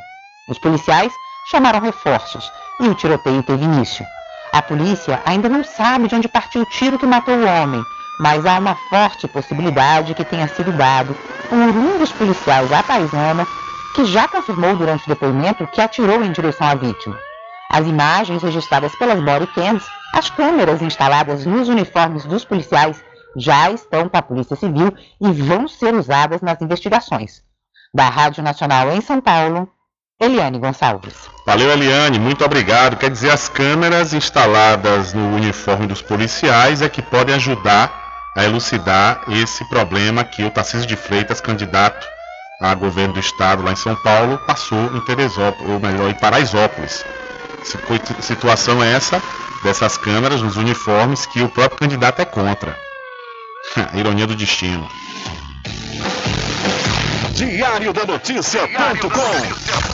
Os 0.49 0.59
policiais 0.59 1.13
chamaram 1.51 1.81
reforços 1.81 2.53
e 2.81 2.89
o 2.89 2.95
tiroteio 2.95 3.43
teve 3.43 3.65
início. 3.65 4.05
A 4.53 4.63
polícia 4.63 5.21
ainda 5.25 5.49
não 5.49 5.65
sabe 5.65 6.07
de 6.07 6.15
onde 6.15 6.29
partiu 6.29 6.63
o 6.63 6.67
tiro 6.67 6.99
que 6.99 7.07
matou 7.07 7.35
o 7.35 7.47
homem, 7.47 7.83
mas 8.21 8.47
há 8.47 8.59
uma 8.59 8.77
forte 8.89 9.27
possibilidade 9.27 10.15
que 10.15 10.25
tenha 10.25 10.47
sido 10.49 10.71
dado 10.73 11.17
por 11.49 11.59
um 11.59 11.99
dos 11.99 12.13
policiais 12.13 12.69
da 12.69 12.83
paisana 12.83 13.47
que 13.95 14.05
já 14.05 14.27
confirmou 14.27 14.77
durante 14.77 15.05
o 15.05 15.09
depoimento 15.09 15.67
que 15.69 15.81
atirou 15.81 16.23
em 16.23 16.33
direção 16.33 16.67
à 16.67 16.75
vítima. 16.75 17.17
As 17.71 17.87
imagens 17.87 18.43
registradas 18.43 18.95
pelas 18.97 19.21
bodycams, 19.21 19.87
as 20.13 20.29
câmeras 20.31 20.83
instaladas 20.83 21.47
nos 21.47 21.69
uniformes 21.69 22.25
dos 22.25 22.45
policiais 22.45 23.03
já 23.37 23.71
estão 23.71 24.09
com 24.09 24.17
a 24.17 24.23
Polícia 24.23 24.57
Civil 24.57 24.93
e 25.21 25.33
vão 25.33 25.67
ser 25.69 25.95
usadas 25.95 26.41
nas 26.41 26.61
investigações. 26.61 27.43
Da 27.93 28.09
Rádio 28.09 28.43
Nacional 28.43 28.91
em 28.91 29.01
São 29.01 29.21
Paulo, 29.21 29.69
Eliane 30.21 30.59
Gonçalves. 30.59 31.29
Valeu, 31.47 31.71
Eliane, 31.71 32.19
muito 32.19 32.45
obrigado. 32.45 32.97
Quer 32.97 33.11
dizer, 33.11 33.31
as 33.31 33.49
câmeras 33.49 34.13
instaladas 34.13 35.13
no 35.15 35.35
uniforme 35.35 35.87
dos 35.87 36.03
policiais 36.03 36.83
é 36.83 36.89
que 36.89 37.03
podem 37.03 37.35
ajudar 37.35 38.03
a 38.37 38.45
elucidar 38.45 39.23
esse 39.29 39.65
problema 39.69 40.25
que 40.25 40.45
o 40.45 40.51
Tarcísio 40.51 40.87
de 40.87 40.97
Freitas, 40.97 41.41
candidato 41.41 42.14
a 42.65 42.75
governo 42.75 43.13
do 43.13 43.21
estado 43.21 43.63
lá 43.63 43.73
em 43.73 43.77
São 43.77 43.95
Paulo, 43.97 44.39
passou 44.47 44.97
em 44.97 45.01
Teresópolis, 45.01 45.71
ou 45.71 45.79
melhor, 45.79 46.09
em 46.09 46.15
Paraisópolis. 46.15 47.05
Situação 48.21 48.83
é 48.83 48.93
essa 48.93 49.23
dessas 49.63 49.99
câmeras 49.99 50.41
nos 50.41 50.57
uniformes 50.57 51.27
que 51.27 51.43
o 51.43 51.49
próprio 51.49 51.79
candidato 51.79 52.21
é 52.21 52.25
contra. 52.25 52.75
Ironia 53.93 54.27
do 54.27 54.35
destino. 54.35 54.89
Diário 57.33 57.93
da 57.93 58.07
Notícia.com 58.07 59.94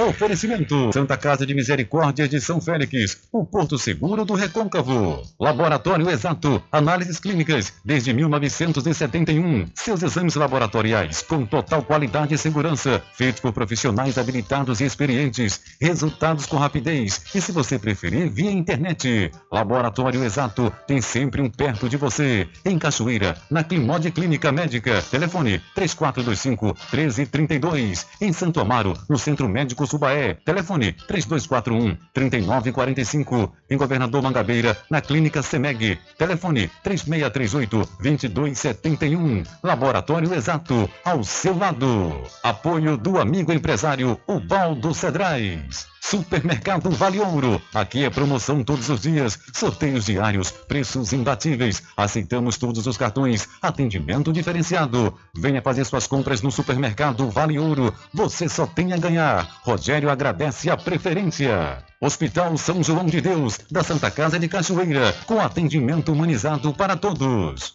Oferecimento 0.00 0.90
Santa 0.94 1.14
Casa 1.14 1.44
de 1.44 1.54
Misericórdia 1.54 2.26
de 2.26 2.40
São 2.40 2.58
Félix, 2.58 3.18
o 3.30 3.44
Porto 3.44 3.76
Seguro 3.76 4.24
do 4.24 4.32
Recôncavo. 4.32 5.22
Laboratório 5.38 6.08
Exato, 6.08 6.62
análises 6.72 7.20
clínicas 7.20 7.74
desde 7.84 8.14
1971. 8.14 9.66
Seus 9.74 10.02
exames 10.02 10.36
laboratoriais 10.36 11.20
com 11.20 11.44
total 11.44 11.82
qualidade 11.82 12.32
e 12.32 12.38
segurança, 12.38 13.02
feitos 13.12 13.42
por 13.42 13.52
profissionais 13.52 14.16
habilitados 14.16 14.80
e 14.80 14.84
experientes. 14.84 15.60
Resultados 15.78 16.46
com 16.46 16.56
rapidez 16.56 17.22
e, 17.34 17.40
se 17.40 17.52
você 17.52 17.78
preferir, 17.78 18.30
via 18.30 18.50
internet. 18.50 19.30
Laboratório 19.52 20.24
Exato 20.24 20.72
tem 20.86 21.02
sempre 21.02 21.42
um 21.42 21.50
perto 21.50 21.90
de 21.90 21.98
você. 21.98 22.48
Em 22.64 22.78
Cachoeira, 22.78 23.36
na 23.50 23.62
Climode 23.62 24.10
Clínica 24.10 24.50
Médica. 24.50 25.02
Telefone 25.10 25.60
3425 25.74 26.74
1332. 26.90 28.06
Em 28.18 28.32
Santo 28.32 28.60
Amaro, 28.60 28.96
no 29.06 29.18
Centro 29.18 29.46
Médico 29.46 29.89
Subaé. 29.90 30.34
Telefone 30.44 30.92
3241 30.92 31.96
3945. 32.14 33.52
Em 33.68 33.76
Governador 33.76 34.22
Mangabeira, 34.22 34.78
na 34.88 35.00
Clínica 35.00 35.42
Semeg. 35.42 35.98
Telefone 36.16 36.70
3638 36.84 37.88
2271. 38.00 39.42
Laboratório 39.62 40.32
Exato, 40.32 40.88
ao 41.04 41.24
seu 41.24 41.58
lado. 41.58 42.22
Apoio 42.42 42.96
do 42.96 43.18
amigo 43.20 43.52
empresário 43.52 44.18
Ubaldo 44.28 44.94
Cedrais. 44.94 45.88
Supermercado 46.00 46.90
Vale 46.90 47.20
Ouro. 47.20 47.60
Aqui 47.74 48.04
é 48.04 48.10
promoção 48.10 48.64
todos 48.64 48.88
os 48.88 49.00
dias, 49.00 49.38
sorteios 49.52 50.06
diários, 50.06 50.50
preços 50.50 51.12
imbatíveis. 51.12 51.82
Aceitamos 51.96 52.56
todos 52.56 52.86
os 52.86 52.96
cartões, 52.96 53.46
atendimento 53.60 54.32
diferenciado. 54.32 55.14
Venha 55.36 55.62
fazer 55.62 55.84
suas 55.84 56.06
compras 56.06 56.42
no 56.42 56.50
Supermercado 56.50 57.30
Vale 57.30 57.58
Ouro. 57.58 57.94
Você 58.14 58.48
só 58.48 58.66
tem 58.66 58.92
a 58.92 58.96
ganhar. 58.96 59.60
Rogério 59.62 60.10
agradece 60.10 60.70
a 60.70 60.76
preferência. 60.76 61.84
Hospital 62.00 62.56
São 62.56 62.82
João 62.82 63.04
de 63.04 63.20
Deus, 63.20 63.60
da 63.70 63.84
Santa 63.84 64.10
Casa 64.10 64.38
de 64.38 64.48
Cachoeira, 64.48 65.14
com 65.26 65.38
atendimento 65.38 66.10
humanizado 66.12 66.72
para 66.72 66.96
todos. 66.96 67.74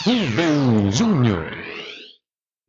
Rubem 0.04 0.92
Júnior. 0.92 1.52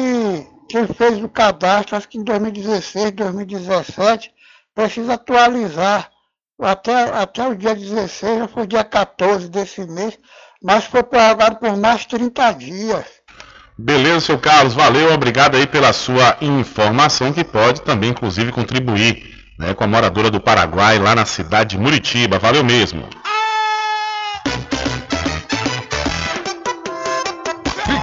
quem 0.68 0.88
fez 0.88 1.22
o 1.22 1.28
cadastro, 1.28 1.96
acho 1.96 2.08
que 2.08 2.18
em 2.18 2.24
2016, 2.24 3.12
2017, 3.12 4.34
precisa 4.74 5.14
atualizar. 5.14 6.10
Até, 6.60 6.92
até 6.92 7.46
o 7.46 7.54
dia 7.54 7.76
16, 7.76 8.38
já 8.40 8.48
foi 8.48 8.66
dia 8.66 8.82
14 8.82 9.48
desse 9.48 9.86
mês, 9.86 10.18
mas 10.60 10.86
foi 10.86 11.04
prorrogado 11.04 11.54
por 11.60 11.76
mais 11.76 12.04
30 12.04 12.50
dias. 12.50 13.19
Beleza, 13.82 14.20
seu 14.20 14.38
Carlos, 14.38 14.74
valeu, 14.74 15.10
obrigado 15.14 15.56
aí 15.56 15.66
pela 15.66 15.90
sua 15.94 16.36
informação 16.42 17.32
que 17.32 17.42
pode 17.42 17.80
também, 17.80 18.10
inclusive, 18.10 18.52
contribuir 18.52 19.34
né, 19.58 19.72
com 19.72 19.82
a 19.82 19.86
moradora 19.86 20.30
do 20.30 20.38
Paraguai 20.38 20.98
lá 20.98 21.14
na 21.14 21.24
cidade 21.24 21.70
de 21.70 21.78
Muritiba. 21.78 22.38
Valeu 22.38 22.62
mesmo. 22.62 23.08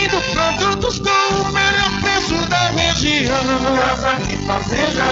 garantindo 0.00 0.20
produtos 0.32 0.98
com 0.98 1.08
o 1.08 1.52
melhor 1.52 2.00
preço 2.00 2.48
da 2.48 2.70
região. 2.70 3.36
Casa 3.76 4.16
e 4.22 4.36
Fazenda. 4.46 5.04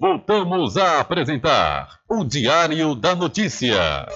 Voltamos 0.00 0.76
a 0.76 1.00
apresentar 1.00 1.88
o 2.08 2.24
Diário 2.24 2.94
da 2.94 3.14
Notícia. 3.14 4.06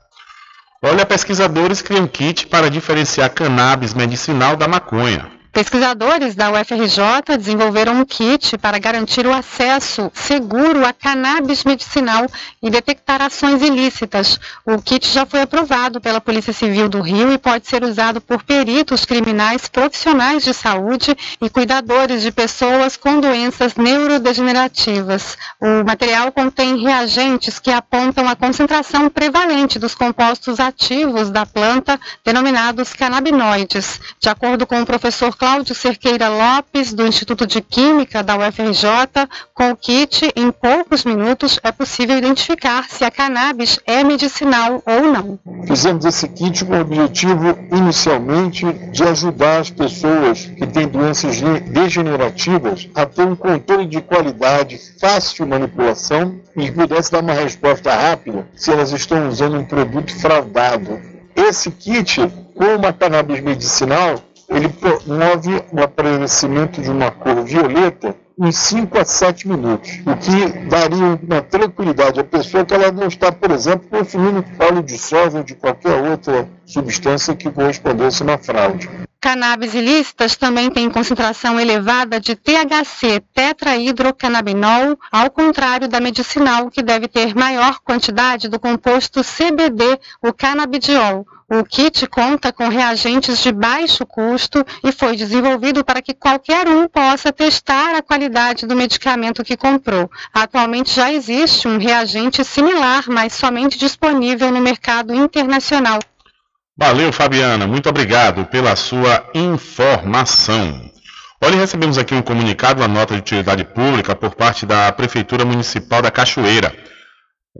Olha, 0.82 1.06
pesquisadores 1.06 1.80
criam 1.80 2.08
kit 2.08 2.48
para 2.48 2.68
diferenciar 2.68 3.30
cannabis 3.30 3.94
medicinal 3.94 4.56
da 4.56 4.66
maconha. 4.66 5.41
Pesquisadores 5.52 6.34
da 6.34 6.50
UFRJ 6.50 7.36
desenvolveram 7.36 7.92
um 8.00 8.06
kit 8.06 8.56
para 8.56 8.78
garantir 8.78 9.26
o 9.26 9.34
acesso 9.34 10.10
seguro 10.14 10.82
a 10.82 10.94
cannabis 10.94 11.62
medicinal 11.64 12.26
e 12.62 12.70
detectar 12.70 13.20
ações 13.20 13.60
ilícitas. 13.60 14.40
O 14.64 14.80
kit 14.80 15.06
já 15.06 15.26
foi 15.26 15.42
aprovado 15.42 16.00
pela 16.00 16.22
Polícia 16.22 16.54
Civil 16.54 16.88
do 16.88 17.02
Rio 17.02 17.30
e 17.30 17.36
pode 17.36 17.68
ser 17.68 17.84
usado 17.84 18.18
por 18.18 18.42
peritos 18.42 19.04
criminais, 19.04 19.68
profissionais 19.68 20.42
de 20.42 20.54
saúde 20.54 21.14
e 21.38 21.50
cuidadores 21.50 22.22
de 22.22 22.32
pessoas 22.32 22.96
com 22.96 23.20
doenças 23.20 23.74
neurodegenerativas. 23.74 25.36
O 25.60 25.84
material 25.84 26.32
contém 26.32 26.78
reagentes 26.78 27.58
que 27.58 27.70
apontam 27.70 28.26
a 28.26 28.34
concentração 28.34 29.10
prevalente 29.10 29.78
dos 29.78 29.94
compostos 29.94 30.58
ativos 30.58 31.28
da 31.28 31.44
planta, 31.44 32.00
denominados 32.24 32.94
canabinoides. 32.94 34.00
De 34.18 34.30
acordo 34.30 34.66
com 34.66 34.80
o 34.80 34.86
professor 34.86 35.36
Cláudio 35.42 35.74
Cerqueira 35.74 36.28
Lopes, 36.28 36.92
do 36.92 37.04
Instituto 37.04 37.48
de 37.48 37.60
Química 37.60 38.22
da 38.22 38.36
UFRJ, 38.36 39.28
com 39.52 39.72
o 39.72 39.76
kit, 39.76 40.32
em 40.36 40.52
poucos 40.52 41.04
minutos 41.04 41.58
é 41.64 41.72
possível 41.72 42.16
identificar 42.16 42.88
se 42.88 43.04
a 43.04 43.10
cannabis 43.10 43.80
é 43.84 44.04
medicinal 44.04 44.80
ou 44.86 45.02
não. 45.12 45.40
Fizemos 45.66 46.04
esse 46.04 46.28
kit 46.28 46.64
com 46.64 46.74
o 46.76 46.80
objetivo, 46.82 47.58
inicialmente, 47.72 48.72
de 48.92 49.02
ajudar 49.02 49.62
as 49.62 49.70
pessoas 49.70 50.46
que 50.46 50.64
têm 50.64 50.86
doenças 50.86 51.34
de- 51.34 51.60
degenerativas 51.72 52.88
a 52.94 53.04
ter 53.04 53.26
um 53.26 53.34
controle 53.34 53.86
de 53.86 54.00
qualidade, 54.00 54.78
fácil 55.00 55.44
manipulação 55.44 56.36
e 56.56 56.70
pudesse 56.70 57.10
dar 57.10 57.18
uma 57.20 57.32
resposta 57.34 57.92
rápida 57.92 58.46
se 58.54 58.70
elas 58.70 58.92
estão 58.92 59.26
usando 59.26 59.58
um 59.58 59.64
produto 59.64 60.14
fraudado. 60.20 61.00
Esse 61.34 61.68
kit, 61.72 62.20
com 62.54 62.76
uma 62.76 62.92
cannabis 62.92 63.40
medicinal, 63.42 64.22
ele 64.54 64.68
promove 64.68 65.64
o 65.72 65.82
aparecimento 65.82 66.80
de 66.80 66.90
uma 66.90 67.10
cor 67.10 67.42
violeta 67.42 68.14
em 68.38 68.50
5 68.50 68.98
a 68.98 69.04
7 69.04 69.46
minutos, 69.46 70.00
o 70.06 70.16
que 70.16 70.68
daria 70.68 71.18
uma 71.22 71.42
tranquilidade 71.42 72.18
à 72.18 72.24
pessoa 72.24 72.64
que 72.64 72.74
ela 72.74 72.90
não 72.90 73.06
está, 73.06 73.30
por 73.30 73.50
exemplo, 73.50 73.88
consumindo 73.88 74.44
óleo 74.58 74.82
de 74.82 74.98
soja 74.98 75.38
ou 75.38 75.44
de 75.44 75.54
qualquer 75.54 76.02
outra 76.02 76.48
substância 76.64 77.36
que 77.36 77.50
correspondesse 77.50 78.22
a 78.22 78.26
uma 78.26 78.38
fraude. 78.38 78.88
Cannabis 79.22 79.72
ilícitas 79.72 80.34
também 80.34 80.68
têm 80.68 80.90
concentração 80.90 81.60
elevada 81.60 82.18
de 82.18 82.34
THC, 82.34 83.22
tetrahidrocannabinol, 83.32 84.98
ao 85.12 85.30
contrário 85.30 85.86
da 85.86 86.00
medicinal, 86.00 86.68
que 86.68 86.82
deve 86.82 87.06
ter 87.06 87.32
maior 87.32 87.78
quantidade 87.84 88.48
do 88.48 88.58
composto 88.58 89.22
CBD, 89.22 89.96
o 90.20 90.32
canabidiol. 90.32 91.24
O 91.48 91.62
kit 91.64 92.04
conta 92.08 92.52
com 92.52 92.66
reagentes 92.68 93.38
de 93.38 93.52
baixo 93.52 94.04
custo 94.04 94.66
e 94.82 94.90
foi 94.90 95.14
desenvolvido 95.16 95.84
para 95.84 96.02
que 96.02 96.14
qualquer 96.14 96.66
um 96.66 96.88
possa 96.88 97.30
testar 97.30 97.94
a 97.94 98.02
qualidade 98.02 98.66
do 98.66 98.74
medicamento 98.74 99.44
que 99.44 99.56
comprou. 99.56 100.10
Atualmente 100.34 100.96
já 100.96 101.12
existe 101.12 101.68
um 101.68 101.78
reagente 101.78 102.44
similar, 102.44 103.04
mas 103.06 103.34
somente 103.34 103.78
disponível 103.78 104.50
no 104.50 104.60
mercado 104.60 105.14
internacional. 105.14 106.00
Valeu, 106.76 107.12
Fabiana. 107.12 107.66
Muito 107.66 107.88
obrigado 107.88 108.46
pela 108.46 108.74
sua 108.74 109.28
informação. 109.34 110.90
Olha, 111.44 111.56
recebemos 111.56 111.98
aqui 111.98 112.14
um 112.14 112.22
comunicado, 112.22 112.80
uma 112.80 112.88
nota 112.88 113.12
de 113.14 113.20
utilidade 113.20 113.64
pública 113.64 114.16
por 114.16 114.34
parte 114.34 114.64
da 114.64 114.90
Prefeitura 114.90 115.44
Municipal 115.44 116.00
da 116.00 116.10
Cachoeira. 116.10 116.74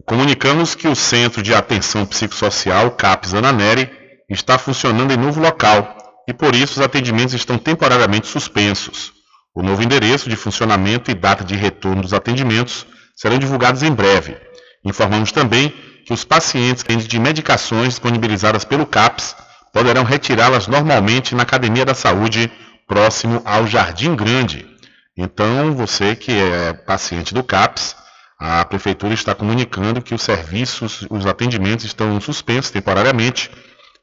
Comunicamos 0.06 0.74
que 0.74 0.88
o 0.88 0.96
Centro 0.96 1.42
de 1.42 1.52
Atenção 1.52 2.06
Psicossocial, 2.06 2.92
CAPS 2.92 3.34
Ananeri, 3.34 3.90
está 4.30 4.56
funcionando 4.56 5.12
em 5.12 5.18
novo 5.18 5.40
local, 5.40 5.94
e 6.26 6.32
por 6.32 6.54
isso 6.54 6.80
os 6.80 6.86
atendimentos 6.86 7.34
estão 7.34 7.58
temporariamente 7.58 8.26
suspensos. 8.26 9.12
O 9.54 9.62
novo 9.62 9.82
endereço 9.82 10.30
de 10.30 10.36
funcionamento 10.36 11.10
e 11.10 11.14
data 11.14 11.44
de 11.44 11.54
retorno 11.54 12.00
dos 12.00 12.14
atendimentos 12.14 12.86
serão 13.14 13.38
divulgados 13.38 13.82
em 13.82 13.92
breve. 13.92 14.38
Informamos 14.82 15.30
também 15.30 15.74
que 16.04 16.12
os 16.12 16.24
pacientes 16.24 16.84
de 17.06 17.18
medicações 17.18 17.88
disponibilizadas 17.88 18.64
pelo 18.64 18.86
CAPS 18.86 19.36
poderão 19.72 20.04
retirá-las 20.04 20.66
normalmente 20.66 21.34
na 21.34 21.42
Academia 21.42 21.84
da 21.84 21.94
Saúde, 21.94 22.50
próximo 22.86 23.40
ao 23.44 23.66
Jardim 23.66 24.14
Grande. 24.14 24.66
Então, 25.16 25.74
você 25.74 26.14
que 26.14 26.32
é 26.32 26.72
paciente 26.72 27.34
do 27.34 27.42
CAPS, 27.42 27.96
a 28.38 28.64
Prefeitura 28.64 29.14
está 29.14 29.34
comunicando 29.34 30.02
que 30.02 30.14
os 30.14 30.22
serviços, 30.22 31.06
os 31.08 31.26
atendimentos 31.26 31.84
estão 31.84 32.20
suspensos 32.20 32.70
temporariamente, 32.70 33.50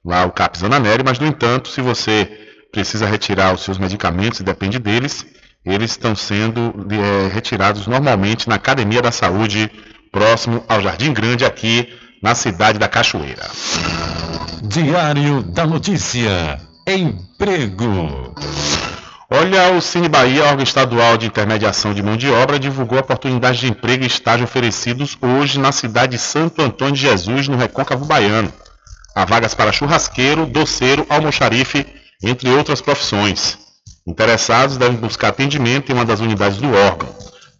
lá 0.03 0.25
o 0.25 0.31
CAPS 0.31 0.63
Ananeri, 0.63 1.03
mas, 1.03 1.19
no 1.19 1.27
entanto, 1.27 1.69
se 1.69 1.81
você 1.81 2.29
precisa 2.71 3.05
retirar 3.05 3.53
os 3.53 3.63
seus 3.63 3.77
medicamentos 3.77 4.39
e 4.39 4.43
depende 4.43 4.79
deles, 4.79 5.25
eles 5.65 5.91
estão 5.91 6.15
sendo 6.15 6.73
é, 6.89 7.27
retirados 7.33 7.85
normalmente 7.85 8.47
na 8.47 8.55
Academia 8.55 9.01
da 9.01 9.11
Saúde, 9.11 9.69
próximo 10.11 10.63
ao 10.67 10.81
Jardim 10.81 11.13
Grande, 11.13 11.45
aqui 11.45 11.89
na 12.21 12.35
cidade 12.35 12.77
da 12.77 12.87
Cachoeira. 12.87 13.49
Diário 14.61 15.41
da 15.43 15.65
Notícia. 15.65 16.59
Emprego. 16.87 18.33
Olha, 19.31 19.71
o 19.73 19.81
Cine 19.81 20.09
Bahia, 20.09 20.45
órgão 20.45 20.63
estadual 20.63 21.15
de 21.15 21.27
intermediação 21.27 21.93
de 21.93 22.01
mão 22.01 22.17
de 22.17 22.29
obra, 22.29 22.59
divulgou 22.59 22.97
oportunidades 22.97 23.59
de 23.59 23.67
emprego 23.67 24.03
e 24.03 24.07
estágio 24.07 24.43
oferecidos 24.43 25.15
hoje 25.21 25.59
na 25.59 25.71
cidade 25.71 26.13
de 26.13 26.17
Santo 26.17 26.61
Antônio 26.61 26.95
de 26.95 27.01
Jesus, 27.01 27.47
no 27.47 27.55
Recôncavo 27.55 28.05
Baiano. 28.05 28.51
Há 29.15 29.25
vagas 29.25 29.53
para 29.53 29.71
churrasqueiro, 29.71 30.47
doceiro, 30.47 31.05
almoxarife, 31.09 31.85
entre 32.23 32.49
outras 32.49 32.81
profissões. 32.81 33.57
Interessados 34.07 34.77
devem 34.77 34.97
buscar 34.97 35.27
atendimento 35.27 35.91
em 35.91 35.93
uma 35.95 36.05
das 36.05 36.19
unidades 36.19 36.57
do 36.57 36.73
órgão. 36.73 37.09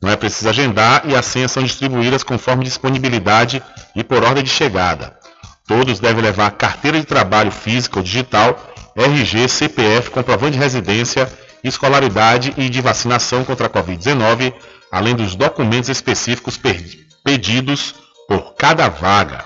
Não 0.02 0.10
é 0.10 0.16
preciso 0.16 0.50
agendar 0.50 1.04
e 1.06 1.16
as 1.16 1.26
senhas 1.26 1.52
são 1.52 1.62
distribuídas 1.64 2.24
conforme 2.24 2.64
disponibilidade 2.64 3.62
e 3.96 4.04
por 4.04 4.24
ordem 4.24 4.44
de 4.44 4.50
chegada. 4.50 5.18
Todos 5.68 6.00
devem 6.00 6.24
levar 6.24 6.52
carteira 6.52 7.00
de 7.00 7.06
trabalho 7.06 7.52
física 7.52 8.00
ou 8.00 8.04
digital, 8.04 8.58
RG, 8.96 9.48
CPF, 9.48 10.10
comprovante 10.10 10.54
de 10.54 10.58
residência, 10.58 11.32
escolaridade 11.64 12.54
e 12.58 12.70
de 12.70 12.82
vacinação 12.82 13.44
contra 13.44 13.68
a 13.68 13.70
Covid-19, 13.70 14.54
além 14.92 15.16
dos 15.16 15.36
documentos 15.36 15.90
específicos 15.90 16.60
pedidos 17.24 17.94
por 18.28 18.56
cada 18.56 18.88
vaga. 18.90 19.46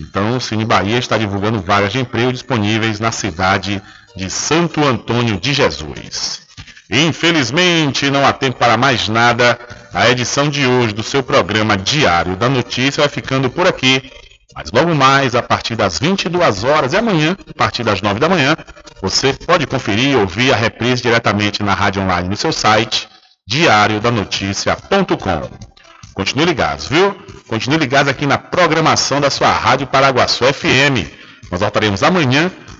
Então, 0.00 0.36
o 0.36 0.40
Cine 0.40 0.64
Bahia 0.64 0.98
está 0.98 1.18
divulgando 1.18 1.60
vagas 1.60 1.92
de 1.92 1.98
emprego 1.98 2.32
disponíveis 2.32 3.00
na 3.00 3.10
cidade 3.10 3.82
de 4.14 4.30
Santo 4.30 4.84
Antônio 4.84 5.40
de 5.40 5.52
Jesus. 5.52 6.47
Infelizmente, 6.90 8.10
não 8.10 8.26
há 8.26 8.32
tempo 8.32 8.58
para 8.58 8.76
mais 8.76 9.08
nada. 9.08 9.58
A 9.92 10.08
edição 10.08 10.48
de 10.48 10.66
hoje 10.66 10.94
do 10.94 11.02
seu 11.02 11.22
programa 11.22 11.76
Diário 11.76 12.36
da 12.36 12.48
Notícia 12.48 13.02
vai 13.02 13.08
ficando 13.08 13.50
por 13.50 13.66
aqui. 13.66 14.10
Mas 14.54 14.70
logo 14.72 14.94
mais, 14.94 15.34
a 15.34 15.42
partir 15.42 15.76
das 15.76 15.98
22 15.98 16.64
horas 16.64 16.92
e 16.92 16.96
amanhã, 16.96 17.36
a 17.48 17.54
partir 17.54 17.84
das 17.84 18.00
9 18.00 18.18
da 18.18 18.28
manhã, 18.28 18.56
você 19.02 19.32
pode 19.32 19.66
conferir 19.66 20.10
e 20.10 20.16
ouvir 20.16 20.52
a 20.52 20.56
reprise 20.56 21.02
diretamente 21.02 21.62
na 21.62 21.74
rádio 21.74 22.02
online 22.02 22.28
no 22.28 22.36
seu 22.36 22.52
site, 22.52 23.08
diariodanoticia.com. 23.46 25.50
Continue 26.14 26.46
ligados, 26.46 26.88
viu? 26.88 27.14
Continue 27.46 27.78
ligados 27.78 28.10
aqui 28.10 28.26
na 28.26 28.38
programação 28.38 29.20
da 29.20 29.30
sua 29.30 29.52
Rádio 29.52 29.86
Paraguaçu 29.86 30.44
FM. 30.44 31.06
Nós 31.50 31.60
voltaremos 31.60 32.02
amanhã 32.02 32.50